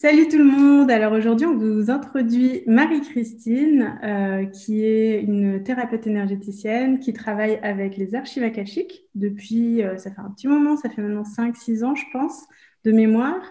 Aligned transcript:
Salut 0.00 0.28
tout 0.28 0.38
le 0.38 0.44
monde. 0.44 0.92
Alors 0.92 1.12
aujourd'hui, 1.12 1.44
on 1.44 1.56
vous 1.56 1.90
introduit 1.90 2.62
Marie-Christine, 2.68 3.98
euh, 4.04 4.44
qui 4.44 4.84
est 4.84 5.20
une 5.20 5.64
thérapeute 5.64 6.06
énergéticienne 6.06 7.00
qui 7.00 7.12
travaille 7.12 7.58
avec 7.64 7.96
les 7.96 8.14
archives 8.14 8.44
akashiques 8.44 9.08
depuis, 9.16 9.82
euh, 9.82 9.96
ça 9.96 10.12
fait 10.12 10.20
un 10.20 10.30
petit 10.30 10.46
moment, 10.46 10.76
ça 10.76 10.88
fait 10.88 11.02
maintenant 11.02 11.24
5-6 11.24 11.82
ans, 11.82 11.96
je 11.96 12.04
pense, 12.12 12.46
de 12.84 12.92
mémoire. 12.92 13.42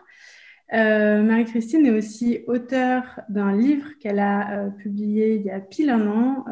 Euh, 0.71 1.21
Marie-Christine 1.21 1.85
est 1.85 1.91
aussi 1.91 2.39
auteure 2.47 3.19
d'un 3.27 3.51
livre 3.51 3.89
qu'elle 3.99 4.19
a 4.19 4.69
publié 4.77 5.35
il 5.35 5.41
y 5.41 5.49
a 5.49 5.59
pile 5.59 5.89
un 5.89 6.07
an, 6.07 6.45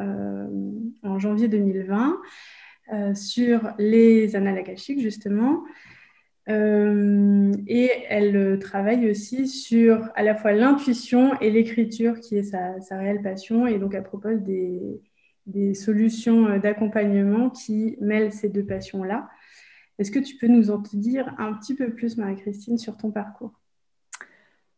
en 1.04 1.20
janvier 1.20 1.48
2020, 1.48 2.20
sur 3.14 3.72
les 3.80 4.36
annales 4.36 4.58
akashiques, 4.58 5.00
justement. 5.00 5.64
Euh, 6.48 7.52
et 7.68 7.90
elle 8.08 8.60
travaille 8.60 9.10
aussi 9.10 9.48
sur 9.48 10.10
à 10.16 10.22
la 10.22 10.36
fois 10.36 10.52
l'intuition 10.52 11.34
et 11.42 11.50
l'écriture, 11.50 12.20
qui 12.20 12.38
est 12.38 12.44
sa, 12.44 12.98
réelle 12.98 13.22
passion. 13.22 13.66
Et 13.68 13.80
donc, 13.80 13.96
elle 13.96 14.04
propose 14.04 14.42
des, 14.42 15.02
des 15.48 15.74
solutions 15.74 16.48
euh, 16.48 16.60
d'accompagnement 16.60 17.50
qui 17.50 17.98
mêlent 18.00 18.32
ces 18.32 18.50
deux 18.50 18.66
passions-là. 18.66 19.28
Est-ce 19.98 20.12
que 20.12 20.20
tu 20.20 20.36
peux 20.36 20.48
nous 20.48 20.72
en 20.72 20.78
dire 20.94 21.34
un 21.38 21.54
petit 21.54 21.74
peu 21.74 21.90
plus, 21.90 22.18
Marie-Christine, 22.18 22.78
sur 22.78 22.98
ton 22.98 23.12
parcours? 23.12 23.54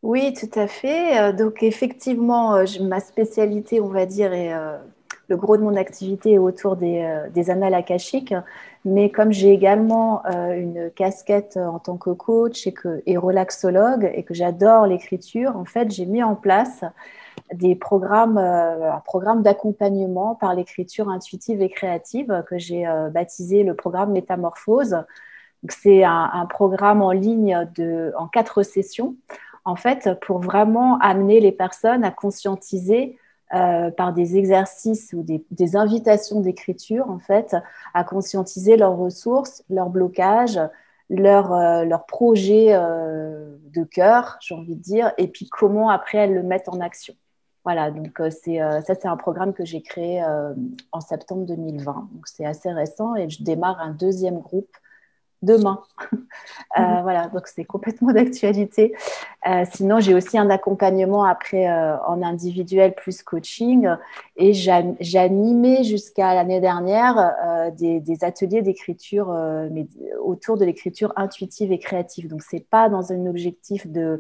Oui, 0.04 0.34
tout 0.34 0.60
à 0.60 0.68
fait. 0.68 1.20
Euh, 1.20 1.34
donc, 1.34 1.64
effectivement, 1.64 2.64
ma 2.82 3.00
spécialité, 3.00 3.82
on 3.82 3.90
va 3.90 4.06
dire, 4.06 4.32
est 4.32 4.54
le 5.30 5.36
gros 5.38 5.58
de 5.58 5.62
mon 5.62 5.76
activité 5.76 6.34
est 6.34 6.38
autour 6.38 6.78
des, 6.78 7.02
euh, 7.02 7.52
annales 7.52 7.74
akashiques. 7.74 8.34
Mais 8.86 9.10
comme 9.10 9.32
j'ai 9.32 9.52
également 9.52 10.26
euh, 10.26 10.54
une 10.54 10.92
casquette 10.92 11.58
en 11.58 11.80
tant 11.80 11.98
que 11.98 12.12
coach 12.12 12.66
et, 12.68 12.74
que, 12.74 13.02
relaxologue 13.18 14.10
et 14.14 14.24
que 14.24 14.34
j'adore 14.34 14.88
l'écriture, 14.88 15.58
en 15.58 15.66
fait, 15.66 15.92
j'ai 15.92 16.06
mis 16.06 16.24
en 16.24 16.36
place 16.36 16.84
des 17.54 17.76
programmes, 17.76 18.38
euh, 18.38 18.92
un 18.94 19.02
programme 19.02 19.44
d'accompagnement 19.44 20.36
par 20.36 20.56
l'écriture 20.56 21.10
intuitive 21.10 21.62
et 21.62 21.70
créative 21.70 22.44
que 22.50 22.58
j'ai 22.58 22.86
baptisé 23.12 23.64
le 23.64 23.76
programme 23.76 24.12
Métamorphose. 24.12 25.04
C'est 25.70 26.04
un, 26.04 26.30
un, 26.34 26.46
programme 26.46 27.02
en 27.02 27.12
ligne 27.12 27.68
de, 27.76 28.14
en 28.18 28.28
quatre 28.28 28.64
sessions, 28.64 29.16
en 29.66 29.76
fait, 29.76 30.10
pour 30.22 30.40
vraiment 30.40 30.98
amener 31.00 31.42
les 31.42 31.52
personnes 31.52 32.06
à 32.06 32.12
conscientiser 32.12 33.18
euh, 33.54 33.92
par 33.92 34.12
des 34.12 34.36
exercices 34.36 35.14
ou 35.14 35.24
des, 35.24 35.76
invitations 35.78 36.42
d'écriture, 36.42 37.10
en 37.10 37.20
fait, 37.20 37.56
à 37.94 38.04
conscientiser 38.04 38.76
leurs 38.76 38.98
ressources, 38.98 39.64
leurs 39.70 39.90
blocages, 39.90 40.60
leurs 41.10 41.86
leur 41.86 42.06
projets 42.06 42.74
euh, 42.74 43.56
de 43.74 43.84
cœur, 43.86 44.38
j'ai 44.42 44.54
envie 44.54 44.76
de 44.76 44.82
dire, 44.82 45.14
et 45.18 45.30
puis 45.30 45.48
comment 45.48 45.90
après 45.90 46.18
elles 46.18 46.34
le 46.34 46.44
mettent 46.44 46.68
en 46.68 46.82
action. 46.82 47.14
Voilà, 47.64 47.90
donc 47.90 48.20
euh, 48.20 48.30
c'est 48.30 48.60
ça, 48.60 48.96
c'est 48.96 49.08
un 49.08 49.16
programme 49.16 49.54
que 49.54 49.64
j'ai 49.64 49.82
créé 49.82 50.22
en 50.92 51.00
septembre 51.00 51.46
2020. 51.46 52.10
Donc 52.12 52.28
c'est 52.28 52.46
assez 52.46 52.72
récent 52.72 53.16
et 53.16 53.30
je 53.30 53.44
démarre 53.44 53.80
un 53.80 53.92
deuxième 53.92 54.40
groupe 54.40 54.76
demain. 55.42 55.82
Euh, 56.78 56.82
mhm. 56.82 57.02
Voilà, 57.04 57.28
donc 57.30 57.48
c'est 57.48 57.64
complètement 57.64 58.12
d'actualité. 58.14 58.94
Euh, 59.48 59.64
sinon, 59.72 60.00
j'ai 60.00 60.14
aussi 60.14 60.38
un 60.38 60.50
accompagnement 60.50 61.24
après 61.24 61.68
euh, 61.68 61.98
en 62.06 62.22
individuel 62.22 62.94
plus 62.94 63.24
coaching 63.24 63.88
et 64.36 64.54
j'animais 64.54 65.84
jusqu'à 65.84 66.36
l'année 66.36 66.60
dernière 66.60 67.72
des, 67.78 68.00
des, 68.02 68.24
ateliers 68.24 68.62
d'écriture 68.62 69.32
mais 69.72 69.88
autour 70.22 70.58
de 70.58 70.66
l'écriture 70.66 71.14
intuitive 71.16 71.72
et 71.72 71.80
créative. 71.80 72.28
Donc, 72.28 72.44
c'est 72.44 72.68
pas 72.70 72.90
dans 72.90 73.12
un 73.12 73.26
objectif 73.26 73.88
de 73.88 74.20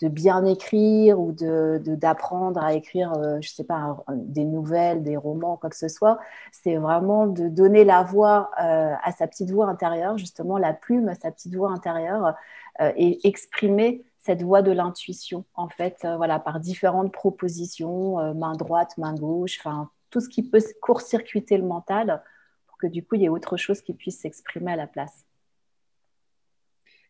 de 0.00 0.08
bien 0.08 0.44
écrire 0.44 1.20
ou 1.20 1.32
d'apprendre 1.32 2.60
de, 2.60 2.64
à 2.64 2.74
écrire, 2.74 3.12
euh, 3.14 3.38
je 3.40 3.50
sais 3.50 3.64
pas, 3.64 3.96
des 4.12 4.44
nouvelles, 4.44 5.02
des 5.02 5.16
romans, 5.16 5.56
quoi 5.56 5.70
que 5.70 5.76
ce 5.76 5.88
soit. 5.88 6.18
C'est 6.52 6.76
vraiment 6.76 7.26
de 7.26 7.48
donner 7.48 7.84
la 7.84 8.02
voix 8.02 8.50
euh, 8.60 8.94
à 9.02 9.12
sa 9.12 9.26
petite 9.26 9.50
voix 9.50 9.66
intérieure, 9.66 10.18
justement 10.18 10.58
la 10.58 10.72
plume 10.72 11.08
à 11.08 11.14
sa 11.14 11.30
petite 11.30 11.54
voix 11.54 11.70
intérieure 11.70 12.34
euh, 12.80 12.92
et 12.96 13.26
exprimer 13.26 14.04
cette 14.18 14.42
voix 14.42 14.62
de 14.62 14.72
l'intuition, 14.72 15.44
en 15.54 15.68
fait, 15.68 16.06
voilà, 16.16 16.38
par 16.38 16.58
différentes 16.58 17.12
propositions, 17.12 18.32
main 18.32 18.54
droite, 18.54 18.96
main 18.96 19.14
gauche, 19.14 19.58
enfin, 19.60 19.90
tout 20.08 20.20
ce 20.20 20.30
qui 20.30 20.42
peut 20.42 20.62
court-circuiter 20.80 21.58
le 21.58 21.64
mental 21.64 22.22
pour 22.66 22.78
que 22.78 22.86
du 22.86 23.04
coup, 23.04 23.16
il 23.16 23.20
y 23.20 23.24
ait 23.26 23.28
autre 23.28 23.58
chose 23.58 23.82
qui 23.82 23.92
puisse 23.92 24.20
s'exprimer 24.20 24.72
à 24.72 24.76
la 24.76 24.86
place. 24.86 25.26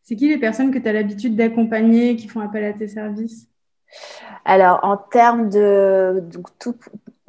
C'est 0.07 0.17
qui 0.17 0.29
les 0.29 0.37
personnes 0.37 0.71
que 0.71 0.79
tu 0.79 0.87
as 0.87 0.93
l'habitude 0.93 1.35
d'accompagner 1.35 2.15
qui 2.17 2.29
font 2.29 2.41
appel 2.41 2.63
à 2.63 2.75
tes 2.75 2.89
services? 2.89 3.49
Alors, 4.45 4.81
en 4.83 4.99
termes 4.99 5.49
de 5.49 6.23
tout, 6.59 6.75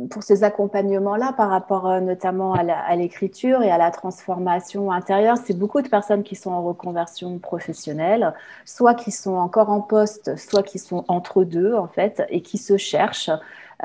pour 0.09 0.24
ces 0.24 0.44
accompagnements-là, 0.44 1.31
par 1.38 1.50
rapport 1.50 1.88
euh, 1.88 2.02
notamment 2.02 2.53
à 2.53 2.96
l'écriture 2.97 3.63
et 3.63 3.72
à 3.72 3.78
la 3.78 3.91
transformation 3.91 4.91
intérieure, 4.91 5.38
c'est 5.38 5.58
beaucoup 5.58 5.81
de 5.81 5.88
personnes 5.88 6.24
qui 6.24 6.36
sont 6.36 6.52
en 6.52 6.63
reconversion 6.63 7.40
professionnelle, 7.40 8.34
soit 8.66 8.94
qui 8.94 9.12
sont 9.12 9.36
encore 9.36 9.69
en 9.69 9.80
poste, 9.80 10.36
soit 10.36 10.63
qui 10.63 10.78
sont 10.78 11.06
entre 11.07 11.46
deux, 11.46 11.75
en 11.75 11.88
fait, 11.88 12.24
et 12.30 12.42
qui 12.42 12.57
se 12.57 12.75
cherchent, 12.75 13.31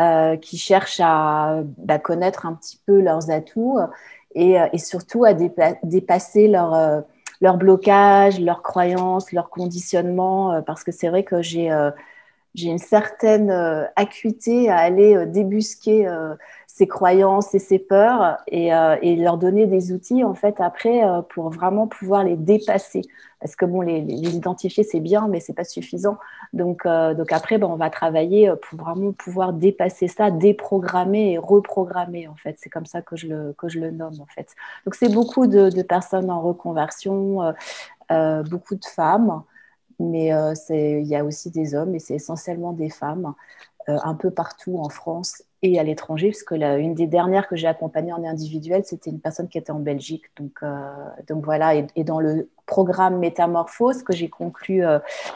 euh, 0.01 0.37
qui 0.37 0.59
cherchent 0.59 1.01
à 1.01 1.62
bah, 1.78 2.01
connaître 2.01 2.45
un 2.45 2.55
petit 2.55 2.81
peu 2.87 3.01
leurs 3.01 3.31
atouts 3.31 3.78
et, 4.34 4.61
euh, 4.61 4.67
et 4.72 4.78
surtout 4.78 5.25
à 5.25 5.33
dépasser 5.33 6.49
leur 6.49 7.05
leur 7.41 7.56
blocage, 7.56 8.41
leurs 8.41 8.62
croyances, 8.62 9.33
leur 9.33 9.51
conditionnement, 9.51 10.53
euh, 10.53 10.62
parce 10.62 10.84
que 10.84 10.93
c'est 10.93 11.09
vrai 11.09 11.25
que 11.25 11.43
j'ai 11.43 11.71
euh, 11.73 11.91
j'ai 12.55 12.69
une 12.69 12.78
certaine 12.78 13.50
euh, 13.50 13.84
acuité 13.97 14.69
à 14.71 14.78
aller 14.78 15.27
débusquer 15.27 16.09
ces 16.66 16.87
croyances 16.87 17.55
et 17.55 17.59
ces 17.59 17.78
peurs 17.78 18.38
et, 18.47 18.69
et, 19.03 19.16
leur 19.16 19.37
donner 19.38 19.66
des 19.66 19.93
outils 19.93 20.25
en 20.25 20.34
fait 20.34 20.60
après 20.60 21.03
pour 21.28 21.50
vraiment 21.50 21.87
pouvoir 21.87 22.25
les 22.25 22.37
dépasser. 22.37 23.03
Parce 23.41 23.56
que 23.56 23.65
bon 23.65 23.81
les, 23.83 24.00
identifier 24.00 24.84
c'est 24.84 25.00
bien 25.00 25.28
mais 25.28 25.41
c'est 25.41 25.53
pas 25.53 25.65
suffisant. 25.65 26.19
Donc 26.53 26.87
donc 26.87 27.33
après 27.33 27.59
ben, 27.59 27.69
on 27.69 27.77
va 27.77 27.91
travailler 27.91 28.53
pour 28.62 28.78
vraiment 28.78 29.12
pouvoir 29.12 29.53
dépasser 29.53 30.09
ça 30.09 30.31
déprogrammer 30.31 31.33
et 31.33 31.39
reprogrammer 31.39 32.28
en 32.28 32.37
fait. 32.37 32.56
C'est 32.59 32.71
comme 32.71 32.87
ça 32.87 33.03
que 33.03 33.16
je 33.16 33.28
le 33.28 33.55
que 33.59 33.69
je 33.69 33.78
le 33.78 33.91
nomme 33.91 34.21
en 34.21 34.27
fait. 34.27 34.55
Donc 34.84 34.94
c'est 34.94 35.12
beaucoup 35.12 35.47
de, 35.47 35.83
personnes 35.83 36.31
en 36.31 36.41
reconversion 36.41 37.53
beaucoup 38.09 38.75
de 38.75 38.84
femmes 38.84 39.43
mais 40.00 40.33
euh, 40.33 40.55
il 40.71 41.06
y 41.06 41.15
a 41.15 41.25
aussi 41.25 41.50
des 41.50 41.75
hommes 41.75 41.94
et 41.94 41.99
c'est 41.99 42.15
essentiellement 42.15 42.72
des 42.72 42.88
femmes 42.88 43.34
euh, 43.88 43.99
un 44.03 44.15
peu 44.15 44.31
partout 44.31 44.78
en 44.78 44.88
France 44.88 45.43
et 45.62 45.78
à 45.78 45.83
l'étranger, 45.83 46.28
puisque 46.28 46.53
une 46.53 46.94
des 46.94 47.06
dernières 47.06 47.47
que 47.47 47.55
j'ai 47.55 47.66
accompagnées 47.66 48.15
en 48.15 48.25
individuel, 48.25 48.83
c'était 48.87 49.10
une 49.10 49.21
personne 49.21 49.47
qui 49.47 49.59
était 49.59 49.72
en 49.72 49.78
Belgique. 49.78 50.25
Donc, 50.37 50.53
euh, 50.62 50.91
donc 51.28 51.44
voilà, 51.44 51.75
et, 51.75 52.05
dans 52.05 52.19
le 52.19 52.49
programme 52.65 53.19
Métamorphose 53.19 54.03
que 54.03 54.15
j'ai 54.15 54.31
conclu, 54.31 54.83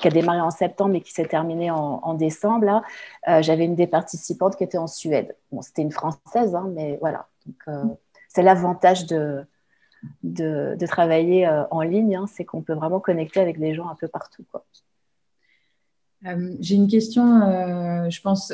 qui 0.00 0.08
a 0.08 0.10
démarré 0.10 0.41
en 0.41 0.50
septembre 0.50 0.94
et 0.94 1.03
qui 1.03 1.12
s'est 1.12 1.26
terminé 1.26 1.70
en, 1.70 2.14
décembre, 2.14 2.82
j'avais 3.26 3.66
une 3.66 3.74
des 3.74 3.88
participantes 3.88 4.56
qui 4.56 4.64
était 4.64 4.78
en 4.78 4.86
Suède. 4.86 5.36
Bon, 5.53 5.60
c'était 5.60 5.82
une 5.82 5.92
Française, 5.92 6.54
hein, 6.54 6.70
mais 6.72 6.97
voilà. 7.03 7.26
c'est 8.28 8.42
l'avantage 8.42 9.06
de, 9.06 9.44
de, 10.22 10.87
travailler 10.87 11.47
euh, 11.47 11.65
en 11.70 11.82
ligne, 11.82 12.16
hein, 12.16 12.26
c'est 12.26 12.44
qu'on 12.44 12.62
peut 12.62 12.75
vraiment 12.75 13.00
connecter 13.00 13.41
avec 13.41 13.59
des 13.59 13.75
gens 13.75 13.88
un 13.88 13.94
peu 13.94 14.09
partout. 14.09 14.44
Euh, 16.26 16.54
j'ai 16.60 16.76
une 16.76 16.88
question, 16.88 17.42
euh, 17.42 18.09
je 18.09 18.20
pense, 18.22 18.53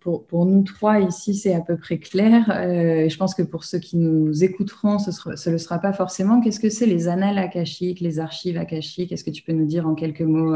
pour, 0.00 0.26
pour, 0.26 0.44
nous 0.44 0.62
trois 0.62 1.00
ici, 1.00 1.34
c'est 1.34 1.54
à 1.54 1.60
peu 1.60 1.76
près 1.76 1.98
clair. 1.98 2.44
je 2.48 3.16
pense 3.16 3.34
que 3.34 3.42
pour 3.42 3.64
ceux 3.64 3.78
qui 3.78 3.96
nous 3.96 4.44
écouteront, 4.44 4.98
ce 4.98 5.10
ne 5.28 5.52
le 5.52 5.58
sera 5.58 5.78
pas 5.78 5.92
forcément. 5.92 6.40
Qu'est-ce 6.40 6.60
que 6.60 6.68
c'est 6.68 6.86
les 6.86 7.08
annales 7.08 7.38
akashiques, 7.38 8.00
les 8.00 8.18
archives 8.18 8.58
akashiques? 8.58 9.12
Est-ce 9.12 9.24
que 9.24 9.30
tu 9.30 9.42
peux 9.42 9.52
nous 9.52 9.66
dire 9.66 9.86
en 9.86 9.94
quelques 9.94 10.20
mots 10.20 10.54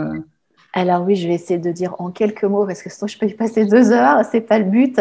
alors 0.75 1.03
oui, 1.03 1.17
je 1.17 1.29
vais 1.29 1.35
essayer 1.35 1.59
de 1.59 1.71
dire 1.71 1.95
en 1.99 2.11
quelques 2.11 2.45
mots 2.45 2.67
parce 2.67 2.83
que 2.83 2.89
sinon 2.89 3.07
je 3.07 3.19
peux 3.19 3.27
y 3.27 3.35
passer 3.35 3.67
deux 3.67 3.93
heures, 3.93 4.25
c'est 4.31 4.41
pas 4.41 4.59
le 4.59 4.65
but. 4.65 4.99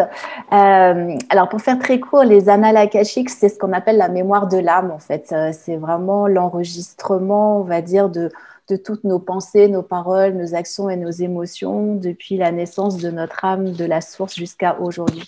Euh, 0.52 1.18
alors 1.30 1.48
pour 1.48 1.62
faire 1.62 1.80
très 1.80 2.00
court, 2.00 2.24
les 2.24 2.50
annales 2.50 2.76
akashiques, 2.76 3.30
c'est 3.30 3.48
ce 3.48 3.58
qu'on 3.58 3.72
appelle 3.72 3.96
la 3.96 4.10
mémoire 4.10 4.48
de 4.48 4.58
l'âme 4.58 4.92
en 4.92 5.00
fait. 5.00 5.32
Euh, 5.32 5.52
c'est 5.54 5.78
vraiment 5.78 6.28
l'enregistrement, 6.28 7.62
on 7.62 7.64
va 7.64 7.82
dire, 7.82 8.10
de, 8.10 8.30
de 8.68 8.76
toutes 8.76 9.06
nos 9.06 9.20
pensées, 9.20 9.70
nos 9.70 9.82
paroles, 9.82 10.34
nos 10.34 10.56
actions 10.56 10.90
et 10.90 10.98
nos 10.98 11.10
émotions 11.10 11.96
depuis 11.96 12.36
la 12.36 12.52
naissance 12.52 12.98
de 12.98 13.10
notre 13.10 13.46
âme, 13.46 13.72
de 13.72 13.86
la 13.86 14.02
source 14.02 14.36
jusqu'à 14.36 14.78
aujourd'hui. 14.78 15.24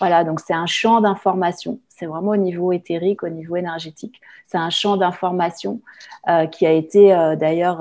Voilà, 0.00 0.24
donc 0.24 0.40
c'est 0.40 0.54
un 0.54 0.66
champ 0.66 1.02
d'information. 1.02 1.78
C'est 1.88 2.06
vraiment 2.06 2.32
au 2.32 2.36
niveau 2.36 2.72
éthérique, 2.72 3.22
au 3.22 3.28
niveau 3.28 3.54
énergétique. 3.54 4.20
C'est 4.48 4.58
un 4.58 4.70
champ 4.70 4.96
d'information 4.96 5.80
euh, 6.28 6.46
qui 6.46 6.66
a 6.66 6.72
été 6.72 7.10
d'ailleurs 7.38 7.80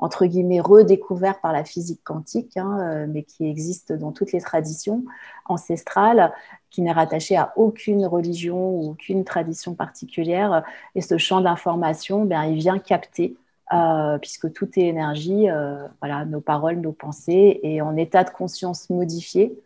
entre 0.00 0.26
guillemets 0.26 0.60
redécouvert 0.60 1.40
par 1.40 1.52
la 1.52 1.64
physique 1.64 2.00
quantique, 2.02 2.56
hein, 2.56 2.78
euh, 2.80 3.06
mais 3.08 3.22
qui 3.22 3.48
existe 3.48 3.92
dans 3.92 4.12
toutes 4.12 4.32
les 4.32 4.40
traditions 4.40 5.04
ancestrales, 5.44 6.32
qui 6.70 6.82
n'est 6.82 6.92
rattaché 6.92 7.36
à 7.36 7.52
aucune 7.56 8.06
religion 8.06 8.70
ou 8.70 8.90
aucune 8.90 9.24
tradition 9.24 9.74
particulière. 9.74 10.64
Et 10.94 11.00
ce 11.00 11.18
champ 11.18 11.40
d'information, 11.40 12.24
ben, 12.24 12.44
il 12.44 12.58
vient 12.58 12.78
capter 12.78 13.36
puisque 14.20 14.52
tout 14.52 14.68
est 14.80 14.86
énergie, 14.86 15.46
voilà, 16.00 16.24
nos 16.24 16.40
paroles, 16.40 16.80
nos 16.80 16.90
pensées, 16.90 17.60
et 17.62 17.80
en 17.80 17.96
état 17.96 18.24
de 18.24 18.30
conscience 18.30 18.90
modifié, 18.90 19.56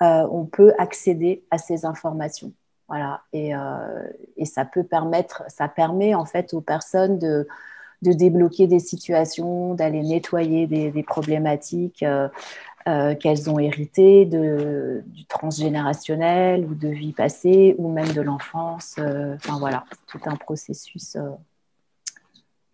on 0.00 0.46
peut 0.46 0.72
accéder 0.78 1.44
à 1.50 1.58
ces 1.58 1.84
informations. 1.84 2.54
Voilà, 2.88 3.20
et, 3.34 3.52
et, 4.38 4.46
ça 4.46 4.64
peut 4.64 4.82
permettre, 4.82 5.42
ça 5.48 5.68
permet 5.68 6.14
en 6.14 6.24
fait 6.24 6.54
aux 6.54 6.62
personnes 6.62 7.18
de, 7.18 7.46
de 8.02 8.12
débloquer 8.12 8.66
des 8.66 8.78
situations, 8.78 9.74
d'aller 9.74 10.02
nettoyer 10.02 10.66
des, 10.66 10.90
des 10.90 11.02
problématiques, 11.02 12.04
euh, 12.88 13.14
qu'elles 13.14 13.50
ont 13.50 13.58
hérité 13.58 14.24
de, 14.24 15.02
du 15.06 15.26
transgénérationnel 15.26 16.64
ou 16.64 16.74
de 16.74 16.88
vie 16.88 17.12
passée 17.12 17.74
ou 17.76 17.92
même 17.92 18.10
de 18.14 18.22
l'enfance. 18.22 18.96
Euh, 18.98 19.34
enfin 19.34 19.58
voilà, 19.58 19.84
c'est 19.90 20.18
tout 20.18 20.30
un 20.30 20.36
processus 20.36 21.14
euh, 21.16 21.28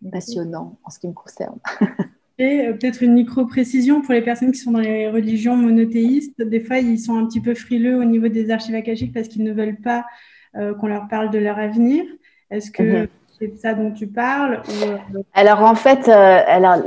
passionnant 0.09 0.79
en 0.85 0.91
ce 0.91 0.99
qui 0.99 1.09
me 1.09 1.13
concerne. 1.13 1.59
Et 2.39 2.69
peut-être 2.71 3.03
une 3.03 3.15
micro-précision 3.15 4.01
pour 4.01 4.13
les 4.13 4.21
personnes 4.21 4.53
qui 4.53 4.59
sont 4.59 4.71
dans 4.71 4.79
les 4.79 5.09
religions 5.09 5.57
monothéistes. 5.57 6.41
Des 6.41 6.61
fois, 6.61 6.77
ils 6.77 6.99
sont 6.99 7.17
un 7.17 7.25
petit 7.25 7.41
peu 7.41 7.53
frileux 7.53 7.99
au 7.99 8.05
niveau 8.05 8.29
des 8.29 8.49
archives 8.49 8.75
akashiques 8.75 9.13
parce 9.13 9.27
qu'ils 9.27 9.43
ne 9.43 9.51
veulent 9.51 9.81
pas 9.81 10.05
qu'on 10.53 10.87
leur 10.87 11.07
parle 11.09 11.31
de 11.31 11.39
leur 11.39 11.57
avenir. 11.57 12.05
Est-ce 12.49 12.71
que 12.71 13.01
mhm 13.01 13.07
c'est 13.39 13.55
ça 13.57 13.73
dont 13.73 13.91
tu 13.91 14.07
parles 14.07 14.61
euh, 14.83 14.97
Alors 15.35 15.61
en 15.61 15.75
fait, 15.75 16.07
euh, 16.07 16.41
alors, 16.47 16.77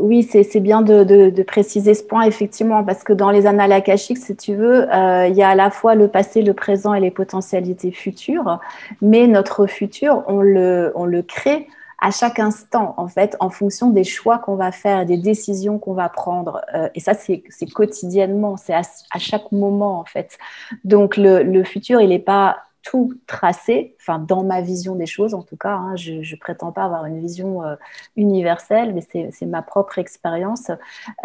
oui, 0.00 0.22
c'est 0.22 0.60
bien 0.60 0.80
de, 0.80 1.42
préciser 1.42 1.94
ce 1.94 2.02
point, 2.02 2.22
effectivement, 2.22 2.82
parce 2.82 3.04
que 3.04 3.12
dans 3.12 3.30
les 3.30 3.46
annales 3.46 3.72
akashiques, 3.72 4.18
si 4.18 4.34
tu 4.34 4.54
veux, 4.54 4.90
euh, 4.92 5.26
il 5.26 5.36
y 5.36 5.42
a 5.42 5.50
à 5.50 5.54
la 5.54 5.70
fois 5.70 5.94
le 5.94 6.08
passé, 6.08 6.42
le 6.42 6.54
présent 6.54 6.94
et 6.94 7.00
les 7.00 7.10
potentialités 7.10 7.90
futures, 7.90 8.58
mais 9.02 9.26
notre 9.26 9.66
futur, 9.66 10.24
on 10.28 10.40
le, 10.40 10.92
on 10.94 11.04
le 11.04 11.22
crée 11.22 11.68
à 12.00 12.10
chaque 12.10 12.38
instant, 12.38 12.94
en 12.96 13.08
fait, 13.08 13.36
en 13.40 13.50
fonction 13.50 13.90
des 13.90 14.04
choix 14.04 14.38
qu'on 14.38 14.54
va 14.54 14.70
faire, 14.70 15.04
des 15.04 15.16
décisions 15.16 15.78
qu'on 15.78 15.94
va 15.94 16.08
prendre. 16.08 16.62
et 16.94 17.00
ça, 17.00 17.12
c'est 17.14 17.42
quotidiennement, 17.74 18.56
c'est 18.56 18.74
à, 18.74 19.18
chaque 19.18 19.50
moment, 19.50 19.98
en 19.98 20.04
fait. 20.04 20.38
Donc, 20.84 21.16
le, 21.16 21.42
le 21.42 21.64
futur, 21.64 22.00
il 22.00 22.10
n'est 22.10 22.20
pas 22.20 22.67
tout 22.88 23.12
tracé, 23.26 23.94
enfin 24.00 24.18
dans 24.18 24.42
ma 24.42 24.62
vision 24.62 24.94
des 24.94 25.04
choses 25.04 25.34
en 25.34 25.42
tout 25.42 25.58
cas, 25.58 25.74
hein, 25.74 25.94
je 25.94 26.36
prétends 26.36 26.72
pas 26.72 26.84
avoir 26.84 27.04
une 27.04 27.20
vision 27.20 27.62
euh, 27.62 27.74
universelle, 28.16 28.94
mais 28.94 29.30
c'est 29.30 29.46
ma 29.46 29.60
propre 29.60 29.98
expérience. 29.98 30.70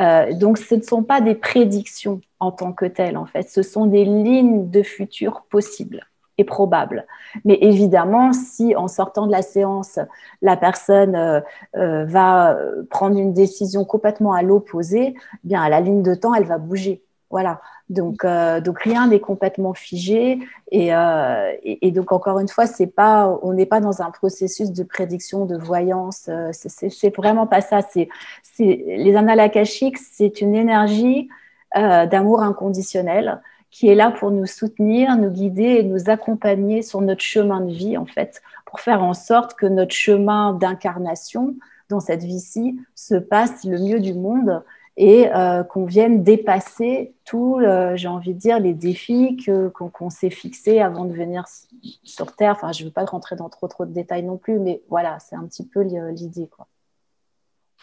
Euh, 0.01 0.33
donc 0.33 0.57
ce 0.57 0.75
ne 0.75 0.81
sont 0.81 1.04
pas 1.04 1.21
des 1.21 1.36
prédictions 1.36 2.19
en 2.42 2.51
tant 2.51 2.74
que 2.74 2.83
telles, 2.83 3.15
en 3.15 3.25
fait, 3.25 3.44
ce 3.44 3.62
sont 3.62 3.86
des 3.86 4.04
lignes 4.04 4.69
de 4.69 4.83
futur 4.83 5.44
possibles 5.50 6.06
et 6.38 6.44
probables. 6.44 7.06
Mais 7.45 7.57
évidemment, 7.62 8.33
si 8.33 8.75
en 8.75 8.89
sortant 8.89 9.25
de 9.25 9.31
la 9.31 9.42
séance, 9.42 10.00
la 10.42 10.57
personne 10.57 11.16
euh, 11.16 12.04
va 12.04 12.57
prendre 12.89 13.18
une 13.18 13.31
décision 13.31 13.86
complètement 13.86 14.33
à 14.33 14.42
l'opposé, 14.42 15.16
eh 15.16 15.48
bien 15.48 15.62
à 15.62 15.69
la 15.69 15.80
ligne 15.80 16.04
de 16.04 16.13
temps, 16.13 16.33
elle 16.33 16.44
va 16.44 16.57
bouger. 16.57 17.06
Voilà. 17.33 17.62
Donc, 17.89 18.25
euh, 18.25 18.62
donc 18.62 18.77
rien 18.81 19.07
n'est 19.07 19.19
complètement 19.19 19.74
figé. 19.74 20.38
Euh, 20.71 21.51
et, 21.63 21.89
donc, 21.89 22.12
encore 22.12 22.38
une 22.38 22.47
fois, 22.47 22.68
c'est 22.68 22.85
pas, 22.85 23.39
on 23.41 23.53
n'est 23.53 23.65
pas 23.65 23.80
dans 23.80 24.03
un 24.03 24.12
processus 24.12 24.71
de 24.71 24.83
prédiction, 24.83 25.45
de 25.45 25.57
voyance. 25.57 26.27
Euh, 26.30 26.51
c'est 26.53 27.15
vraiment 27.18 27.47
pas 27.47 27.62
ça. 27.62 27.80
C'est 27.81 28.07
les 28.53 29.15
annales 29.15 29.39
akashiques, 29.39 29.97
c'est 29.97 30.41
une 30.41 30.53
énergie 30.53 31.27
d'amour 31.75 32.44
inconditionnel 32.44 33.41
qui 33.71 33.88
est 33.88 33.95
là 33.95 34.12
pour 34.12 34.30
nous 34.30 34.45
soutenir, 34.45 35.18
nous 35.18 35.31
guider 35.31 35.80
et 35.80 35.83
nous 35.83 36.12
accompagner 36.12 36.83
sur 36.83 37.01
notre 37.01 37.24
chemin 37.24 37.62
de 37.62 37.71
vie, 37.71 37.97
en 37.97 38.06
fait, 38.06 38.44
pour 38.68 38.80
faire 38.80 39.03
en 39.03 39.15
sorte 39.15 39.56
que 39.56 39.65
notre 39.65 39.95
chemin 39.95 40.53
d'incarnation 40.53 41.56
dans 41.89 42.00
cette 42.00 42.21
vie-ci 42.21 42.80
se 42.94 43.15
passe 43.15 43.63
le 43.63 43.80
mieux 43.80 44.00
du 44.00 44.13
monde 44.13 44.62
et 44.95 45.28
euh, 45.34 45.63
qu'on 45.63 45.86
vienne 45.86 46.24
dépasser 46.24 47.16
euh, 47.34 47.95
j'ai 47.95 48.07
envie 48.07 48.34
de 48.34 48.40
dire, 48.40 48.60
les 48.60 48.74
défis 48.74 49.38
qu'on 49.74 50.10
s'est 50.10 50.30
fixés 50.30 50.80
avant 50.80 51.06
de 51.06 51.13
venir 51.13 51.45
sur 52.04 52.36
Terre. 52.36 52.51
Enfin, 52.51 52.72
je 52.72 52.84
ne 52.84 52.88
veux 52.88 52.94
pas 52.94 53.06
rentrer 53.06 53.36
dans 53.36 53.50
trop 53.50 53.68
trop 53.68 53.86
de 53.86 53.92
détails 53.92 54.24
non 54.24 54.38
plus, 54.38 54.60
mais 54.60 54.81
voilà, 54.90 55.18
c'est 55.19 55.36
un 55.36 55.45
petit 55.48 55.68
peu 55.68 55.81
l'idée. 55.81 56.48
quoi. 56.48 56.68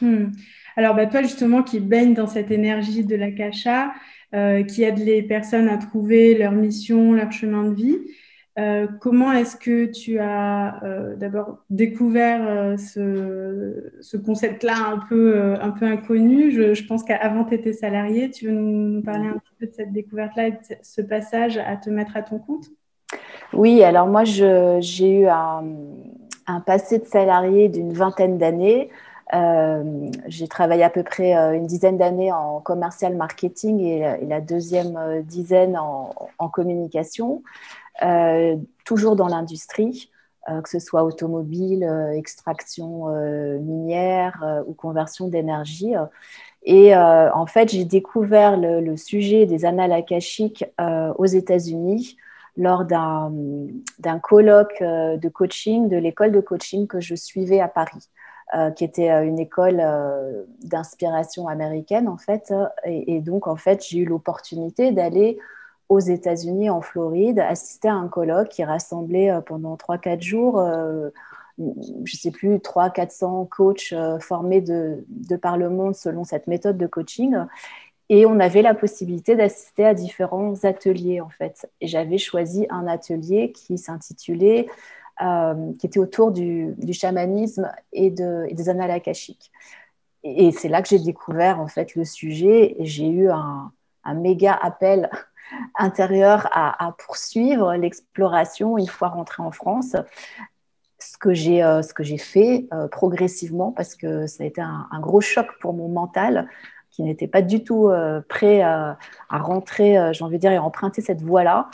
Hmm. 0.00 0.30
Alors, 0.76 0.94
bah, 0.94 1.06
toi, 1.06 1.22
justement, 1.22 1.62
qui 1.62 1.80
baigne 1.80 2.14
dans 2.14 2.26
cette 2.26 2.50
énergie 2.50 3.04
de 3.04 3.16
la 3.16 3.30
cacha, 3.32 3.92
euh, 4.34 4.62
qui 4.62 4.84
aide 4.84 4.98
les 4.98 5.22
personnes 5.22 5.68
à 5.68 5.76
trouver 5.76 6.38
leur 6.38 6.52
mission, 6.52 7.12
leur 7.12 7.32
chemin 7.32 7.64
de 7.64 7.74
vie, 7.74 7.98
euh, 8.58 8.88
comment 9.00 9.32
est-ce 9.32 9.56
que 9.56 9.86
tu 9.86 10.18
as 10.18 10.82
euh, 10.82 11.14
d'abord 11.14 11.58
découvert 11.70 12.40
euh, 12.42 12.76
ce, 12.76 14.16
concept-là 14.16 14.74
un 14.92 14.98
peu, 14.98 15.54
inconnu? 15.60 16.50
Je, 16.50 16.86
pense 16.86 17.04
qu'avant 17.04 17.44
tu 17.44 17.54
étais 17.54 17.72
salarié. 17.72 18.30
Tu 18.30 18.46
veux 18.46 18.52
nous, 18.52 19.02
parler 19.02 19.28
un 19.28 19.38
petit 19.38 19.54
peu 19.58 19.66
de 19.66 19.72
cette 19.72 19.92
découverte-là 19.92 20.48
et 20.48 20.50
de 20.52 20.58
ce 20.82 21.00
passage 21.00 21.58
à 21.58 21.76
te 21.76 21.90
mettre 21.90 22.16
à 22.16 22.22
ton 22.22 22.38
compte? 22.38 22.66
Oui, 23.52 23.82
alors 23.82 24.06
moi 24.06 24.24
j'ai 24.24 25.20
eu 25.20 25.26
un, 25.26 25.64
passé 26.66 26.98
de 26.98 27.06
salarié 27.06 27.68
d'une 27.68 27.92
vingtaine 27.92 28.36
d'années. 28.36 28.90
j'ai 30.26 30.48
travaillé 30.48 30.82
à 30.82 30.90
peu 30.90 31.04
près 31.04 31.32
une 31.32 31.66
dizaine 31.66 31.98
d'années 31.98 32.32
en 32.32 32.60
commercial 32.60 33.14
marketing 33.14 33.80
et, 33.80 34.26
la 34.26 34.40
deuxième 34.40 35.22
dizaine 35.24 35.76
en 35.78 36.48
communication. 36.48 37.42
Euh, 38.02 38.56
toujours 38.84 39.14
dans 39.14 39.28
l'industrie, 39.28 40.10
euh, 40.48 40.62
que 40.62 40.68
ce 40.68 40.78
soit 40.78 41.04
automobile, 41.04 41.84
euh, 41.84 42.12
extraction 42.12 43.06
minière 43.60 44.64
ou 44.66 44.72
conversion 44.72 45.28
d'énergie. 45.28 45.94
Et 46.62 46.94
en 46.96 47.46
fait, 47.46 47.70
j'ai 47.70 47.84
découvert 47.84 48.56
le, 48.56 48.96
sujet 48.96 49.46
des 49.46 49.64
annales 49.64 49.92
akashiques 49.92 50.64
aux 51.16 51.26
États-Unis 51.26 52.16
lors 52.56 52.84
d'un 52.84 54.18
colloque 54.22 54.82
de 54.82 55.28
coaching 55.28 55.88
de 55.88 55.96
l'école 55.96 56.32
de 56.32 56.40
coaching 56.40 56.86
que 56.86 57.00
je 57.00 57.14
suivais 57.14 57.60
à 57.60 57.68
Paris. 57.68 58.08
qui 58.76 58.84
était 58.84 59.08
une 59.24 59.38
école 59.38 59.82
d'inspiration 60.64 61.48
américaine 61.48 62.08
en 62.08 62.18
fait. 62.18 62.52
Et, 62.84 63.16
et, 63.16 63.20
donc 63.20 63.46
en 63.46 63.56
fait, 63.56 63.86
j'ai 63.86 64.00
eu 64.00 64.04
l'opportunité 64.04 64.92
d'aller 64.92 65.38
aux 65.90 65.98
États-Unis, 65.98 66.70
en 66.70 66.80
Floride, 66.80 67.40
assister 67.40 67.88
à 67.88 67.94
un 67.94 68.06
colloque 68.06 68.48
qui 68.48 68.64
rassemblait 68.64 69.30
euh, 69.30 69.40
pendant 69.40 69.74
3-4 69.74 70.22
jours, 70.22 70.58
euh, 70.60 71.10
je 71.58 71.64
ne 71.64 72.06
sais 72.06 72.30
plus, 72.30 72.56
300-400 72.58 73.48
coachs 73.48 73.92
euh, 73.92 74.20
formés 74.20 74.60
de, 74.60 75.04
par 75.42 75.58
le 75.58 75.68
monde 75.68 75.96
selon 75.96 76.22
cette 76.22 76.46
méthode 76.46 76.78
de 76.78 76.86
coaching. 76.86 77.36
Et 78.08 78.24
on 78.24 78.38
avait 78.38 78.62
la 78.62 78.74
possibilité 78.74 79.34
d'assister 79.34 79.84
à 79.84 79.92
différents 79.92 80.64
ateliers, 80.64 81.20
en 81.20 81.28
fait. 81.28 81.68
Et 81.80 81.88
j'avais 81.88 82.18
choisi 82.18 82.66
un 82.70 82.86
atelier 82.86 83.52
qui 83.52 83.76
s'intitulait, 83.76 84.68
qui 85.78 85.86
était 85.86 86.00
autour 86.00 86.32
du, 86.32 86.74
chamanisme 86.92 87.70
et, 87.92 88.10
de, 88.10 88.46
des 88.52 88.68
annales. 88.68 89.00
Et, 90.24 90.50
c'est 90.50 90.68
là 90.68 90.82
que 90.82 90.88
j'ai 90.88 90.98
découvert, 90.98 91.60
en 91.60 91.68
fait, 91.68 91.94
le 91.94 92.04
sujet. 92.04 92.74
Et 92.80 92.86
j'ai 92.86 93.08
eu 93.08 93.30
un, 93.30 93.70
un 94.02 94.14
méga 94.14 94.58
appel 94.60 95.08
intérieur 95.78 96.48
à, 96.52 96.94
poursuivre 96.98 97.74
l'exploration 97.74 98.78
une 98.78 98.86
fois 98.86 99.08
rentrée 99.08 99.42
en 99.42 99.50
France. 99.50 99.96
Ce 100.98 101.16
que 101.16 101.32
j'ai 101.32 101.62
euh, 101.62 101.82
fait 102.18 102.68
euh, 102.72 102.86
progressivement 102.88 103.72
parce 103.72 103.94
que 103.94 104.26
ça 104.26 104.44
a 104.44 104.46
été 104.46 104.60
un, 104.60 105.00
gros 105.00 105.20
choc 105.20 105.46
pour 105.60 105.72
mon 105.72 105.88
mental 105.88 106.48
qui 106.90 107.02
n'était 107.02 107.28
pas 107.28 107.40
du 107.40 107.64
tout 107.64 107.88
euh, 107.88 108.20
prêt 108.28 108.60
à, 108.60 108.98
rentrer, 109.30 109.96
j'ai 110.12 110.24
envie 110.24 110.36
de 110.36 110.40
dire, 110.40 110.52
et 110.52 110.58
emprunter 110.58 111.00
cette 111.00 111.22
voie-là. 111.22 111.70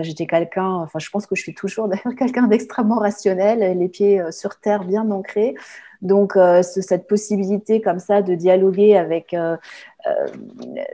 J'étais 0.00 0.26
quelqu'un, 0.26 0.66
enfin 0.66 0.98
je 0.98 1.10
pense 1.10 1.26
que 1.26 1.36
je 1.36 1.42
suis 1.42 1.54
toujours 1.54 1.86
d'ailleurs 1.88 2.16
quelqu'un 2.18 2.46
d'extrêmement 2.46 2.98
rationnel, 2.98 3.78
les 3.78 3.88
pieds 3.88 4.20
sur 4.32 4.58
terre 4.58 4.84
bien 4.84 5.10
ancrés. 5.10 5.54
Donc, 6.02 6.34
cette 6.62 7.06
possibilité 7.06 7.80
comme 7.80 7.98
ça 7.98 8.22
de 8.22 8.34
dialoguer 8.34 8.96
avec, 8.96 9.34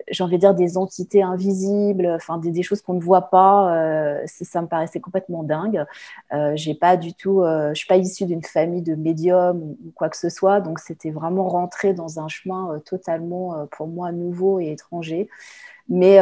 j'ai 0.08 0.24
envie 0.24 0.36
de 0.36 0.40
dire, 0.40 0.54
des 0.54 0.76
entités 0.76 1.22
invisibles, 1.22 2.06
enfin 2.14 2.38
des, 2.38 2.62
choses 2.62 2.82
qu'on 2.82 2.94
ne 2.94 3.00
voit 3.00 3.30
pas, 3.30 4.20
ça 4.26 4.62
me 4.62 4.66
paraissait 4.66 5.00
complètement 5.00 5.42
dingue. 5.42 5.84
j'ai 6.54 6.74
pas 6.74 6.96
du 6.96 7.14
tout, 7.14 7.42
je 7.44 7.74
suis 7.74 7.86
pas 7.86 7.96
issue 7.96 8.26
d'une 8.26 8.42
famille 8.42 8.82
de 8.82 8.94
médiums 8.94 9.62
ou, 9.62 9.92
quoi 9.94 10.08
que 10.08 10.16
ce 10.16 10.28
soit, 10.28 10.60
donc 10.60 10.78
c'était 10.78 11.10
vraiment 11.10 11.48
rentrer 11.48 11.94
dans 11.94 12.20
un 12.20 12.28
chemin 12.28 12.80
totalement 12.84 13.66
pour 13.72 13.86
moi 13.86 14.12
nouveau 14.12 14.60
et 14.60 14.70
étranger. 14.70 15.28
Mais, 15.88 16.18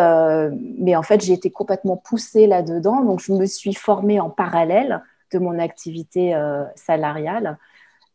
mais 0.78 0.96
en 0.96 1.02
fait, 1.02 1.20
j'ai 1.22 1.32
été 1.32 1.50
complètement 1.50 1.96
poussée 1.96 2.46
là-dedans, 2.46 3.02
donc 3.02 3.20
je 3.20 3.32
me 3.32 3.46
suis 3.46 3.74
formée 3.74 4.20
en 4.20 4.30
parallèle 4.30 5.02
de 5.32 5.38
mon 5.38 5.58
activité 5.58 6.34
salariale. 6.74 7.58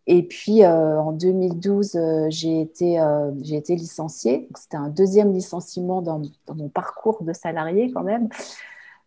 Et 0.07 0.23
puis 0.23 0.63
euh, 0.63 0.99
en 0.99 1.11
2012, 1.11 1.95
euh, 1.95 2.27
j'ai 2.29 2.61
été, 2.61 2.99
euh, 2.99 3.31
été 3.49 3.75
licenciée. 3.75 4.47
C'était 4.55 4.77
un 4.77 4.89
deuxième 4.89 5.33
licenciement 5.33 6.01
dans, 6.01 6.21
mon 6.53 6.69
parcours 6.69 7.23
de 7.23 7.33
salarié 7.33 7.91
quand 7.91 8.03
même. 8.03 8.29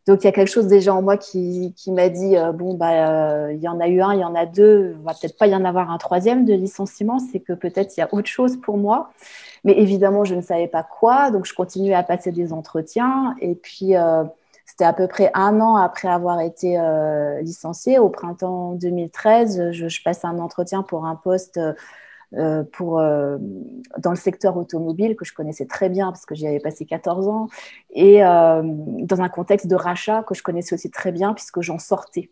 Donc, 0.06 0.24
il 0.24 0.24
y 0.24 0.28
a 0.28 0.32
quelque 0.32 0.50
chose 0.50 0.68
déjà 0.68 0.94
en 0.94 1.02
moi 1.02 1.18
qui, 1.18 1.74
m'a 1.88 2.08
dit 2.08 2.34
bon, 2.54 2.72
bah, 2.72 3.52
il 3.52 3.60
y 3.60 3.68
en 3.68 3.78
a 3.78 3.88
eu 3.88 4.00
un, 4.00 4.14
il 4.14 4.20
y 4.20 4.24
en 4.24 4.34
a 4.34 4.46
deux, 4.46 4.96
il 4.98 5.04
va 5.04 5.12
peut-être 5.12 5.36
pas 5.36 5.46
y 5.46 5.54
en 5.54 5.66
avoir 5.66 5.90
un 5.90 5.98
troisième 5.98 6.46
de 6.46 6.54
licenciement, 6.54 7.18
c'est 7.18 7.40
que 7.40 7.52
peut-être 7.52 7.94
il 7.94 8.00
y 8.00 8.02
a 8.02 8.08
autre 8.12 8.26
chose 8.26 8.56
pour 8.56 8.78
moi. 8.78 9.10
Mais 9.64 9.78
évidemment, 9.78 10.24
je 10.24 10.34
ne 10.34 10.40
savais 10.40 10.66
pas 10.66 10.82
quoi, 10.82 11.30
donc 11.30 11.44
je 11.44 11.52
continuais 11.52 11.92
à 11.92 12.02
passer 12.02 12.32
des 12.32 12.54
entretiens. 12.54 13.36
Et 13.42 13.54
puis, 13.54 13.96
c'était 14.78 14.86
à 14.86 14.92
peu 14.92 15.08
près 15.08 15.32
un 15.34 15.60
an 15.60 15.74
après 15.74 16.06
avoir 16.06 16.40
été 16.40 16.78
euh, 16.78 17.40
licenciée. 17.40 17.98
Au 17.98 18.10
printemps 18.10 18.74
2013, 18.74 19.72
je, 19.72 19.88
je, 19.88 20.02
passe 20.04 20.24
un 20.24 20.38
entretien 20.38 20.84
pour 20.84 21.04
un 21.04 21.16
poste 21.16 21.58
euh, 22.34 22.62
pour, 22.62 23.00
euh, 23.00 23.38
dans 23.98 24.10
le 24.10 24.16
secteur 24.16 24.56
automobile 24.56 25.16
que 25.16 25.24
je 25.24 25.34
connaissais 25.34 25.66
très 25.66 25.88
bien 25.88 26.12
parce 26.12 26.26
que 26.26 26.36
j'y 26.36 26.46
avais 26.46 26.60
passé 26.60 26.84
14 26.84 27.26
ans 27.26 27.48
et 27.90 28.20
dans 28.20 29.20
un 29.20 29.28
contexte 29.28 29.66
de 29.66 29.74
rachat 29.74 30.22
que 30.22 30.36
je 30.36 30.44
connaissais 30.44 30.76
aussi 30.76 30.92
très 30.92 31.10
bien 31.10 31.34
puisque 31.34 31.60
j'en 31.60 31.80
sortais. 31.80 32.30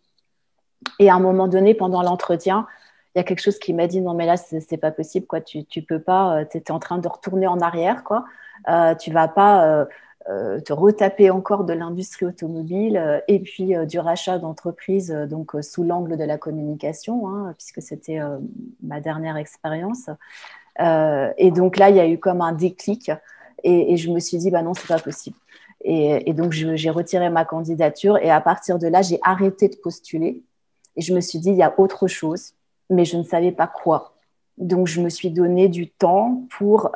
Et 1.00 1.10
à 1.10 1.16
un 1.16 1.20
moment 1.20 1.48
donné, 1.48 1.74
pendant 1.74 2.02
l'entretien, 2.02 2.68
il 3.16 3.18
y 3.18 3.20
a 3.22 3.24
quelque 3.24 3.42
chose 3.42 3.58
qui 3.58 3.72
m'a 3.74 3.88
dit 3.88 4.00
non 4.00 4.14
mais 4.14 4.26
là 4.26 4.36
c'est 4.36 4.76
pas 4.76 4.92
possible 4.92 5.26
quoi 5.26 5.40
tu 5.40 5.64
tu 5.64 5.82
peux 5.82 6.00
pas 6.00 6.44
tu 6.44 6.58
étais 6.58 6.70
en 6.70 6.78
train 6.78 6.98
de 6.98 7.08
retourner 7.08 7.46
en 7.46 7.60
arrière 7.60 8.04
quoi 8.04 8.26
euh, 8.68 8.94
tu 8.94 9.12
vas 9.12 9.28
pas 9.28 9.64
euh, 9.64 9.84
te 10.26 10.72
retaper 10.72 11.30
encore 11.30 11.64
de 11.64 11.72
l'industrie 11.72 12.26
automobile 12.26 12.96
euh, 12.96 13.20
et 13.28 13.38
puis 13.38 13.76
euh, 13.76 13.86
du 13.86 13.98
rachat 13.98 14.38
d'entreprises 14.38 15.12
donc 15.30 15.52
sous 15.62 15.84
l'angle 15.84 16.16
de 16.16 16.24
la 16.24 16.36
communication, 16.36 17.28
hein, 17.28 17.54
puisque 17.56 17.80
c'était 17.80 18.18
ma 18.82 19.00
dernière 19.00 19.36
expérience. 19.36 20.10
et 20.78 21.50
donc 21.52 21.76
là, 21.76 21.90
il 21.90 21.96
y 21.96 22.00
a 22.00 22.08
eu 22.08 22.18
comme 22.18 22.40
un 22.40 22.52
déclic 22.52 23.10
et, 23.62 23.96
je 23.96 24.10
me 24.10 24.20
suis 24.20 24.38
dit, 24.38 24.50
bah 24.50 24.62
non, 24.62 24.74
c'est 24.74 24.86
pas 24.86 24.98
possible. 24.98 25.36
Et 25.82 26.32
donc, 26.32 26.52
j'ai 26.52 26.90
retiré 26.90 27.30
ma 27.30 27.44
candidature 27.44 28.18
et 28.18 28.30
à 28.30 28.40
partir 28.40 28.78
de 28.78 28.86
là, 28.86 29.02
j'ai 29.02 29.18
arrêté 29.22 29.68
de 29.68 29.76
postuler 29.76 30.42
et 30.96 31.00
je 31.00 31.14
me 31.14 31.20
suis 31.20 31.38
dit, 31.38 31.50
il 31.50 31.56
y 31.56 31.62
a 31.62 31.74
autre 31.78 32.06
chose, 32.06 32.52
mais 32.90 33.04
je 33.04 33.16
ne 33.16 33.22
savais 33.22 33.52
pas 33.52 33.66
quoi. 33.66 34.14
Donc, 34.58 34.86
je 34.86 35.00
me 35.00 35.08
suis 35.08 35.30
donné 35.30 35.68
du 35.68 35.88
temps 35.88 36.46
pour 36.50 36.90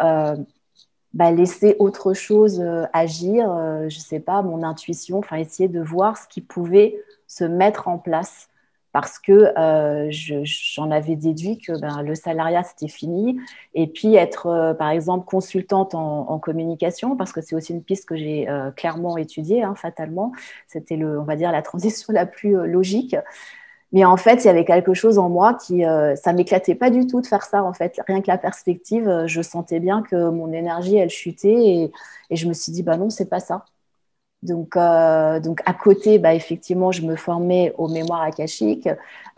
bah, 1.14 1.32
laisser 1.32 1.76
autre 1.80 2.14
chose 2.14 2.60
euh, 2.60 2.84
agir, 2.92 3.50
euh, 3.50 3.88
je 3.88 3.96
ne 3.98 4.02
sais 4.02 4.20
pas, 4.20 4.42
mon 4.42 4.62
intuition, 4.62 5.18
enfin 5.18 5.36
essayer 5.36 5.68
de 5.68 5.80
voir 5.80 6.16
ce 6.16 6.28
qui 6.28 6.40
pouvait 6.40 7.02
se 7.26 7.44
mettre 7.44 7.88
en 7.88 7.98
place. 7.98 8.48
Parce 8.92 9.20
que 9.20 9.56
euh, 9.56 10.08
j'en 10.10 10.90
avais 10.90 11.14
déduit 11.14 11.58
que 11.58 11.80
ben, 11.80 12.02
le 12.02 12.16
salariat 12.16 12.64
c'était 12.64 12.88
fini. 12.88 13.38
Et 13.74 13.86
puis 13.86 14.16
être 14.16 14.74
par 14.80 14.90
exemple 14.90 15.26
consultante 15.26 15.94
en, 15.94 16.38
communication 16.40 17.16
parce 17.16 17.30
que 17.30 17.40
c'est 17.40 17.54
aussi 17.54 17.72
une 17.72 17.84
piste 17.84 18.08
que 18.08 18.16
j'ai 18.16 18.48
clairement 18.74 19.16
étudiée 19.16 19.62
hein, 19.62 19.76
fatalement. 19.76 20.32
C'était 20.66 20.96
on 21.04 21.22
va 21.22 21.36
dire 21.36 21.52
la 21.52 21.62
transition 21.62 22.12
la 22.12 22.26
plus 22.26 22.66
logique 22.66 23.14
mais 23.92 24.04
en 24.04 24.16
fait, 24.16 24.44
il 24.44 24.46
y 24.46 24.50
avait 24.50 24.64
quelque 24.64 24.94
chose 24.94 25.18
en 25.18 25.28
moi 25.28 25.54
qui, 25.54 25.84
euh, 25.84 26.14
ça 26.16 26.32
m'éclatait 26.32 26.74
pas 26.76 26.90
du 26.90 27.06
tout 27.06 27.20
de 27.20 27.26
faire 27.26 27.42
ça. 27.44 27.64
En 27.64 27.72
fait, 27.72 28.00
rien 28.06 28.20
que 28.22 28.28
la 28.28 28.38
perspective, 28.38 29.08
euh, 29.08 29.26
je 29.26 29.42
sentais 29.42 29.80
bien 29.80 30.02
que 30.02 30.30
mon 30.30 30.52
énergie, 30.52 30.96
elle 30.96 31.10
chutait, 31.10 31.90
et, 32.30 32.36
je 32.36 32.46
me 32.46 32.52
suis 32.52 32.72
dit, 32.72 32.82
bah 32.84 32.96
non, 32.96 33.10
c'est 33.10 33.28
pas 33.28 33.40
ça. 33.40 33.64
Donc, 34.42 34.76
euh, 34.76 35.40
donc 35.40 35.60
à 35.66 35.74
côté, 35.74 36.18
bah, 36.18 36.34
effectivement, 36.34 36.92
je 36.92 37.02
me 37.02 37.16
formais 37.16 37.74
au 37.78 37.88
mémoire 37.88 38.22
akashique. 38.22 38.88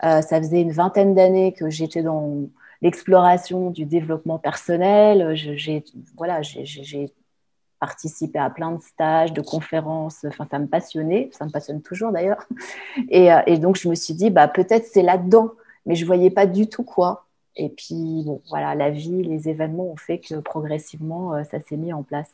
Euh, 0.03 0.21
ça 0.21 0.39
faisait 0.39 0.61
une 0.61 0.71
vingtaine 0.71 1.13
d'années 1.13 1.53
que 1.53 1.69
j'étais 1.69 2.03
dans 2.03 2.47
l'exploration 2.81 3.69
du 3.69 3.85
développement 3.85 4.39
personnel. 4.39 5.35
Voilà, 6.17 6.41
j'ai 6.41 7.13
participé 7.83 8.39
à 8.39 8.49
plein 8.49 8.71
de 8.71 8.81
stages, 8.81 9.33
de 9.33 9.41
conférences. 9.41 10.23
Enfin, 10.25 10.47
ça 10.49 10.57
me 10.57 10.67
passionnait, 10.67 11.29
ça 11.33 11.43
me 11.43 11.51
passionne 11.51 11.81
toujours 11.81 12.13
d'ailleurs. 12.13 12.47
Et, 13.09 13.29
euh, 13.29 13.57
donc, 13.57 13.75
je 13.75 13.89
me 13.89 13.95
suis 13.95 14.13
dit, 14.13 14.29
bah, 14.29 14.47
peut-être 14.47 14.85
c'est 14.85 15.01
là-dedans, 15.01 15.51
mais 15.85 15.95
je 15.95 16.03
ne 16.03 16.07
voyais 16.07 16.29
pas 16.29 16.45
du 16.45 16.67
tout 16.67 16.83
quoi. 16.83 17.25
Et 17.57 17.67
puis, 17.67 18.23
bon, 18.25 18.41
voilà, 18.49 18.73
la 18.73 18.89
vie, 18.89 19.21
les 19.21 19.49
événements 19.49 19.87
ont 19.91 19.97
fait 19.97 20.19
que 20.19 20.35
progressivement, 20.35 21.35
euh, 21.35 21.43
ça 21.43 21.59
s'est 21.59 21.75
mis 21.75 21.91
en 21.91 22.03
place. 22.03 22.31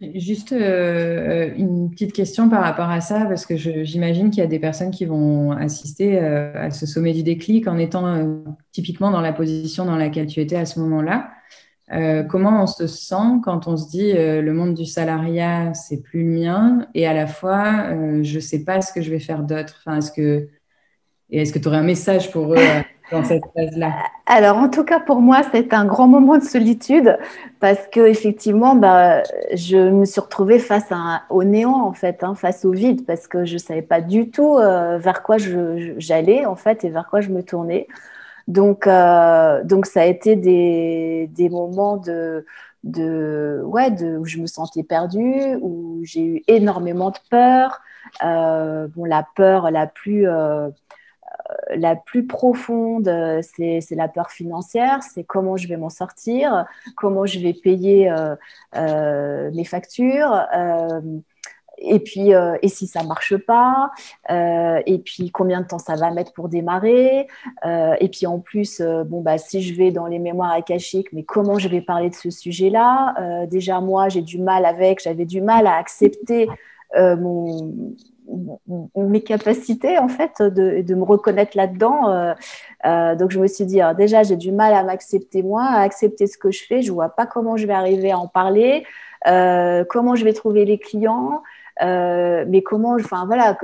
Juste 0.00 0.52
euh, 0.52 1.52
une 1.54 1.90
petite 1.90 2.14
question 2.14 2.48
par 2.48 2.62
rapport 2.62 2.88
à 2.88 3.02
ça, 3.02 3.26
parce 3.26 3.44
que 3.44 3.56
j'imagine 3.58 4.30
qu'il 4.30 4.40
y 4.40 4.46
a 4.46 4.48
des 4.48 4.58
personnes 4.58 4.90
qui 4.90 5.04
vont 5.04 5.52
assister 5.52 6.18
à 6.18 6.70
ce 6.70 6.86
sommet 6.86 7.12
du 7.12 7.22
déclic 7.22 7.68
en 7.68 7.76
étant 7.76 8.42
typiquement 8.72 9.10
dans 9.10 9.20
la 9.20 9.34
position 9.34 9.84
dans 9.84 9.96
laquelle 9.96 10.26
tu 10.26 10.40
étais 10.40 10.56
à 10.56 10.64
ce 10.64 10.80
moment-là. 10.80 11.30
Euh, 11.92 12.22
comment 12.22 12.62
on 12.62 12.66
se 12.66 12.86
sent 12.86 13.40
quand 13.44 13.66
on 13.66 13.76
se 13.76 13.88
dit 13.90 14.12
euh, 14.16 14.40
le 14.40 14.54
monde 14.54 14.72
du 14.72 14.86
salariat, 14.86 15.74
c'est 15.74 16.02
plus 16.02 16.24
le 16.24 16.40
mien, 16.40 16.86
et 16.94 17.06
à 17.06 17.12
la 17.12 17.26
fois, 17.26 17.84
euh, 17.90 18.22
je 18.22 18.36
ne 18.36 18.40
sais 18.40 18.64
pas 18.64 18.80
ce 18.80 18.94
que 18.94 19.02
je 19.02 19.10
vais 19.10 19.18
faire 19.18 19.42
d'autre. 19.42 19.86
Est-ce 19.88 20.10
que 20.10 20.48
et 21.28 21.42
est-ce 21.42 21.52
que 21.52 21.58
tu 21.58 21.68
aurais 21.68 21.78
un 21.78 21.82
message 21.82 22.30
pour 22.30 22.52
eux 22.54 22.58
dans 23.10 23.24
cette 23.24 23.42
phase-là? 23.54 23.92
Alors, 24.26 24.58
en 24.58 24.68
tout 24.68 24.84
cas, 24.84 25.00
pour 25.00 25.20
moi, 25.20 25.40
c'est 25.50 25.72
un 25.72 25.86
grand 25.86 26.06
moment 26.06 26.36
de 26.36 26.44
solitude 26.44 27.18
parce 27.58 27.86
que 27.90 28.00
effectivement, 28.00 28.74
bah, 28.74 29.22
je 29.54 29.78
me 29.90 30.04
suis 30.04 30.20
retrouvée 30.20 30.58
face 30.58 30.92
au 31.30 31.42
néant, 31.42 31.86
en 31.86 31.94
fait, 31.94 32.22
hein, 32.22 32.34
face 32.34 32.66
au 32.66 32.72
vide, 32.72 33.06
parce 33.06 33.28
que 33.28 33.46
je 33.46 33.54
ne 33.54 33.58
savais 33.58 33.80
pas 33.80 34.02
du 34.02 34.30
tout 34.30 34.56
vers 34.56 35.22
quoi 35.22 35.38
j'allais, 35.96 36.44
en 36.44 36.56
fait, 36.56 36.84
et 36.84 36.90
vers 36.90 37.08
quoi 37.08 37.22
je 37.22 37.30
me 37.30 37.42
tournais. 37.42 37.86
Donc, 38.48 38.86
euh, 38.86 39.62
donc 39.64 39.86
ça 39.86 40.02
a 40.02 40.04
été 40.06 40.36
des, 40.36 41.28
des 41.32 41.48
moments 41.48 41.96
de, 41.96 42.44
de, 42.84 43.62
ouais, 43.64 43.90
où 44.02 44.24
je 44.24 44.38
me 44.38 44.46
sentais 44.46 44.82
perdue, 44.82 45.56
où 45.60 46.00
j'ai 46.04 46.24
eu 46.24 46.42
énormément 46.48 47.10
de 47.10 47.18
peur. 47.30 47.80
Euh, 48.24 48.88
bon, 48.88 49.04
la 49.04 49.26
peur 49.36 49.70
la 49.70 49.86
plus, 49.86 50.28
euh, 50.28 50.68
la 51.74 51.96
plus 51.96 52.26
profonde, 52.26 53.10
c'est 53.42 53.84
la 53.92 54.08
peur 54.08 54.30
financière, 54.30 55.02
c'est 55.02 55.24
comment 55.24 55.56
je 55.56 55.68
vais 55.68 55.76
m'en 55.76 55.90
sortir, 55.90 56.66
comment 56.96 57.26
je 57.26 57.38
vais 57.40 57.52
payer 57.54 58.12
mes 58.74 59.64
factures 59.64 60.46
et 61.84 61.98
puis 61.98 62.34
euh, 62.34 62.56
et 62.62 62.68
si 62.68 62.86
ça 62.86 63.02
marche 63.02 63.36
pas 63.36 63.90
euh, 64.30 64.80
et 64.86 64.98
puis 64.98 65.30
combien 65.30 65.60
de 65.60 65.66
temps 65.66 65.78
ça 65.78 65.96
va 65.96 66.10
mettre 66.10 66.32
pour 66.32 66.48
démarrer 66.48 67.26
euh, 67.64 67.94
et 68.00 68.08
puis 68.08 68.26
en 68.26 68.38
plus 68.38 68.80
bon 68.80 69.20
bah 69.20 69.38
si 69.38 69.62
je 69.62 69.74
vais 69.74 69.90
dans 69.90 70.06
les 70.06 70.18
mémoires 70.18 70.52
akashiques 70.52 71.12
mais 71.12 71.22
comment 71.22 71.58
je 71.58 71.68
vais 71.68 71.80
parler 71.80 72.10
de 72.10 72.14
ce 72.14 72.30
sujet 72.30 72.70
là 72.70 73.46
déjà 73.46 73.80
moi 73.80 74.08
j'ai 74.08 74.22
du 74.22 74.38
mal 74.38 74.64
avec 74.64 75.02
j'avais 75.02 75.24
du 75.24 75.40
mal 75.40 75.66
à 75.66 75.76
accepter 75.76 76.48
mes 78.96 79.22
capacités 79.22 79.98
en 79.98 80.08
fait 80.08 80.40
de, 80.40 80.82
de 80.82 80.94
me 80.94 81.04
reconnaître 81.04 81.56
là-dedans. 81.56 82.34
donc 83.16 83.30
je 83.30 83.40
me 83.40 83.46
suis 83.46 83.66
dit 83.66 83.80
déjà 83.96 84.22
j'ai 84.22 84.36
du 84.36 84.52
mal 84.52 84.72
à 84.74 84.82
m'accepter 84.84 85.42
moi, 85.42 85.64
à 85.64 85.80
accepter 85.80 86.26
ce 86.26 86.38
que 86.38 86.50
je 86.50 86.64
fais. 86.64 86.82
Je 86.82 86.92
vois 86.92 87.08
pas 87.08 87.26
comment 87.26 87.56
je 87.56 87.66
vais 87.66 87.72
arriver 87.72 88.12
à 88.12 88.18
en 88.18 88.28
parler, 88.28 88.84
comment 89.24 90.14
je 90.14 90.24
vais 90.24 90.32
trouver 90.32 90.64
les 90.64 90.78
clients. 90.78 91.42
Euh, 91.80 92.44
mais 92.48 92.62
comment, 92.62 92.94
enfin 92.94 93.24
voilà, 93.24 93.56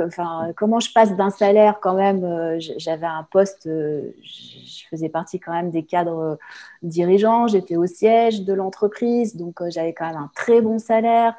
comment 0.56 0.80
je 0.80 0.92
passe 0.92 1.14
d'un 1.16 1.30
salaire 1.30 1.78
quand 1.80 1.94
même. 1.94 2.24
Euh, 2.24 2.56
j'avais 2.58 3.06
un 3.06 3.26
poste, 3.30 3.66
euh, 3.66 4.10
je 4.22 4.84
faisais 4.88 5.08
partie 5.08 5.38
quand 5.38 5.52
même 5.52 5.70
des 5.70 5.84
cadres 5.84 6.38
dirigeants. 6.82 7.48
J'étais 7.48 7.76
au 7.76 7.86
siège 7.86 8.44
de 8.44 8.54
l'entreprise, 8.54 9.36
donc 9.36 9.60
j'avais 9.68 9.92
quand 9.92 10.06
même 10.06 10.16
un 10.16 10.30
très 10.34 10.60
bon 10.60 10.78
salaire. 10.78 11.34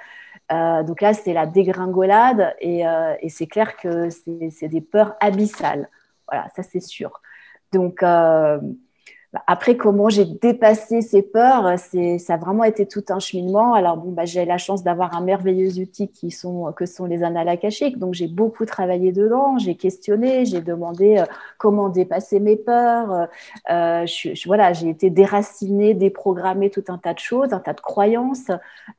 donc 0.50 1.02
là, 1.02 1.14
c'est 1.14 1.34
la 1.34 1.46
dégringolade 1.46 2.56
et, 2.60 2.84
et 3.22 3.30
c'est 3.30 3.48
clair 3.48 3.76
que 3.78 4.10
c'est 4.10 4.68
des 4.68 4.82
peurs 4.82 5.16
abyssales. 5.20 5.90
Voilà, 6.28 6.48
ça 6.56 6.64
c'est 6.64 6.82
sûr. 6.82 7.22
Donc 7.72 8.04
après, 9.46 9.78
comment 9.78 10.10
j'ai 10.10 10.26
dépassé 10.26 11.02
ces 11.02 11.22
peurs, 11.22 11.78
ça 11.78 12.34
a 12.34 12.38
vraiment 12.38 12.64
été 12.64 12.88
tout 12.88 13.04
un 13.10 13.20
cheminement. 13.20 13.76
Alors, 13.76 13.98
bon, 13.98 14.12
bah, 14.12 14.26
j'ai 14.26 14.44
la 14.44 14.58
chance 14.58 14.84
d'avoir 14.84 15.16
un 15.16 15.22
merveilleux 15.22 15.80
outil 15.80 16.08
qui 16.08 16.32
sont, 16.32 16.74
que 16.74 16.88
sont 16.88 17.06
les 17.06 17.24
annales. 17.24 17.48
Donc, 17.98 18.16
j'ai 18.16 18.28
beaucoup 18.28 18.66
travaillé 18.66 19.12
dedans, 19.12 19.60
j'ai 19.60 19.76
questionné, 19.76 20.46
j'ai 20.46 20.62
demandé 20.62 21.20
euh, 21.20 21.26
comment 21.60 21.90
dépasser 21.90 22.40
mes 22.40 22.56
peurs. 22.56 23.12
Euh, 23.12 23.26
euh 23.70 24.06
je, 24.08 24.48
voilà, 24.48 24.74
j'ai 24.74 24.90
été 24.90 25.12
déracinée, 25.12 25.94
déprogrammée 25.94 26.72
tout 26.72 26.84
un 26.88 26.98
tas 26.98 27.14
de 27.14 27.20
choses, 27.20 27.54
un 27.54 27.60
tas 27.60 27.74
de 27.74 27.82
croyances, 27.82 28.50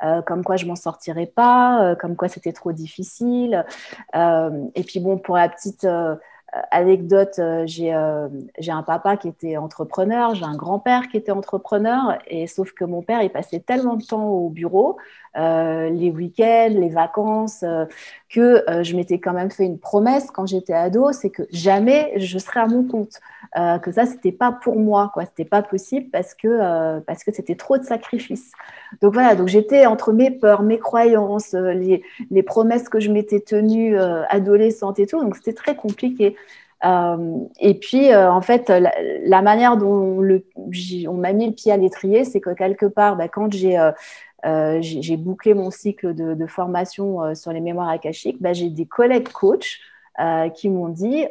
euh, 0.04 0.22
comme 0.22 0.44
quoi 0.44 0.56
je 0.56 0.66
m'en 0.66 0.76
sortirais 0.76 1.26
pas, 1.26 1.96
comme 2.00 2.14
quoi 2.14 2.28
c'était 2.28 2.52
trop 2.52 2.72
difficile. 2.72 3.64
et 4.14 4.82
puis, 4.84 5.00
bon, 5.00 5.18
pour 5.18 5.36
la 5.36 5.48
petite 5.48 5.86
anecdote, 6.70 7.38
euh, 7.38 7.66
euh, 7.80 8.28
j'ai 8.58 8.72
un 8.72 8.82
papa 8.82 9.16
qui 9.16 9.28
était 9.28 9.56
entrepreneur, 9.56 10.34
j'ai 10.34 10.44
un 10.44 10.56
grand-père 10.56 11.08
qui 11.08 11.16
était 11.16 11.32
entrepreneur, 11.32 12.18
et 12.26 12.46
sauf 12.46 12.72
que 12.72 12.84
mon 12.84 13.02
père, 13.02 13.22
il 13.22 13.30
passait 13.30 13.60
tellement 13.60 13.96
de 13.96 14.04
temps 14.04 14.28
au 14.28 14.48
bureau, 14.50 14.98
les 15.36 16.10
week-ends, 16.10 16.74
les 16.74 16.88
vacances, 16.88 17.64
que 18.30 18.64
euh, 18.70 18.84
je 18.84 18.96
m'étais 18.96 19.18
quand 19.18 19.32
même 19.32 19.50
fait 19.50 19.64
une 19.64 19.78
promesse 19.78 20.30
quand 20.30 20.46
j'étais 20.46 20.72
ado, 20.72 21.10
c'est 21.12 21.30
que 21.30 21.42
jamais 21.50 22.12
je 22.16 22.38
serais 22.38 22.60
à 22.60 22.66
mon 22.66 22.84
compte, 22.84 23.20
euh, 23.58 23.78
que 23.78 23.90
ça 23.90 24.06
c'était 24.06 24.30
pas 24.30 24.52
pour 24.52 24.76
moi, 24.76 25.10
quoi, 25.12 25.24
c'était 25.24 25.44
pas 25.44 25.62
possible 25.62 26.08
parce 26.10 26.34
que 26.34 26.46
euh, 26.48 27.00
parce 27.00 27.24
que 27.24 27.32
c'était 27.32 27.56
trop 27.56 27.76
de 27.76 27.82
sacrifices. 27.82 28.52
Donc 29.02 29.14
voilà, 29.14 29.34
donc 29.34 29.48
j'étais 29.48 29.84
entre 29.84 30.12
mes 30.12 30.30
peurs, 30.30 30.62
mes 30.62 30.78
croyances, 30.78 31.54
les, 31.54 32.04
les 32.30 32.42
promesses 32.44 32.88
que 32.88 33.00
je 33.00 33.10
m'étais 33.10 33.40
tenue 33.40 33.98
adolescente 33.98 35.00
et 35.00 35.06
tout, 35.06 35.20
donc 35.20 35.36
c'était 35.36 35.52
très 35.52 35.74
compliqué. 35.74 36.36
et 37.60 37.74
puis, 37.74 38.14
en 38.14 38.40
fait, 38.40 38.68
la, 38.70 39.42
manière 39.42 39.76
dont 39.76 40.22
on 41.08 41.14
m'a 41.14 41.32
mis 41.32 41.46
le 41.48 41.52
pied 41.52 41.72
à 41.72 41.76
l'étrier, 41.76 42.24
c'est 42.24 42.40
que 42.40 42.50
quelque 42.50 42.86
part, 42.86 43.16
bah, 43.16 43.28
quand 43.28 43.52
j'ai 43.52 43.76
j'ai 44.44 45.16
bouclé 45.16 45.54
mon 45.54 45.70
cycle 45.70 46.14
de, 46.14 46.46
formation 46.46 47.22
euh, 47.22 47.34
sur 47.34 47.52
les 47.52 47.60
mémoires 47.60 47.88
akashiques, 47.88 48.40
bah, 48.40 48.52
j'ai 48.52 48.70
des 48.70 48.86
collègues 48.86 49.28
coachs 49.28 49.78
euh, 50.20 50.48
qui 50.48 50.68
m'ont 50.68 50.88
dit, 50.88 51.26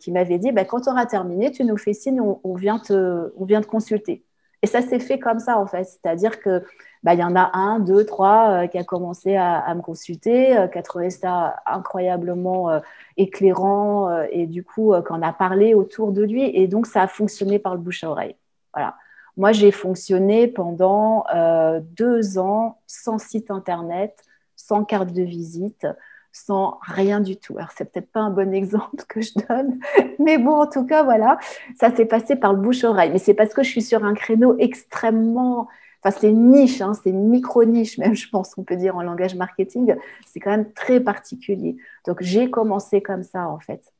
qui 0.00 0.12
m'avaient 0.12 0.38
dit, 0.38 0.52
bah, 0.52 0.64
quand 0.64 0.82
tu 0.82 0.88
auras 0.88 1.06
terminé, 1.06 1.50
tu 1.50 1.64
nous 1.64 1.76
fais 1.76 1.92
signe, 1.92 2.20
on, 2.20 2.54
vient, 2.54 2.78
te, 2.78 3.66
consulter. 3.66 4.24
Et 4.62 4.66
ça 4.66 4.80
s'est 4.80 4.98
fait 4.98 5.18
comme 5.18 5.38
ça, 5.40 5.58
en 5.58 5.66
fait. 5.66 5.84
C'est-à-dire 5.84 6.40
que 6.40 6.64
bah, 7.02 7.14
y 7.14 7.22
en 7.22 7.36
a 7.36 7.50
un, 7.52 7.80
deux, 7.80 8.06
trois 8.06 8.66
qui 8.68 8.78
a 8.78 8.84
commencé 8.84 9.36
à, 9.36 9.74
me 9.74 9.82
consulter, 9.82 10.56
qui 10.72 10.78
a 10.78 10.82
trouvé 10.82 11.10
ça 11.10 11.56
incroyablement 11.66 12.80
éclairant 13.16 14.22
et 14.30 14.46
du 14.46 14.64
coup, 14.64 14.94
qu'on 15.06 15.20
a 15.22 15.32
parlé 15.32 15.74
autour 15.74 16.12
de 16.12 16.22
lui. 16.22 16.44
Et 16.44 16.66
donc, 16.66 16.86
ça 16.86 17.02
a 17.02 17.08
fonctionné 17.08 17.58
par 17.58 17.74
le 17.74 17.80
bouche 17.80 18.04
à 18.04 18.10
oreille. 18.10 18.36
Voilà. 18.72 18.94
Moi, 19.36 19.52
j'ai 19.52 19.72
fonctionné 19.72 20.46
pendant 20.48 21.24
euh, 21.34 21.80
deux 21.96 22.38
ans 22.38 22.80
sans 22.86 23.18
site 23.18 23.50
internet, 23.50 24.22
sans 24.56 24.84
carte 24.84 25.12
de 25.12 25.22
visite, 25.22 25.86
sans 26.32 26.78
rien 26.82 27.20
du 27.20 27.36
tout. 27.36 27.56
Alors, 27.56 27.70
c'est 27.76 27.90
peut-être 27.90 28.10
pas 28.12 28.20
un 28.20 28.30
bon 28.30 28.52
exemple 28.54 29.04
que 29.08 29.20
je 29.20 29.32
donne, 29.48 29.80
mais 30.18 30.38
bon, 30.38 30.52
en 30.62 30.66
tout 30.68 30.86
cas, 30.86 31.02
voilà, 31.02 31.38
ça 31.78 31.94
s'est 31.94 32.06
passé 32.06 32.36
par 32.36 32.52
le 32.52 32.60
bouche-oreille. 32.60 33.10
Mais 33.10 33.18
c'est 33.18 33.34
parce 33.34 33.54
que 33.54 33.62
je 33.62 33.70
suis 33.70 33.82
sur 33.82 34.04
un 34.04 34.14
créneau 34.14 34.56
extrêmement. 34.58 35.68
Enfin, 36.02 36.16
c'est 36.20 36.30
une 36.30 36.50
niche, 36.50 36.80
hein, 36.80 36.92
c'est 36.94 37.10
une 37.10 37.28
micro-niche, 37.28 37.98
même, 37.98 38.14
je 38.14 38.28
pense 38.28 38.54
qu'on 38.54 38.64
peut 38.64 38.76
dire 38.76 38.96
en 38.96 39.02
langage 39.02 39.34
marketing. 39.34 39.96
C'est 40.26 40.40
quand 40.40 40.50
même 40.50 40.72
très 40.72 41.00
particulier. 41.00 41.76
Donc, 42.06 42.18
j'ai 42.20 42.50
commencé 42.50 43.00
comme 43.02 43.22
ça, 43.22 43.48
en 43.48 43.58
fait 43.58 43.93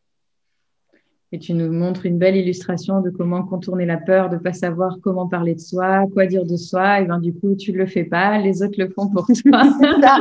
et 1.34 1.38
tu 1.40 1.52
nous 1.52 1.72
montres 1.72 2.06
une 2.06 2.16
belle 2.16 2.36
illustration 2.36 3.00
de 3.00 3.10
comment 3.10 3.42
contourner 3.42 3.86
la 3.86 3.96
peur 3.96 4.28
de 4.28 4.36
pas 4.36 4.52
savoir 4.52 4.98
comment 5.02 5.26
parler 5.26 5.56
de 5.56 5.60
soi, 5.60 6.04
quoi 6.12 6.26
dire 6.26 6.44
de 6.44 6.56
soi. 6.56 7.00
Et 7.00 7.06
ben 7.06 7.18
du 7.18 7.34
coup, 7.34 7.56
tu 7.56 7.72
le 7.72 7.86
fais 7.86 8.04
pas, 8.04 8.38
les 8.38 8.62
autres 8.62 8.76
le 8.78 8.88
font 8.88 9.08
pour 9.08 9.26
toi. 9.26 9.64
ça. 10.00 10.18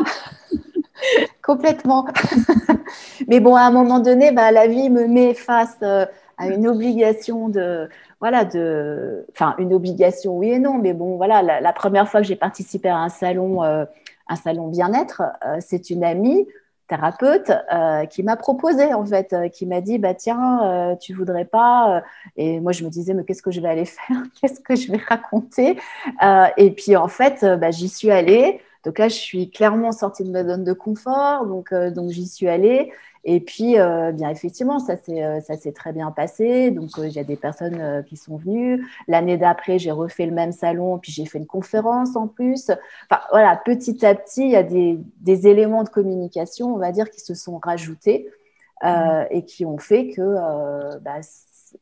Complètement. 1.44 2.08
Mais 3.28 3.40
bon, 3.40 3.56
à 3.56 3.62
un 3.62 3.70
moment 3.70 4.00
donné, 4.00 4.32
bah, 4.32 4.52
la 4.52 4.66
vie 4.66 4.90
me 4.90 5.06
met 5.06 5.36
face 5.36 5.78
euh, 5.84 6.08
à 6.40 6.48
une 6.48 6.68
obligation 6.68 7.48
de, 7.48 7.88
voilà, 8.20 8.44
de, 8.44 9.28
enfin, 9.34 9.54
une 9.60 9.72
obligation, 9.72 10.36
oui 10.40 10.50
et 10.50 10.60
non. 10.60 10.80
Mais 10.80 10.94
bon, 10.94 11.18
voilà, 11.18 11.44
la, 11.44 11.74
première 11.74 12.10
fois 12.10 12.22
que 12.22 12.28
j'ai 12.28 12.36
participé 12.36 12.90
à 12.90 12.98
un 12.98 13.10
salon, 13.10 13.64
euh, 13.64 13.86
un 14.30 14.36
salon 14.36 14.68
bien-être, 14.68 15.22
euh, 15.46 15.58
c'est 15.60 15.92
une 15.92 16.04
amie 16.04 16.48
thérapeute 16.88 17.52
euh, 17.74 18.06
qui 18.06 18.24
m'a 18.24 18.36
proposé 18.36 18.94
en 18.94 19.06
fait, 19.06 19.34
euh, 19.34 19.50
qui 19.50 19.66
m'a 19.66 19.82
dit 19.82 19.98
bah 19.98 20.14
tiens, 20.14 20.64
euh, 20.64 20.96
tu 20.96 21.14
voudrais 21.14 21.46
pas 21.46 22.04
Et 22.36 22.60
moi 22.60 22.72
je 22.72 22.84
me 22.84 22.90
disais 22.90 23.14
mais 23.14 23.24
qu'est-ce 23.24 23.42
que 23.42 23.52
je 23.52 23.62
vais 23.62 23.70
aller 23.70 23.86
faire? 23.86 24.18
Qu'est-ce 24.40 24.60
que 24.60 24.76
je 24.76 24.92
vais 24.92 25.00
raconter? 25.08 25.78
Et 26.58 26.72
puis 26.72 26.96
en 26.96 27.08
fait, 27.08 27.46
bah, 27.60 27.72
j'y 27.72 27.90
suis 27.90 28.12
allée. 28.12 28.62
Donc 28.84 29.00
là, 29.00 29.08
je 29.08 29.16
suis 29.16 29.50
clairement 29.50 29.94
sortie 29.94 30.26
de 30.26 30.30
ma 30.32 30.44
zone 30.44 30.66
de 30.66 30.74
confort. 30.74 31.46
Donc 31.46 31.74
donc 31.74 32.10
j'y 32.10 32.28
suis 32.28 32.48
allée. 32.50 32.92
Et 33.26 33.40
puis, 33.40 33.80
euh, 33.80 34.12
bien 34.12 34.30
effectivement, 34.30 34.80
ça 34.80 34.98
s'est 34.98 35.24
euh, 35.24 35.40
ça 35.40 35.56
s'est 35.56 35.72
très 35.72 35.94
bien 35.94 36.12
passé. 36.12 36.72
Donc, 36.72 36.90
euh, 36.98 37.08
il 37.08 37.14
y 37.14 37.20
a 37.20 37.24
des 37.24 37.38
personnes 37.38 38.04
qui 38.06 38.18
sont 38.18 38.38
venues. 38.38 38.86
L'année 39.08 39.38
d'après, 39.38 39.80
j'ai 39.80 39.92
refait 39.92 40.26
le 40.26 40.34
même 40.34 40.52
salon, 40.52 41.00
puis 41.00 41.12
j'ai 41.12 41.26
fait 41.26 41.38
une 41.38 41.46
conférence 41.46 42.16
en 42.16 42.28
plus. 42.28 42.70
Enfin, 43.10 43.22
voilà, 43.32 43.56
petit 43.56 44.06
à 44.06 44.14
petit, 44.14 44.42
il 44.42 44.52
y 44.52 44.56
a 44.58 44.64
des, 44.64 45.00
des 45.22 45.48
éléments 45.48 45.84
de 45.84 45.90
communication, 45.90 46.74
on 46.74 46.78
va 46.78 46.92
dire, 46.92 47.10
qui 47.10 47.22
se 47.22 47.34
sont 47.34 47.60
rajoutés 47.64 48.30
mmh. 48.84 49.24
et 49.30 49.46
qui 49.46 49.66
ont 49.66 49.78
fait 49.78 50.10
que 50.10 51.00
bah, 51.00 51.20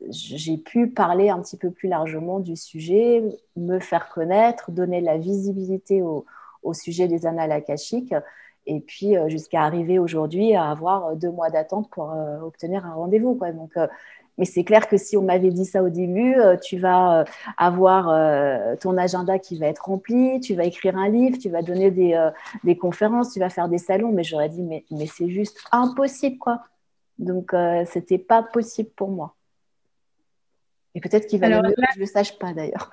j'ai 0.09 0.57
pu 0.57 0.87
parler 0.87 1.29
un 1.29 1.39
petit 1.41 1.57
peu 1.57 1.71
plus 1.71 1.89
largement 1.89 2.39
du 2.39 2.55
sujet, 2.55 3.23
me 3.55 3.79
faire 3.79 4.09
connaître, 4.09 4.71
donner 4.71 5.01
la 5.01 5.17
visibilité 5.17 6.01
au, 6.03 6.25
au 6.63 6.73
sujet 6.73 7.07
des 7.07 7.25
annales 7.25 7.51
akashiques 7.51 8.13
et 8.65 8.79
puis 8.79 9.17
euh, 9.17 9.27
jusqu'à 9.29 9.63
arriver 9.63 9.99
aujourd'hui 9.99 10.55
à 10.55 10.69
avoir 10.69 11.07
euh, 11.07 11.15
deux 11.15 11.31
mois 11.31 11.49
d'attente 11.49 11.89
pour 11.89 12.11
euh, 12.11 12.39
obtenir 12.39 12.85
un 12.85 12.93
rendez-vous. 12.93 13.39
Donc, 13.53 13.73
mais 14.37 14.45
c'est 14.45 14.63
clair 14.63 14.87
que 14.87 14.97
si 14.97 15.17
on 15.17 15.23
m'avait 15.23 15.51
dit 15.51 15.65
ça 15.65 15.83
au 15.83 15.89
début, 15.89 16.35
tu 16.63 16.77
vas 16.77 17.25
avoir 17.57 18.05
ton 18.79 18.97
agenda 18.97 19.37
qui 19.37 19.59
va 19.59 19.67
être 19.67 19.85
rempli, 19.85 20.39
tu 20.39 20.55
vas 20.55 20.63
écrire 20.63 20.97
un 20.97 21.09
livre, 21.09 21.37
tu 21.37 21.49
vas 21.49 21.61
donner 21.61 21.91
des, 21.91 22.29
des 22.63 22.77
conférences, 22.77 23.33
tu 23.33 23.39
vas 23.39 23.49
faire 23.49 23.67
des 23.67 23.77
salons, 23.77 24.11
mais 24.11 24.23
j'aurais 24.23 24.49
dit, 24.49 24.63
mais, 24.63 24.85
mais 24.89 25.05
c'est 25.05 25.29
juste 25.29 25.59
impossible, 25.71 26.37
quoi. 26.37 26.63
Donc, 27.19 27.53
c'était 27.85 28.17
pas 28.17 28.41
possible 28.41 28.89
pour 28.95 29.09
moi. 29.09 29.35
Et 30.95 31.01
peut-être 31.01 31.27
qu'il 31.27 31.39
va 31.39 31.49
mieux 31.49 31.61
que 31.61 31.81
je 31.93 31.99
ne 31.99 31.99
le 31.99 32.05
sache 32.05 32.39
pas 32.39 32.53
d'ailleurs. 32.53 32.89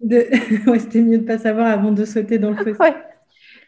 De... 0.00 0.28
c'était 0.78 1.00
mieux 1.00 1.18
de 1.18 1.22
ne 1.22 1.26
pas 1.26 1.38
savoir 1.38 1.66
avant 1.66 1.92
de 1.92 2.04
sauter 2.04 2.38
dans 2.38 2.50
le 2.50 2.56
fossé. 2.74 2.92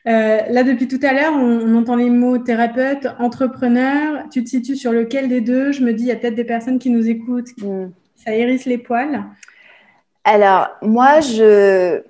Euh, 0.07 0.41
là, 0.49 0.63
depuis 0.63 0.87
tout 0.87 1.01
à 1.03 1.13
l'heure, 1.13 1.33
on, 1.33 1.75
entend 1.75 1.97
les 1.97 2.11
mots 2.11 2.39
thérapeute, 2.39 3.09
entrepreneur. 3.19 4.25
Tu 4.31 4.45
te 4.45 4.49
situes 4.49 4.77
sur 4.77 4.93
lequel 4.93 5.29
des 5.29 5.41
deux? 5.41 5.73
Je 5.73 5.83
me 5.83 5.93
dis, 5.93 6.05
il 6.05 6.09
y 6.09 6.13
a 6.13 6.17
peut-être 6.17 6.37
des 6.37 6.45
personnes 6.45 6.79
qui 6.79 6.91
nous 6.91 7.09
écoutent, 7.09 7.51
mm. 7.59 7.91
ça 8.15 8.35
hérisse 8.35 8.67
les 8.67 8.79
poils. 8.79 9.25
Alors, 10.25 10.69
moi, 10.83 11.21
je. 11.21 12.03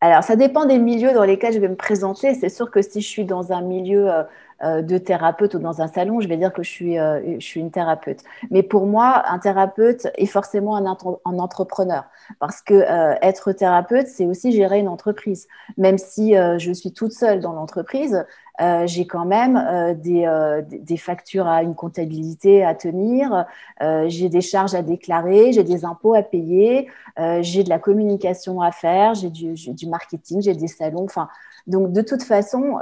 Alors, 0.00 0.22
ça 0.22 0.36
dépend 0.36 0.66
des 0.66 0.78
milieux 0.78 1.12
dans 1.12 1.24
lesquels 1.24 1.52
je 1.52 1.58
vais 1.58 1.68
me 1.68 1.74
présenter. 1.74 2.34
C'est 2.34 2.48
sûr 2.48 2.70
que 2.70 2.82
si 2.82 3.00
je 3.00 3.08
suis 3.08 3.24
dans 3.24 3.52
un 3.52 3.62
milieu 3.62 4.08
euh, 4.10 4.22
de 4.62 4.98
thérapeute 4.98 5.54
ou 5.54 5.58
dans 5.58 5.80
un 5.82 5.88
salon, 5.88 6.20
je 6.20 6.28
vais 6.28 6.36
dire 6.36 6.52
que 6.52 6.62
je 6.62 6.70
suis, 6.70 6.96
suis 7.40 7.60
une 7.60 7.70
thérapeute. 7.70 8.20
Mais 8.50 8.62
pour 8.62 8.86
moi, 8.86 9.22
un 9.28 9.38
thérapeute 9.38 10.06
est 10.16 10.26
forcément 10.26 10.76
un, 10.76 11.38
entrepreneur. 11.38 12.04
Parce 12.38 12.60
que 12.62 12.74
euh, 12.74 13.14
être 13.22 13.52
thérapeute, 13.52 14.08
c'est 14.08 14.26
aussi 14.26 14.52
gérer 14.52 14.78
une 14.78 14.88
entreprise. 14.88 15.46
Même 15.76 15.98
si 15.98 16.36
euh, 16.36 16.58
je 16.58 16.72
suis 16.72 16.92
toute 16.92 17.12
seule 17.12 17.40
dans 17.40 17.52
l'entreprise, 17.52 18.24
euh, 18.60 18.86
j'ai 18.86 19.06
quand 19.06 19.26
même 19.26 19.94
des, 20.00 20.26
des, 20.66 20.96
factures 20.96 21.46
à 21.46 21.62
une 21.62 21.74
comptabilité 21.74 22.64
à 22.64 22.74
tenir, 22.74 23.44
j'ai 24.06 24.30
des 24.30 24.40
charges 24.40 24.74
à 24.74 24.80
déclarer, 24.80 25.52
j'ai 25.52 25.62
des 25.62 25.84
impôts 25.84 26.14
à 26.14 26.22
payer, 26.22 26.88
j'ai 27.40 27.64
de 27.64 27.68
la 27.68 27.78
communication 27.78 28.62
à 28.62 28.72
faire, 28.72 29.14
j'ai 29.14 29.28
du, 29.28 29.52
du, 29.52 29.86
marketing, 29.86 30.40
j'ai 30.40 30.54
des 30.54 30.68
salons. 30.68 31.04
Enfin, 31.04 31.28
donc 31.66 31.92
de 31.92 32.02
toute 32.02 32.22
façon, 32.22 32.78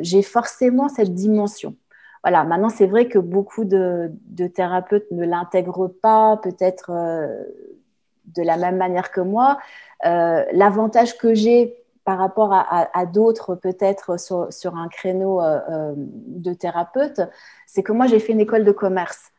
j'ai 0.00 0.22
forcément 0.22 0.88
cette 0.88 1.14
dimension. 1.14 1.76
Voilà, 2.22 2.44
maintenant 2.44 2.70
c'est 2.70 2.86
vrai 2.86 3.08
que 3.08 3.18
beaucoup 3.18 3.64
de, 3.64 4.10
thérapeutes 4.54 5.10
ne 5.10 5.24
l'intègrent 5.24 5.88
pas, 5.88 6.38
peut-être 6.38 6.90
de 8.26 8.42
la 8.42 8.56
même 8.56 8.76
manière 8.76 9.10
que 9.10 9.20
moi. 9.20 9.58
Euh, 10.04 10.44
l'avantage 10.52 11.16
que 11.18 11.34
j'ai 11.34 11.76
par 12.04 12.18
rapport 12.18 12.52
à, 12.52 13.06
d'autres, 13.06 13.54
peut-être 13.54 14.20
sur, 14.20 14.76
un 14.76 14.88
créneau 14.88 15.40
euh, 15.40 15.58
euh, 15.70 15.94
de 15.96 16.52
thérapeute, 16.52 17.22
c'est 17.66 17.82
que 17.82 17.92
moi, 17.92 18.06
j'ai 18.06 18.18
fait 18.18 18.34
une 18.34 18.40
école 18.40 18.64
de 18.64 18.72
commerce. 18.72 19.32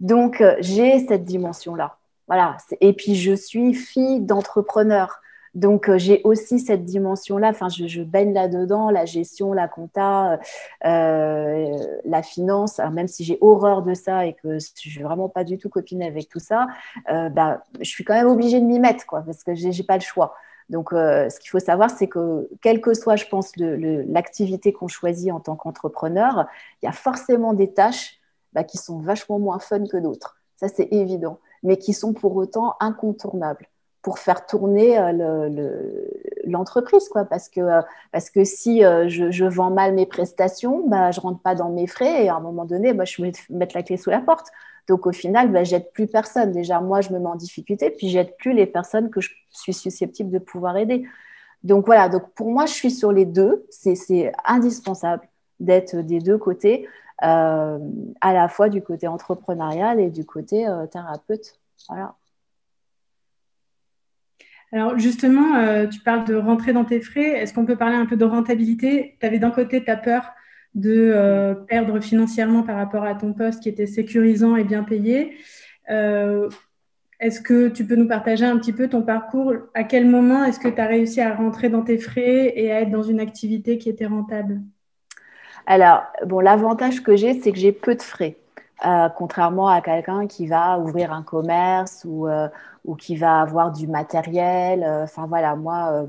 Donc, 0.00 0.42
j'ai 0.58 0.98
cette 1.06 1.22
dimension-là. 1.22 1.98
Voilà. 2.26 2.56
Et 2.80 2.92
puis, 2.92 3.14
je 3.14 3.34
suis 3.34 3.72
fille 3.72 4.18
d'entrepreneur. 4.18 5.20
Donc, 5.58 5.88
euh, 5.88 5.98
j'ai 5.98 6.20
aussi 6.22 6.60
cette 6.60 6.84
dimension-là. 6.84 7.48
Enfin, 7.48 7.68
je, 7.68 8.02
baigne 8.02 8.32
là-dedans, 8.32 8.90
la 8.90 9.06
gestion, 9.06 9.52
la 9.52 9.66
compta, 9.66 10.38
euh, 10.84 11.76
la 12.04 12.22
finance. 12.22 12.78
même 12.92 13.08
si 13.08 13.24
j'ai 13.24 13.38
horreur 13.40 13.82
de 13.82 13.92
ça 13.92 14.24
et 14.24 14.34
que 14.34 14.60
je 14.60 14.68
suis 14.76 15.02
vraiment 15.02 15.28
pas 15.28 15.42
du 15.42 15.58
tout 15.58 15.68
copine 15.68 16.02
avec 16.02 16.28
tout 16.28 16.38
ça, 16.38 16.68
euh, 17.10 17.28
bah, 17.28 17.64
je 17.80 17.88
suis 17.88 18.04
quand 18.04 18.14
même 18.14 18.28
obligée 18.28 18.60
de 18.60 18.66
m'y 18.66 18.78
mettre, 18.78 19.04
quoi, 19.04 19.22
parce 19.22 19.42
que 19.42 19.54
j'ai 19.54 19.82
pas 19.82 19.96
le 19.96 20.02
choix. 20.02 20.34
Donc, 20.68 20.90
ce 20.92 21.40
qu'il 21.40 21.50
faut 21.50 21.58
savoir, 21.58 21.90
c'est 21.90 22.08
que 22.08 22.48
quelle 22.62 22.80
que 22.80 22.94
soit, 22.94 23.16
je 23.16 23.24
pense, 23.26 23.52
l'activité 23.56 24.72
qu'on 24.72 24.86
choisit 24.86 25.32
en 25.32 25.40
tant 25.40 25.56
qu'entrepreneur, 25.56 26.46
il 26.82 26.86
y 26.86 26.88
a 26.88 26.92
forcément 26.92 27.52
des 27.54 27.72
tâches 27.72 28.20
bah, 28.52 28.64
qui 28.64 28.78
sont 28.78 29.00
vachement 29.00 29.38
moins 29.40 29.58
fun 29.58 29.84
que 29.86 29.96
d'autres. 29.96 30.38
Ça, 30.56 30.68
c'est 30.68 30.88
évident, 30.92 31.40
mais 31.62 31.78
qui 31.78 31.94
sont 31.94 32.12
pour 32.12 32.36
autant 32.36 32.74
incontournables 32.80 33.66
pour 34.02 34.18
faire 34.18 34.46
tourner 34.46 34.98
euh, 34.98 35.82
l'entreprise, 36.44 37.08
quoi. 37.08 37.24
Parce 37.24 37.48
que, 37.48 37.60
euh, 37.60 37.82
parce 38.12 38.30
que 38.30 38.44
si 38.44 38.84
euh, 38.84 39.08
je, 39.08 39.44
vends 39.44 39.70
mal 39.70 39.94
mes 39.94 40.06
prestations, 40.06 40.86
bah, 40.86 41.10
je 41.10 41.20
rentre 41.20 41.40
pas 41.40 41.54
dans 41.54 41.70
mes 41.70 41.86
frais 41.86 42.24
et 42.24 42.28
à 42.28 42.36
un 42.36 42.40
moment 42.40 42.64
donné, 42.64 42.92
bah, 42.92 43.04
je 43.04 43.20
vais 43.20 43.32
mettre 43.50 43.76
la 43.76 43.82
clé 43.82 43.96
sous 43.96 44.10
la 44.10 44.20
porte. 44.20 44.48
Donc 44.86 45.06
au 45.06 45.12
final, 45.12 45.52
bah, 45.52 45.64
j'aide 45.64 45.90
plus 45.92 46.06
personne. 46.06 46.52
Déjà, 46.52 46.80
moi, 46.80 47.00
je 47.00 47.12
me 47.12 47.18
mets 47.18 47.26
en 47.26 47.34
difficulté, 47.34 47.90
puis 47.90 48.08
j'aide 48.08 48.36
plus 48.38 48.52
les 48.52 48.66
personnes 48.66 49.10
que 49.10 49.20
je 49.20 49.30
suis 49.50 49.74
susceptible 49.74 50.30
de 50.30 50.38
pouvoir 50.38 50.76
aider. 50.76 51.06
Donc 51.64 51.86
voilà, 51.86 52.08
donc 52.08 52.30
pour 52.34 52.50
moi, 52.50 52.66
je 52.66 52.72
suis 52.72 52.90
sur 52.90 53.12
les 53.12 53.26
deux. 53.26 53.66
C'est 53.70 54.32
indispensable 54.44 55.28
d'être 55.60 55.96
des 55.96 56.20
deux 56.20 56.38
côtés. 56.38 56.88
à 57.18 57.78
la 58.22 58.48
fois 58.48 58.68
du 58.68 58.80
côté 58.80 59.08
entrepreneurial 59.08 60.00
et 60.00 60.10
du 60.10 60.24
côté 60.24 60.66
thérapeute. 60.92 61.58
Voilà. 61.88 62.14
Alors 64.72 64.98
justement, 64.98 65.86
tu 65.88 66.00
parles 66.00 66.24
de 66.24 66.34
rentrer 66.34 66.72
dans 66.72 66.84
tes 66.84 67.00
frais. 67.00 67.40
Est-ce 67.40 67.54
qu'on 67.54 67.64
peut 67.64 67.76
parler 67.76 67.96
un 67.96 68.06
peu 68.06 68.16
de 68.16 68.24
rentabilité? 68.24 69.16
Tu 69.20 69.26
avais 69.26 69.38
d'un 69.38 69.50
côté 69.50 69.82
ta 69.82 69.96
peur 69.96 70.32
de 70.74 71.56
perdre 71.68 72.00
financièrement 72.00 72.62
par 72.62 72.76
rapport 72.76 73.04
à 73.04 73.14
ton 73.14 73.32
poste 73.32 73.62
qui 73.62 73.70
était 73.70 73.86
sécurisant 73.86 74.56
et 74.56 74.64
bien 74.64 74.84
payé. 74.84 75.38
Est-ce 75.88 77.40
que 77.40 77.68
tu 77.68 77.84
peux 77.84 77.96
nous 77.96 78.06
partager 78.06 78.44
un 78.44 78.58
petit 78.58 78.74
peu 78.74 78.88
ton 78.88 79.02
parcours? 79.02 79.54
À 79.74 79.84
quel 79.84 80.06
moment 80.06 80.44
est-ce 80.44 80.60
que 80.60 80.68
tu 80.68 80.80
as 80.80 80.86
réussi 80.86 81.20
à 81.20 81.34
rentrer 81.34 81.70
dans 81.70 81.82
tes 81.82 81.98
frais 81.98 82.52
et 82.54 82.70
à 82.70 82.82
être 82.82 82.90
dans 82.90 83.02
une 83.02 83.20
activité 83.20 83.78
qui 83.78 83.88
était 83.88 84.06
rentable? 84.06 84.60
Alors, 85.66 86.04
bon, 86.26 86.40
l'avantage 86.40 87.02
que 87.02 87.16
j'ai, 87.16 87.40
c'est 87.40 87.52
que 87.52 87.58
j'ai 87.58 87.72
peu 87.72 87.94
de 87.94 88.02
frais. 88.02 88.36
Euh, 88.86 89.08
contrairement 89.08 89.66
à 89.68 89.80
quelqu'un 89.80 90.28
qui 90.28 90.46
va 90.46 90.78
ouvrir 90.78 91.12
un 91.12 91.24
commerce 91.24 92.04
ou, 92.08 92.28
euh, 92.28 92.48
ou 92.84 92.94
qui 92.94 93.16
va 93.16 93.40
avoir 93.40 93.72
du 93.72 93.88
matériel. 93.88 94.84
Euh, 94.84 95.02
enfin 95.02 95.26
voilà, 95.26 95.56
moi, 95.56 96.06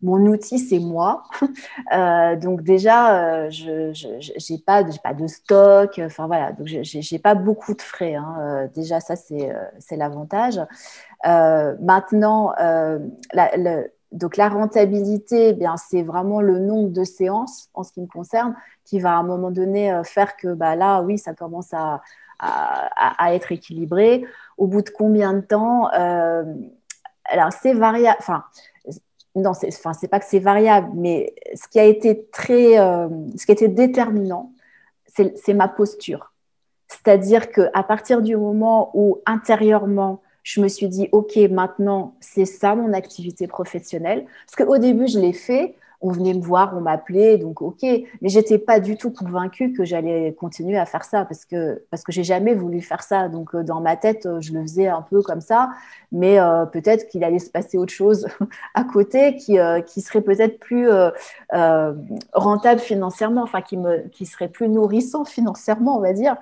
mon, 0.00 0.26
outil, 0.26 0.60
c'est 0.60 0.78
moi. 0.78 1.24
donc 2.40 2.62
déjà, 2.62 3.50
je 3.50 4.52
n'ai 4.52 4.58
pas, 4.58 4.84
pas 5.02 5.14
de 5.14 5.26
stock. 5.26 6.00
Enfin 6.04 6.28
voilà, 6.28 6.52
donc 6.52 6.68
je 6.68 7.14
n'ai 7.14 7.18
pas 7.18 7.34
beaucoup 7.34 7.74
de 7.74 7.82
frais. 7.82 8.14
Hein. 8.14 8.68
déjà, 8.74 9.00
ça, 9.00 9.16
c'est 9.16 9.96
l'avantage. 9.96 10.60
maintenant, 11.24 12.52
la, 13.32 13.84
donc 14.14 14.36
la 14.36 14.48
rentabilité, 14.48 15.48
eh 15.48 15.52
bien 15.52 15.76
c'est 15.76 16.02
vraiment 16.02 16.40
le 16.40 16.58
nombre 16.58 16.90
de 16.90 17.04
séances 17.04 17.68
en 17.74 17.82
ce 17.82 17.92
qui 17.92 18.00
me 18.00 18.06
concerne 18.06 18.54
qui 18.84 19.00
va 19.00 19.12
à 19.12 19.16
un 19.16 19.22
moment 19.22 19.50
donné 19.50 19.92
euh, 19.92 20.04
faire 20.04 20.36
que 20.36 20.54
bah, 20.54 20.76
là, 20.76 21.02
oui, 21.02 21.18
ça 21.18 21.34
commence 21.34 21.72
à, 21.72 22.00
être 23.30 23.52
équilibré. 23.52 24.24
Au 24.58 24.66
bout 24.66 24.82
de 24.82 24.90
combien 24.90 25.32
de 25.32 25.40
temps 25.40 25.90
euh, 25.92 26.44
Alors 27.24 27.52
c'est 27.52 27.72
variable. 27.72 28.16
Enfin, 28.20 28.44
non, 29.34 29.54
c'est, 29.54 29.68
enfin, 29.68 29.92
pas 30.08 30.20
que 30.20 30.26
c'est 30.26 30.40
variable, 30.40 30.90
mais 30.94 31.34
ce 31.54 31.66
qui 31.68 31.80
a 31.80 31.84
été 31.84 32.26
très, 32.32 32.78
euh, 32.78 33.08
ce 33.36 33.46
qui 33.46 33.52
a 33.52 33.54
été 33.54 33.68
déterminant, 33.68 34.52
c'est, 35.06 35.54
ma 35.54 35.68
posture. 35.68 36.32
C'est-à-dire 36.88 37.50
qu'à 37.50 37.82
partir 37.82 38.20
du 38.20 38.36
moment 38.36 38.90
où 38.94 39.20
intérieurement 39.26 40.20
je 40.44 40.60
me 40.60 40.68
suis 40.68 40.88
dit, 40.88 41.08
OK, 41.10 41.36
maintenant, 41.50 42.14
c'est 42.20 42.44
ça 42.44 42.76
mon 42.76 42.92
activité 42.92 43.48
professionnelle. 43.48 44.26
Parce 44.46 44.56
qu'au 44.56 44.78
début, 44.78 45.08
je 45.08 45.18
l'ai 45.18 45.32
fait, 45.32 45.74
on 46.04 46.10
venait 46.10 46.34
me 46.34 46.42
voir, 46.42 46.74
on 46.76 46.82
m'appelait, 46.82 47.38
donc 47.38 47.62
OK. 47.62 47.82
Mais 47.82 48.28
j'étais 48.28 48.58
pas 48.58 48.78
du 48.78 48.98
tout 48.98 49.10
convaincue 49.10 49.72
que 49.72 49.86
j'allais 49.86 50.34
continuer 50.38 50.76
à 50.76 50.84
faire 50.84 51.02
ça 51.02 51.24
parce 51.24 51.46
que, 51.46 51.82
parce 51.90 52.02
que 52.02 52.12
j'ai 52.12 52.24
jamais 52.24 52.54
voulu 52.54 52.82
faire 52.82 53.02
ça. 53.02 53.28
Donc, 53.28 53.54
euh, 53.54 53.62
dans 53.62 53.80
ma 53.80 53.96
tête, 53.96 54.26
euh, 54.26 54.38
je 54.42 54.52
le 54.52 54.60
faisais 54.60 54.86
un 54.86 55.00
peu 55.00 55.22
comme 55.22 55.40
ça. 55.40 55.70
Mais 56.12 56.38
euh, 56.38 56.66
peut-être 56.66 57.08
qu'il 57.08 57.24
allait 57.24 57.38
se 57.38 57.48
passer 57.48 57.78
autre 57.78 57.92
chose 57.92 58.26
à 58.74 58.84
côté 58.84 59.36
qui, 59.36 59.56
qui 59.86 60.02
serait 60.02 60.20
peut-être 60.20 60.58
plus 60.60 60.88
rentable 62.34 62.80
financièrement, 62.80 63.42
enfin, 63.42 63.62
qui, 63.62 63.78
me, 63.78 64.06
qui 64.08 64.26
serait 64.26 64.48
plus 64.48 64.68
nourrissant 64.68 65.24
financièrement, 65.24 65.96
on 65.96 66.00
va 66.00 66.12
dire. 66.12 66.36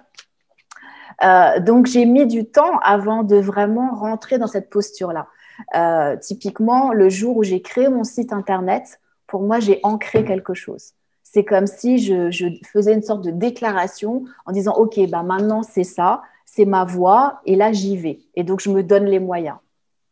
Euh, 1.22 1.60
donc, 1.60 1.86
j'ai 1.86 2.04
mis 2.04 2.26
du 2.26 2.44
temps 2.44 2.78
avant 2.78 3.22
de 3.22 3.36
vraiment 3.36 3.94
rentrer 3.94 4.38
dans 4.38 4.46
cette 4.46 4.70
posture-là. 4.70 5.28
Euh, 5.74 6.16
typiquement, 6.16 6.92
le 6.92 7.08
jour 7.08 7.36
où 7.36 7.42
j'ai 7.42 7.62
créé 7.62 7.88
mon 7.88 8.04
site 8.04 8.32
internet, 8.32 9.00
pour 9.26 9.42
moi, 9.42 9.60
j'ai 9.60 9.80
ancré 9.82 10.24
quelque 10.24 10.54
chose. 10.54 10.92
C'est 11.22 11.44
comme 11.44 11.66
si 11.66 11.98
je, 11.98 12.30
faisais 12.72 12.92
une 12.92 13.02
sorte 13.02 13.24
de 13.24 13.30
déclaration 13.30 14.24
en 14.44 14.52
disant, 14.52 14.74
OK, 14.74 14.98
bah 15.08 15.22
maintenant 15.22 15.62
c'est 15.62 15.84
ça, 15.84 16.22
c'est 16.44 16.66
ma 16.66 16.84
voix, 16.84 17.40
et 17.46 17.56
là 17.56 17.72
j'y 17.72 17.96
vais. 17.96 18.18
Et 18.34 18.44
donc, 18.44 18.60
je 18.60 18.70
me 18.70 18.82
donne 18.82 19.06
les 19.06 19.20
moyens. 19.20 19.56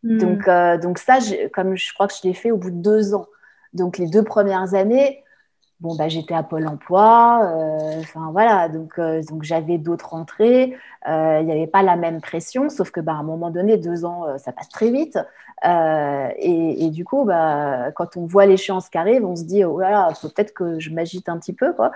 Hmm. 0.03 0.19
Donc, 0.19 0.49
euh, 0.49 0.79
donc 0.79 0.99
ça, 0.99 1.19
comme 1.53 1.77
je 1.77 1.93
crois 1.93 2.09
que 2.09 2.15
je 2.15 2.27
l'ai 2.27 2.35
fait 2.35 2.51
au 2.51 2.57
bout 2.57 2.71
de 2.71 2.77
deux 2.77 3.15
ans. 3.15 3.27
Donc, 3.75 3.99
les 3.99 4.07
deux 4.07 4.23
premières 4.23 4.75
années, 4.75 5.23
bon, 5.81 5.95
bah, 5.97 6.09
j'étais 6.09 6.35
à 6.35 6.43
Pôle 6.43 6.67
emploi, 6.67 7.41
euh, 7.45 8.01
enfin 8.01 8.31
voilà, 8.33 8.69
donc, 8.69 8.99
euh, 8.99 9.23
donc 9.23 9.43
j'avais 9.43 9.79
d'autres 9.79 10.15
entrées, 10.15 10.77
euh, 11.09 11.39
il 11.41 11.47
n'y 11.47 11.53
avait 11.53 11.67
pas 11.67 11.83
la 11.83 11.97
même 11.97 12.21
pression, 12.21 12.69
sauf 12.69 12.91
que 12.91 13.01
bah, 13.01 13.13
à 13.13 13.17
un 13.17 13.23
moment 13.23 13.51
donné, 13.51 13.79
deux 13.79 14.05
ans, 14.05 14.27
ça 14.39 14.53
passe 14.53 14.69
très 14.69 14.91
vite. 14.91 15.19
Et, 15.63 16.91
du 16.91 17.05
coup, 17.05 17.25
bah, 17.25 17.91
quand 17.95 18.17
on 18.17 18.27
voit 18.27 18.47
l'échéance 18.47 18.89
qui 18.89 18.99
arrive, 18.99 19.25
on 19.25 19.37
se 19.37 19.45
dit, 19.45 19.65
oh 19.65 19.79
là 19.79 19.91
là, 19.91 20.15
faut 20.15 20.29
peut-être 20.29 20.55
que 20.55 20.79
je 20.79 20.91
m'agite 20.91 21.29
un 21.29 21.39
petit 21.39 21.53
peu. 21.53 21.73
Quoi. 21.75 21.93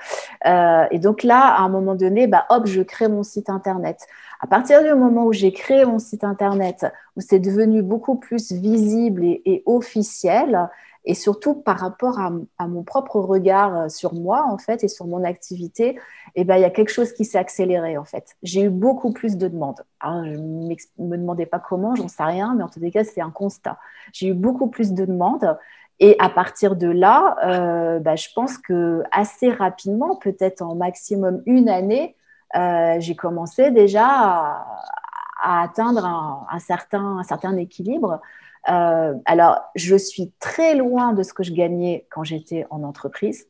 et 0.91 0.99
donc 0.99 1.23
là, 1.23 1.55
à 1.57 1.63
un 1.63 1.69
moment 1.69 1.95
donné, 1.95 2.27
bah, 2.27 2.47
hop, 2.51 2.67
je 2.67 2.83
crée 2.83 3.09
mon 3.09 3.23
site 3.23 3.51
internet. 3.51 4.07
À 4.41 4.47
partir 4.47 4.83
du 4.83 4.93
moment 4.95 5.25
où 5.25 5.33
j'ai 5.33 5.53
créé 5.53 5.85
mon 5.87 5.99
site 5.99 6.25
internet, 6.25 6.87
où 7.17 7.21
c'est 7.21 7.39
devenu 7.39 7.83
beaucoup 7.83 8.17
plus 8.17 8.53
visible 8.53 9.25
et 9.25 9.63
officiel, 9.65 10.69
et 11.05 11.15
surtout 11.15 11.55
par 11.55 11.79
rapport 11.79 12.19
à, 12.19 12.67
mon 12.67 12.83
propre 12.83 13.21
regard 13.21 13.77
euh, 13.77 13.89
sur 13.89 14.15
moi 14.15 14.45
en 14.49 14.59
fait 14.59 14.85
et 14.85 14.89
sur 14.89 15.07
mon 15.07 15.23
activité, 15.23 15.99
eh 16.35 16.45
ben, 16.45 16.57
il 16.57 16.63
y 16.63 16.65
a 16.65 16.71
quelque 16.71 16.91
chose 16.91 17.13
qui 17.13 17.25
s'est 17.25 17.39
accéléré 17.39 17.99
en 17.99 18.05
fait. 18.05 18.37
J'ai 18.43 18.63
eu 18.63 18.71
beaucoup 18.71 19.13
plus 19.13 19.37
de 19.37 19.49
demandes. 19.49 19.85
Alors, 20.01 20.25
je 20.25 20.31
ne 20.31 20.75
me 21.07 21.17
demandais 21.17 21.47
pas 21.47 21.59
comment, 21.59 21.95
j'en 21.95 22.09
sais 22.09 22.23
rien, 22.23 22.55
mais 22.55 22.63
en 22.63 22.69
tout 22.69 22.81
cas, 22.91 23.05
c'est 23.05 23.21
un 23.21 23.31
constat. 23.31 23.79
J'ai 24.13 24.29
eu 24.29 24.35
beaucoup 24.35 24.69
plus 24.69 24.93
de 24.93 25.05
demandes. 25.05 25.59
Et 26.01 26.17
à 26.19 26.29
partir 26.29 26.75
de 26.75 26.89
là, 26.89 27.37
euh, 27.45 28.01
bah, 28.01 28.17
je 28.17 28.29
pense 28.35 28.59
que 28.59 29.05
assez 29.13 29.51
rapidement, 29.51 30.17
peut-être 30.17 30.63
en 30.63 30.75
maximum 30.75 31.43
une 31.47 31.69
année, 31.69 32.17
euh, 32.57 32.97
j'ai 32.99 33.15
commencé 33.15 33.71
déjà 33.71 34.07
à, 34.07 35.63
atteindre 35.63 36.07
un 36.07 36.59
certain 36.59 37.57
équilibre 37.59 38.21
euh, 38.69 39.15
alors, 39.27 39.63
je 39.75 39.97
suis 39.97 40.33
très 40.41 40.75
loin 40.75 41.13
de 41.13 41.23
ce 41.23 41.33
que 41.33 41.43
je 41.43 41.53
gagnais 41.53 42.07
quand 42.11 42.25
j'étais 42.25 42.67
en 42.71 42.83
entreprise, 42.83 43.49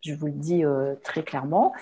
je 0.00 0.14
vous 0.14 0.26
le 0.26 0.32
dis 0.32 0.64
euh, 0.64 0.94
très 1.02 1.22
clairement, 1.22 1.72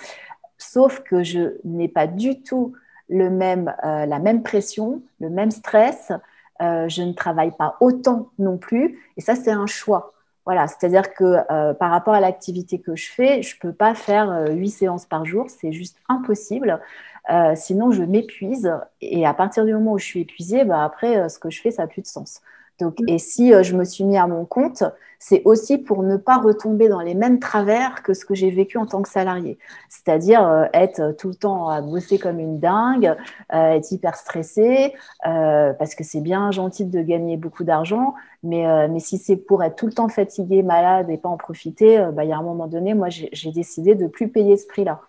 sauf 0.57 1.01
que 1.01 1.23
je 1.23 1.57
n'ai 1.63 1.87
pas 1.87 2.07
du 2.07 2.41
tout 2.41 2.73
le 3.09 3.29
même, 3.29 3.73
euh, 3.85 4.05
la 4.05 4.19
même 4.19 4.43
pression, 4.43 5.01
le 5.19 5.29
même 5.29 5.51
stress, 5.51 6.11
je 6.59 7.01
ne 7.01 7.11
travaille 7.11 7.51
pas 7.51 7.75
autant 7.81 8.29
non 8.39 8.57
plus, 8.57 8.97
et 9.17 9.21
ça, 9.21 9.35
c'est 9.35 9.51
un 9.51 9.67
choix. 9.67 10.13
Voilà, 10.45 10.67
c'est-à-dire 10.67 11.13
que 11.13 11.73
par 11.73 11.91
rapport 11.91 12.13
à 12.13 12.21
l'activité 12.21 12.79
que 12.79 12.95
je 12.95 13.11
fais, 13.11 13.41
je 13.41 13.57
ne 13.57 13.59
peux 13.59 13.73
pas 13.73 13.95
faire 13.95 14.45
huit 14.49 14.69
séances 14.69 15.05
par 15.05 15.25
jour, 15.25 15.49
c'est 15.49 15.73
juste 15.73 15.97
impossible. 16.07 16.79
sinon, 17.55 17.91
je 17.91 18.03
m'épuise. 18.03 18.71
Et 19.01 19.25
à 19.25 19.33
partir 19.33 19.65
du 19.65 19.73
moment 19.73 19.93
où 19.93 19.97
je 19.97 20.05
suis 20.05 20.21
épuisée, 20.21 20.63
bah, 20.63 20.85
après, 20.85 21.27
ce 21.27 21.37
que 21.37 21.49
je 21.49 21.61
fais, 21.61 21.71
ça 21.71 21.81
n'a 21.83 21.87
plus 21.89 22.01
de 22.01 22.07
sens. 22.07 22.41
Donc, 22.79 22.97
et 23.07 23.19
si 23.19 23.53
euh, 23.53 23.63
je 23.63 23.75
me 23.75 23.83
suis 23.83 24.03
mis 24.03 24.17
à 24.17 24.27
mon 24.27 24.45
compte, 24.45 24.83
c'est 25.19 25.41
aussi 25.45 25.77
pour 25.77 26.03
ne 26.03 26.17
pas 26.17 26.37
retomber 26.37 26.89
dans 26.89 26.99
les 26.99 27.13
mêmes 27.13 27.39
travers 27.39 28.03
que 28.03 28.13
ce 28.13 28.25
que 28.25 28.33
j'ai 28.33 28.49
vécu 28.49 28.77
en 28.77 28.85
tant 28.85 29.01
que 29.01 29.09
salarié. 29.09 29.57
C'est-à-dire 29.87 30.45
euh, 30.45 30.65
être 30.73 31.15
tout 31.17 31.29
le 31.29 31.35
temps 31.35 31.69
à 31.69 31.81
bosser 31.81 32.17
comme 32.17 32.39
une 32.39 32.59
dingue, 32.59 33.15
euh, 33.53 33.71
être 33.73 33.91
hyper 33.91 34.15
stressé, 34.15 34.93
parce 35.23 35.95
que 35.95 36.03
c'est 36.03 36.21
bien 36.21 36.51
gentil 36.51 36.85
de 36.85 37.01
gagner 37.01 37.37
beaucoup 37.37 37.63
d'argent, 37.63 38.15
mais, 38.41 38.65
mais 38.89 38.99
si 38.99 39.17
c'est 39.17 39.37
pour 39.37 39.63
être 39.63 39.75
tout 39.75 39.85
le 39.85 39.93
temps 39.93 40.09
fatigué, 40.09 40.63
malade 40.63 41.09
et 41.09 41.17
pas 41.17 41.29
en 41.29 41.37
profiter, 41.37 42.05
bah, 42.13 42.25
il 42.25 42.29
y 42.29 42.33
a 42.33 42.37
un 42.37 42.43
moment 42.43 42.67
donné, 42.67 42.93
moi, 42.93 43.07
j'ai 43.09 43.51
décidé 43.51 43.95
de 43.95 44.07
plus 44.07 44.27
payer 44.27 44.57
ce 44.57 44.67
prix-là. 44.67 45.01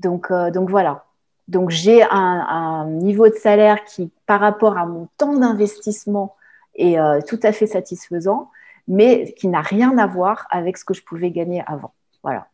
Donc, 0.00 0.32
donc 0.52 0.70
voilà. 0.70 1.04
Donc 1.48 1.70
j'ai 1.70 2.02
un 2.02 2.86
niveau 2.88 3.28
de 3.28 3.34
salaire 3.34 3.84
qui, 3.84 4.10
par 4.26 4.40
rapport 4.40 4.76
à 4.78 4.86
mon 4.86 5.08
temps 5.16 5.36
d'investissement, 5.36 6.36
et 6.78 6.98
euh, 6.98 7.20
tout 7.26 7.40
à 7.42 7.52
fait 7.52 7.66
satisfaisant, 7.66 8.50
mais 8.86 9.34
qui 9.36 9.48
n'a 9.48 9.60
rien 9.60 9.98
à 9.98 10.06
voir 10.06 10.46
avec 10.50 10.78
ce 10.78 10.84
que 10.84 10.94
je 10.94 11.02
pouvais 11.02 11.30
gagner 11.30 11.62
avant. 11.66 11.92
Voilà. 12.22 12.48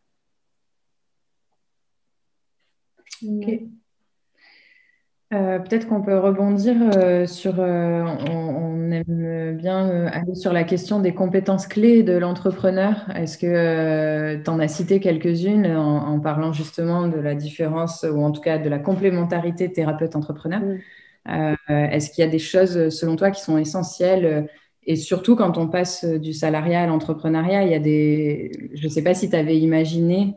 Euh, 5.33 5.59
peut-être 5.59 5.87
qu'on 5.87 6.01
peut 6.01 6.17
rebondir 6.17 6.75
euh, 6.97 7.25
sur, 7.25 7.59
on, 7.59 8.91
aime 8.91 9.57
bien 9.57 10.07
aller 10.07 10.35
sur 10.35 10.53
la 10.53 10.63
question 10.63 10.99
des 10.99 11.13
compétences 11.13 11.67
clés 11.67 12.03
de 12.03 12.13
l'entrepreneur. 12.13 13.09
Est-ce 13.15 13.37
que 13.37 14.41
tu 14.43 14.49
en 14.49 14.59
as 14.59 14.67
cité 14.67 14.99
quelques-unes 14.99 15.67
en, 15.75 16.19
parlant 16.19 16.51
justement 16.51 17.07
de 17.07 17.19
la 17.19 17.35
différence, 17.35 18.05
ou 18.09 18.21
en 18.23 18.31
tout 18.31 18.41
cas 18.41 18.57
de 18.57 18.69
la 18.69 18.79
complémentarité 18.79 19.71
thérapeute-entrepreneur? 19.71 20.61
Euh, 20.63 20.77
est-ce 21.25 22.11
qu'il 22.11 22.23
y 22.23 22.27
a 22.27 22.31
des 22.31 22.39
choses, 22.39 22.89
selon 22.89 23.15
toi, 23.15 23.31
qui 23.31 23.41
sont 23.41 23.57
essentielles 23.57 24.25
euh, 24.25 24.41
et 24.87 24.95
surtout, 24.95 25.35
quand 25.35 25.57
on 25.57 25.67
passe 25.67 26.05
du 26.05 26.31
salariat 26.31 26.83
à 26.83 26.85
l'entrepreneuriat, 26.85 27.63
il 27.63 27.71
y 27.71 27.73
a 27.73 27.79
des. 27.79 28.51
Je 28.75 28.85
ne 28.85 28.91
sais 28.91 29.01
pas 29.01 29.15
si 29.15 29.31
tu 29.31 29.35
avais 29.35 29.57
imaginé 29.57 30.35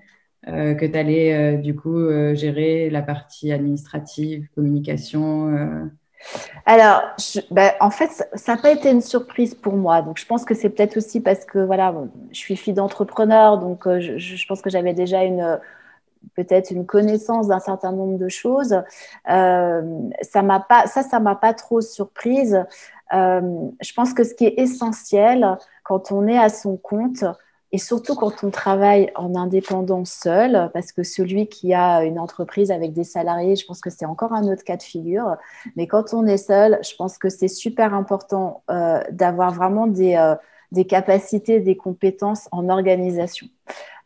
euh, 0.48 0.72
que 0.72 0.86
tu 0.86 0.96
allais 0.96 1.58
du 1.58 1.76
coup 1.76 1.98
gérer 2.34 2.88
la 2.88 3.02
partie 3.02 3.52
administrative, 3.52 4.48
communication. 4.54 5.90
Alors, 6.64 7.02
ben, 7.50 7.72
en 7.80 7.90
fait, 7.90 8.26
ça 8.32 8.54
n'a 8.54 8.62
pas 8.62 8.70
été 8.70 8.90
une 8.90 9.02
surprise 9.02 9.54
pour 9.54 9.74
moi. 9.74 10.00
Donc, 10.00 10.16
je 10.18 10.24
pense 10.24 10.46
que 10.46 10.54
c'est 10.54 10.70
peut-être 10.70 10.96
aussi 10.96 11.20
parce 11.20 11.44
que 11.44 11.58
voilà, 11.58 11.94
je 12.32 12.38
suis 12.38 12.56
fille 12.56 12.72
d'entrepreneur, 12.72 13.58
donc 13.58 13.86
je, 13.86 14.46
pense 14.46 14.62
que 14.62 14.70
j'avais 14.70 14.94
déjà 14.94 15.24
une, 15.24 15.58
peut-être 16.34 16.70
une 16.70 16.86
connaissance 16.86 17.48
d'un 17.48 17.60
certain 17.60 17.92
nombre 17.92 18.18
de 18.18 18.28
choses. 18.28 18.82
ça 19.26 20.42
m'a 20.42 20.60
pas, 20.60 20.86
ça, 20.86 21.02
ça 21.02 21.20
m'a 21.20 21.34
pas 21.34 21.54
trop 21.54 21.80
surprise. 21.80 22.64
je 23.12 23.92
pense 23.94 24.14
que 24.14 24.24
ce 24.24 24.34
qui 24.34 24.46
est 24.46 24.54
essentiel 24.58 25.58
quand 25.82 26.12
on 26.12 26.26
est 26.26 26.38
à 26.38 26.48
son 26.48 26.76
compte, 26.76 27.24
et 27.70 27.78
surtout 27.78 28.14
quand 28.14 28.44
on 28.44 28.50
travaille 28.50 29.10
en 29.14 29.34
indépendant 29.34 30.04
seul, 30.04 30.70
parce 30.72 30.92
que 30.92 31.02
celui 31.02 31.48
qui 31.48 31.74
a 31.74 32.02
une 32.02 32.18
entreprise 32.18 32.70
avec 32.70 32.92
des 32.92 33.04
salariés, 33.04 33.56
je 33.56 33.66
pense 33.66 33.80
que 33.80 33.90
c'est 33.90 34.06
encore 34.06 34.32
un 34.32 34.44
autre 34.44 34.64
cas 34.64 34.78
de 34.78 34.82
figure. 34.82 35.36
Mais 35.76 35.86
quand 35.86 36.14
on 36.14 36.26
est 36.26 36.38
seul, 36.38 36.78
je 36.82 36.94
pense 36.96 37.18
que 37.18 37.28
c'est 37.28 37.48
super 37.48 37.92
important 37.92 38.62
euh, 38.70 39.02
d'avoir 39.10 39.52
vraiment 39.52 39.86
des, 39.86 40.16
euh, 40.16 40.34
des, 40.72 40.86
capacités, 40.86 41.60
des 41.60 41.76
compétences 41.76 42.48
en 42.52 42.70
organisation. 42.70 43.48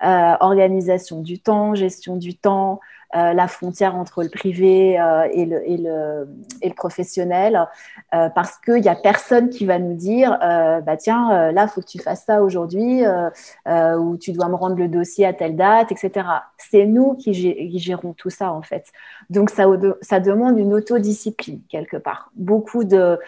Euh, 0.05 0.35
organisation 0.41 1.21
du 1.21 1.38
temps, 1.38 1.77
gestion 1.77 2.17
du 2.17 2.35
temps, 2.37 2.81
euh, 3.15 3.35
la 3.35 3.47
frontière 3.47 3.95
entre 3.95 4.25
le 4.25 4.31
privé 4.31 4.99
euh, 4.99 5.29
et, 5.33 5.47
le, 5.47 6.27
professionnel, 6.75 7.69
parce 8.11 8.59
qu'il 8.59 8.81
n'y 8.81 8.88
a 8.88 8.97
personne 8.97 9.49
qui 9.49 9.65
va 9.65 9.79
nous 9.79 9.95
dire, 9.95 10.37
bah 10.41 10.97
tiens, 10.97 11.53
là, 11.53 11.65
il 11.65 11.69
faut 11.69 11.81
que 11.81 11.87
tu 11.87 12.01
fasses 12.01 12.25
ça 12.25 12.43
aujourd'hui, 12.43 13.03
ou 13.67 14.17
tu 14.17 14.33
dois 14.33 14.49
me 14.49 14.55
rendre 14.55 14.77
le 14.77 14.88
dossier 14.88 15.27
à 15.27 15.33
telle 15.33 15.55
date, 15.55 15.93
etc. 15.93 16.27
C'est 16.57 16.87
nous 16.87 17.15
qui, 17.15 17.79
gérons 17.79 18.15
tout 18.15 18.31
ça, 18.31 18.53
en 18.53 18.62
fait. 18.62 18.87
Donc, 19.31 19.51
ça, 19.51 19.67
demande 20.21 20.59
une 20.59 20.75
autodiscipline, 20.75 21.61
quelque 21.69 21.99
part. 21.99 22.31
Beaucoup 22.35 22.85
de 22.85 23.19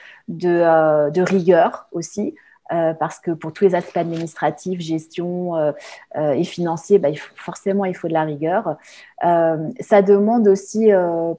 rigueur 1.20 1.86
aussi. 1.92 2.34
Euh, 2.72 2.94
parce 2.94 3.20
que 3.20 3.30
pour 3.30 3.52
tous 3.52 3.64
les 3.64 3.74
aspects 3.74 3.98
administratifs, 3.98 4.80
gestion 4.80 5.54
euh, 5.54 5.72
euh, 6.16 6.32
et 6.32 6.44
financiers, 6.44 6.98
bah, 6.98 7.10
forcément, 7.34 7.84
il 7.84 7.94
faut 7.94 8.08
de 8.08 8.14
la 8.14 8.22
rigueur. 8.22 8.76
Ça 9.20 10.02
demande 10.02 10.48
aussi, 10.48 10.90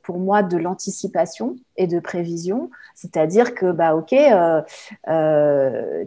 pour 0.03 0.17
moi, 0.17 0.43
de 0.43 0.57
l'anticipation 0.57 1.55
et 1.77 1.87
de 1.87 1.99
prévision. 1.99 2.69
C'est-à-dire 2.95 3.53
que, 3.53 3.71
bah, 3.71 3.95
OK, 3.95 4.15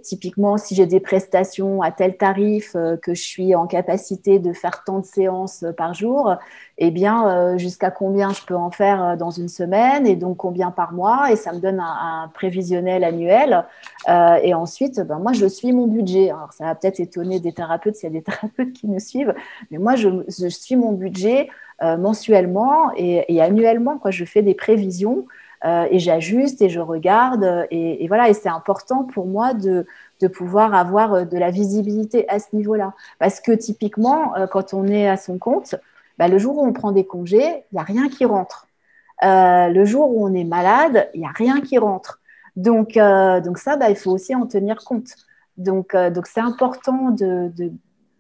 typiquement, 0.02 0.56
si 0.56 0.74
j'ai 0.74 0.86
des 0.86 1.00
prestations 1.00 1.82
à 1.82 1.90
tel 1.90 2.16
tarif, 2.16 2.72
que 3.02 3.14
je 3.14 3.22
suis 3.22 3.54
en 3.54 3.66
capacité 3.66 4.38
de 4.38 4.52
faire 4.52 4.82
tant 4.84 5.00
de 5.00 5.06
séances 5.06 5.64
par 5.76 5.94
jour, 5.94 6.36
eh 6.80 6.90
bien, 6.90 7.28
euh, 7.28 7.58
jusqu'à 7.58 7.90
combien 7.90 8.32
je 8.32 8.44
peux 8.44 8.54
en 8.54 8.70
faire 8.70 9.02
euh, 9.02 9.16
dans 9.16 9.30
une 9.30 9.48
semaine 9.48 10.06
et 10.06 10.14
donc 10.14 10.36
combien 10.36 10.70
par 10.70 10.92
mois. 10.92 11.32
Et 11.32 11.36
ça 11.36 11.52
me 11.52 11.58
donne 11.58 11.80
un, 11.80 12.30
prévisionnel 12.32 13.02
annuel. 13.02 13.64
Euh, 14.08 14.38
et 14.42 14.54
ensuite, 14.54 15.00
ben, 15.00 15.18
moi, 15.18 15.32
je 15.32 15.46
suis 15.46 15.72
mon 15.72 15.88
budget. 15.88 16.30
Alors, 16.30 16.52
ça 16.52 16.64
va 16.64 16.74
peut-être 16.76 17.00
étonner 17.00 17.40
des 17.40 17.52
thérapeutes 17.52 17.96
s'il 17.96 18.12
y 18.12 18.16
a 18.16 18.18
des 18.18 18.22
thérapeutes 18.30 18.72
qui 18.72 18.86
me 18.86 18.98
suivent, 18.98 19.34
mais 19.70 19.78
moi, 19.78 19.96
je, 19.96 20.08
suis 20.48 20.76
mon 20.76 20.92
budget 20.92 21.48
mensuellement 21.80 22.90
et, 22.96 23.40
annuellement. 23.40 23.98
Quoi. 23.98 24.10
Je 24.10 24.24
fais 24.24 24.42
des 24.42 24.54
prévisions. 24.54 25.26
et 25.64 25.98
j'ajuste 25.98 26.60
et 26.62 26.68
je 26.68 26.80
regarde. 26.80 27.66
Et, 27.70 28.06
voilà, 28.08 28.28
et 28.28 28.34
c'est 28.34 28.48
important 28.48 29.04
pour 29.04 29.26
moi 29.26 29.54
de, 29.54 29.86
de, 30.20 30.28
pouvoir 30.28 30.74
avoir 30.74 31.26
de 31.26 31.38
la 31.38 31.50
visibilité 31.50 32.28
à 32.28 32.38
ce 32.40 32.54
niveau-là. 32.54 32.94
Parce 33.18 33.40
que 33.40 33.52
typiquement, 33.52 34.34
quand 34.50 34.74
on 34.74 34.86
est 34.86 35.08
à 35.08 35.16
son 35.16 35.38
compte, 35.38 35.76
bah, 36.18 36.28
le 36.28 36.38
jour 36.38 36.58
où 36.58 36.66
on 36.66 36.72
prend 36.72 36.92
des 36.92 37.06
congés, 37.06 37.64
il 37.72 37.74
n'y 37.74 37.78
a 37.78 37.84
rien 37.84 38.08
qui 38.08 38.24
rentre. 38.24 38.66
Euh, 39.22 39.68
le 39.68 39.84
jour 39.84 40.10
où 40.10 40.26
on 40.26 40.34
est 40.34 40.44
malade, 40.44 41.08
il 41.14 41.20
n'y 41.20 41.26
a 41.26 41.32
rien 41.34 41.60
qui 41.60 41.78
rentre. 41.78 42.20
Donc, 42.56 42.96
euh, 42.96 43.40
donc 43.40 43.58
ça, 43.58 43.76
bah, 43.76 43.90
il 43.90 43.96
faut 43.96 44.10
aussi 44.12 44.34
en 44.34 44.46
tenir 44.46 44.84
compte. 44.84 45.14
Donc, 45.56 45.94
euh, 45.94 46.10
donc 46.10 46.26
c'est 46.26 46.40
important 46.40 47.10
de 47.10 47.50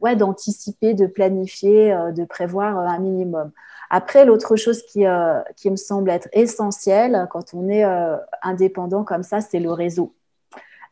ouais, 0.00 0.16
d'anticiper, 0.16 0.94
de 0.94 1.06
planifier, 1.06 1.96
de 2.14 2.24
prévoir 2.24 2.78
un 2.78 2.98
minimum. 2.98 3.50
Après, 3.90 4.24
l'autre 4.24 4.56
chose 4.56 4.82
qui, 4.82 5.04
qui 5.56 5.70
me 5.70 5.76
semble 5.76 6.10
être 6.10 6.28
essentielle 6.32 7.26
quand 7.30 7.54
on 7.54 7.68
est 7.68 7.84
indépendant 8.42 9.04
comme 9.04 9.22
ça, 9.22 9.40
c'est 9.40 9.60
le 9.60 9.72
réseau. 9.72 10.14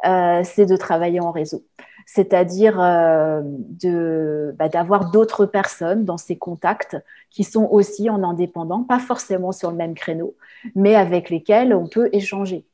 c'est 0.03 0.66
de 0.66 0.77
travailler 0.77 1.21
en 1.21 1.31
réseau 1.31 1.64
c'est-à-dire 2.07 2.81
euh, 2.81 3.42
bah, 4.53 4.69
d'avoir 4.69 5.11
d'autres 5.11 5.45
personnes 5.45 6.05
dans 6.05 6.16
ces 6.16 6.38
contacts 6.38 6.97
qui 7.31 7.45
sont 7.45 7.69
aussi 7.71 8.09
en 8.09 8.23
indépendant, 8.23 8.85
pas 8.85 9.01
forcément 9.01 9.53
sur 9.53 9.71
le 9.71 9.77
même 9.77 9.95
créneau, 9.95 10.37
mais 10.77 10.95
avec 10.95 11.29
lesquels 11.29 11.75
on 11.75 11.88
peut 11.88 12.09
échanger 12.12 12.64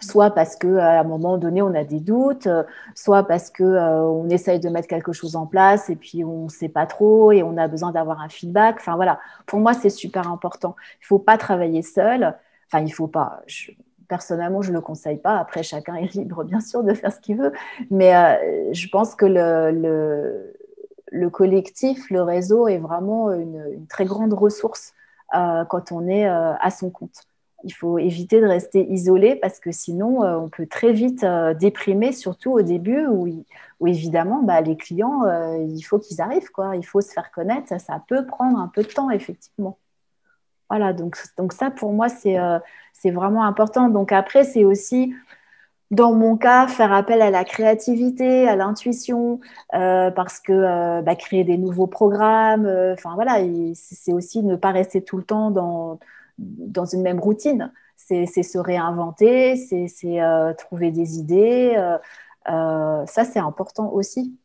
soit 0.00 0.30
parce 0.30 0.56
qu'à 0.56 1.00
un 1.00 1.04
moment 1.04 1.38
donné 1.38 1.62
on 1.62 1.74
a 1.74 1.84
des 1.84 2.00
doutes, 2.00 2.48
soit 2.94 3.24
parce 3.24 3.50
qu'on 3.50 3.64
euh, 3.64 4.28
essaye 4.28 4.60
de 4.60 4.68
mettre 4.68 4.88
quelque 4.88 5.12
chose 5.12 5.36
en 5.36 5.46
place 5.46 5.90
et 5.90 5.96
puis 5.96 6.24
on 6.24 6.44
ne 6.44 6.48
sait 6.48 6.68
pas 6.68 6.86
trop 6.86 7.32
et 7.32 7.42
on 7.42 7.56
a 7.56 7.68
besoin 7.68 7.92
d'avoir 7.92 8.20
un 8.20 8.28
feedback. 8.28 8.76
Enfin 8.80 8.96
voilà, 8.96 9.20
pour 9.46 9.60
moi 9.60 9.74
c'est 9.74 9.90
super 9.90 10.30
important. 10.30 10.76
Il 11.00 11.04
ne 11.04 11.06
faut 11.06 11.18
pas 11.18 11.38
travailler 11.38 11.82
seul. 11.82 12.36
Enfin 12.68 12.84
il 12.84 12.90
faut 12.90 13.08
pas 13.08 13.42
personnellement, 14.10 14.60
je 14.60 14.70
ne 14.70 14.74
le 14.74 14.80
conseille 14.82 15.16
pas. 15.16 15.38
Après, 15.38 15.62
chacun 15.62 15.94
est 15.94 16.12
libre, 16.14 16.44
bien 16.44 16.60
sûr, 16.60 16.82
de 16.82 16.92
faire 16.92 17.12
ce 17.12 17.20
qu'il 17.20 17.38
veut. 17.38 17.52
Mais 17.90 18.14
euh, 18.14 18.72
je 18.72 18.88
pense 18.88 19.14
que 19.14 19.24
le, 19.24 20.52
le, 21.10 21.30
collectif, 21.30 22.10
le 22.10 22.20
réseau 22.20 22.68
est 22.68 22.78
vraiment 22.78 23.32
une, 23.32 23.86
très 23.88 24.04
grande 24.04 24.34
ressource 24.34 24.92
euh, 25.34 25.64
quand 25.64 25.92
on 25.92 26.06
est 26.08 26.28
euh, 26.28 26.52
à 26.60 26.70
son 26.70 26.90
compte. 26.90 27.29
Il 27.64 27.72
faut 27.72 27.98
éviter 27.98 28.40
de 28.40 28.46
rester 28.46 28.86
isolé 28.90 29.36
parce 29.36 29.60
que 29.60 29.72
sinon, 29.72 30.22
on 30.22 30.48
peut 30.48 30.66
très 30.66 30.92
vite 30.92 31.24
déprimer, 31.58 32.12
surtout 32.12 32.52
au 32.52 32.62
début 32.62 33.06
où, 33.06 33.44
évidemment, 33.86 34.42
bah, 34.42 34.60
les 34.60 34.76
clients, 34.76 35.22
il 35.58 35.82
faut 35.82 35.98
qu'ils 35.98 36.20
arrivent. 36.20 36.50
Quoi. 36.50 36.76
Il 36.76 36.84
faut 36.86 37.00
se 37.00 37.12
faire 37.12 37.30
connaître. 37.30 37.78
Ça, 37.80 38.02
peut 38.08 38.26
prendre 38.26 38.58
un 38.58 38.68
peu 38.68 38.82
de 38.82 38.88
temps, 38.88 39.10
effectivement. 39.10 39.78
Voilà, 40.70 40.92
donc, 40.92 41.18
donc 41.36 41.52
ça, 41.52 41.70
pour 41.70 41.92
moi, 41.92 42.08
c'est 42.08 43.10
vraiment 43.10 43.44
important. 43.44 43.88
Donc 43.88 44.12
après, 44.12 44.44
c'est 44.44 44.64
aussi, 44.64 45.14
dans 45.90 46.12
mon 46.12 46.36
cas, 46.36 46.68
faire 46.68 46.92
appel 46.92 47.20
à 47.20 47.30
la 47.30 47.44
créativité, 47.44 48.48
à 48.48 48.54
l'intuition, 48.54 49.40
euh, 49.74 50.10
parce 50.12 50.38
que 50.38 50.52
euh, 50.52 51.02
bah, 51.02 51.16
créer 51.16 51.42
des 51.42 51.58
nouveaux 51.58 51.88
programmes, 51.88 52.66
euh, 52.66 52.92
enfin 52.94 53.14
voilà, 53.16 53.38
c'est 53.74 54.12
aussi 54.12 54.42
ne 54.44 54.54
pas 54.54 54.70
rester 54.70 55.02
tout 55.02 55.16
le 55.16 55.24
temps 55.24 55.50
dans, 55.50 55.98
dans 56.40 56.86
une 56.86 57.02
même 57.02 57.20
routine. 57.20 57.72
C'est 57.96 58.26
se 58.26 58.58
réinventer, 58.58 59.56
c'est 59.56 59.86
trouver 60.58 60.90
des 60.90 61.18
idées. 61.18 61.74
ça, 62.46 63.24
c'est 63.24 63.38
important 63.38 63.92
aussi. 63.92 64.36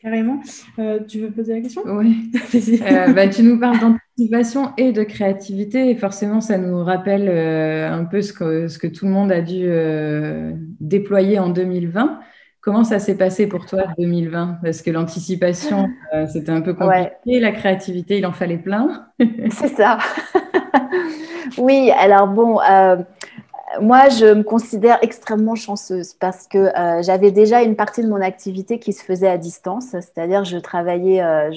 Carrément. 0.00 0.40
tu 1.06 1.20
veux 1.20 1.30
poser 1.30 1.54
la 1.54 1.60
question? 1.60 1.82
Oui. 1.84 2.32
bah, 3.14 3.28
tu 3.28 3.42
nous 3.42 3.60
parles 3.60 3.78
et 4.76 4.92
de 4.92 5.02
créativité. 5.02 5.90
Et 5.90 5.94
forcément, 5.94 6.40
ça 6.40 6.58
nous 6.58 6.82
rappelle 6.84 7.28
euh, 7.28 7.90
un 7.90 8.04
peu 8.04 8.22
ce 8.22 8.32
que, 8.32 8.68
ce 8.68 8.78
que 8.78 8.86
tout 8.86 9.06
le 9.06 9.12
monde 9.12 9.32
a 9.32 9.40
dû 9.40 9.64
euh, 9.64 10.52
déployer 10.80 11.38
en 11.38 11.48
2020. 11.48 12.20
Comment 12.60 12.84
ça 12.84 12.98
s'est 12.98 13.16
passé 13.16 13.46
pour 13.46 13.66
toi 13.66 13.84
2020 13.98 14.58
Parce 14.62 14.82
que 14.82 14.90
l'anticipation, 14.90 15.88
euh, 16.14 16.26
c'était 16.26 16.52
un 16.52 16.60
peu 16.60 16.74
compliqué. 16.74 17.40
La 17.40 17.52
créativité, 17.52 18.18
il 18.18 18.26
en 18.26 18.32
fallait 18.32 18.58
plein. 18.58 19.06
C'est 19.50 19.68
ça. 19.68 19.98
oui, 21.58 21.90
alors 21.90 22.28
bon, 22.28 22.58
moi, 23.80 24.08
je 24.08 24.26
me 24.26 24.42
considère 24.42 24.98
extrêmement 25.02 25.54
chanceuse 25.54 26.14
parce 26.14 26.48
que 26.48 26.58
euh, 26.58 27.02
j'avais 27.02 27.30
déjà 27.30 27.62
une 27.62 27.76
partie 27.76 28.02
de 28.02 28.08
mon 28.08 28.20
activité 28.20 28.80
qui 28.80 28.92
se 28.92 29.04
faisait 29.04 29.28
à 29.28 29.38
distance, 29.38 29.90
c'est-à-dire 29.90 30.44
je 30.44 30.58
travaillais, 30.58 31.22
euh, 31.22 31.50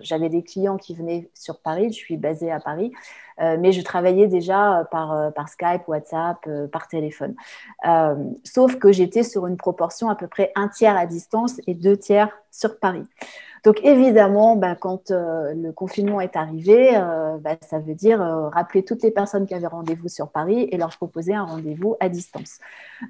j'avais 0.00 0.28
des 0.30 0.42
clients 0.42 0.78
qui 0.78 0.94
venaient 0.94 1.28
sur 1.34 1.60
Paris, 1.60 1.88
je 1.92 1.98
suis 1.98 2.16
basée 2.16 2.50
à 2.50 2.60
Paris, 2.60 2.92
euh, 2.94 3.25
mais 3.38 3.72
je 3.72 3.82
travaillais 3.82 4.28
déjà 4.28 4.86
par, 4.90 5.32
par 5.32 5.48
Skype, 5.48 5.86
WhatsApp, 5.86 6.38
par 6.72 6.88
téléphone. 6.88 7.34
sauf 8.44 8.76
que 8.76 8.92
j'étais 8.92 9.22
sur 9.22 9.46
une 9.46 9.56
proportion 9.56 10.08
à 10.08 10.14
peu 10.14 10.26
près 10.26 10.52
un 10.54 10.68
tiers 10.68 10.96
à 10.96 11.06
distance 11.06 11.60
et 11.66 11.74
deux 11.74 11.96
tiers 11.96 12.30
sur 12.50 12.78
Paris. 12.78 13.06
Donc 13.66 13.80
évidemment, 13.82 14.54
bah, 14.54 14.76
quand 14.76 15.10
euh, 15.10 15.52
le 15.52 15.72
confinement 15.72 16.20
est 16.20 16.36
arrivé, 16.36 16.90
euh, 16.94 17.36
bah, 17.38 17.56
ça 17.62 17.80
veut 17.80 17.96
dire 17.96 18.22
euh, 18.22 18.48
rappeler 18.48 18.84
toutes 18.84 19.02
les 19.02 19.10
personnes 19.10 19.44
qui 19.44 19.54
avaient 19.54 19.66
rendez-vous 19.66 20.08
sur 20.08 20.28
Paris 20.28 20.68
et 20.70 20.76
leur 20.76 20.96
proposer 20.96 21.34
un 21.34 21.42
rendez-vous 21.42 21.96
à 21.98 22.08
distance. 22.08 22.60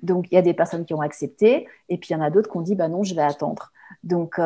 Donc 0.03 0.29
il 0.31 0.35
y 0.35 0.39
a 0.39 0.43
des 0.43 0.55
personnes 0.55 0.87
qui 0.87 0.95
ont 0.95 1.03
accepté 1.03 1.69
et 1.91 1.99
puis 1.99 2.09
il 2.09 2.13
y 2.15 2.17
en 2.17 2.23
a 2.23 2.31
d'autres 2.31 2.51
qui 2.51 2.57
ont 2.57 2.63
dit 2.63 2.75
bah 2.75 2.89
non, 2.89 3.03
je 3.03 3.15
vais 3.15 3.21
attendre. 3.21 3.71
Donc, 4.07 4.41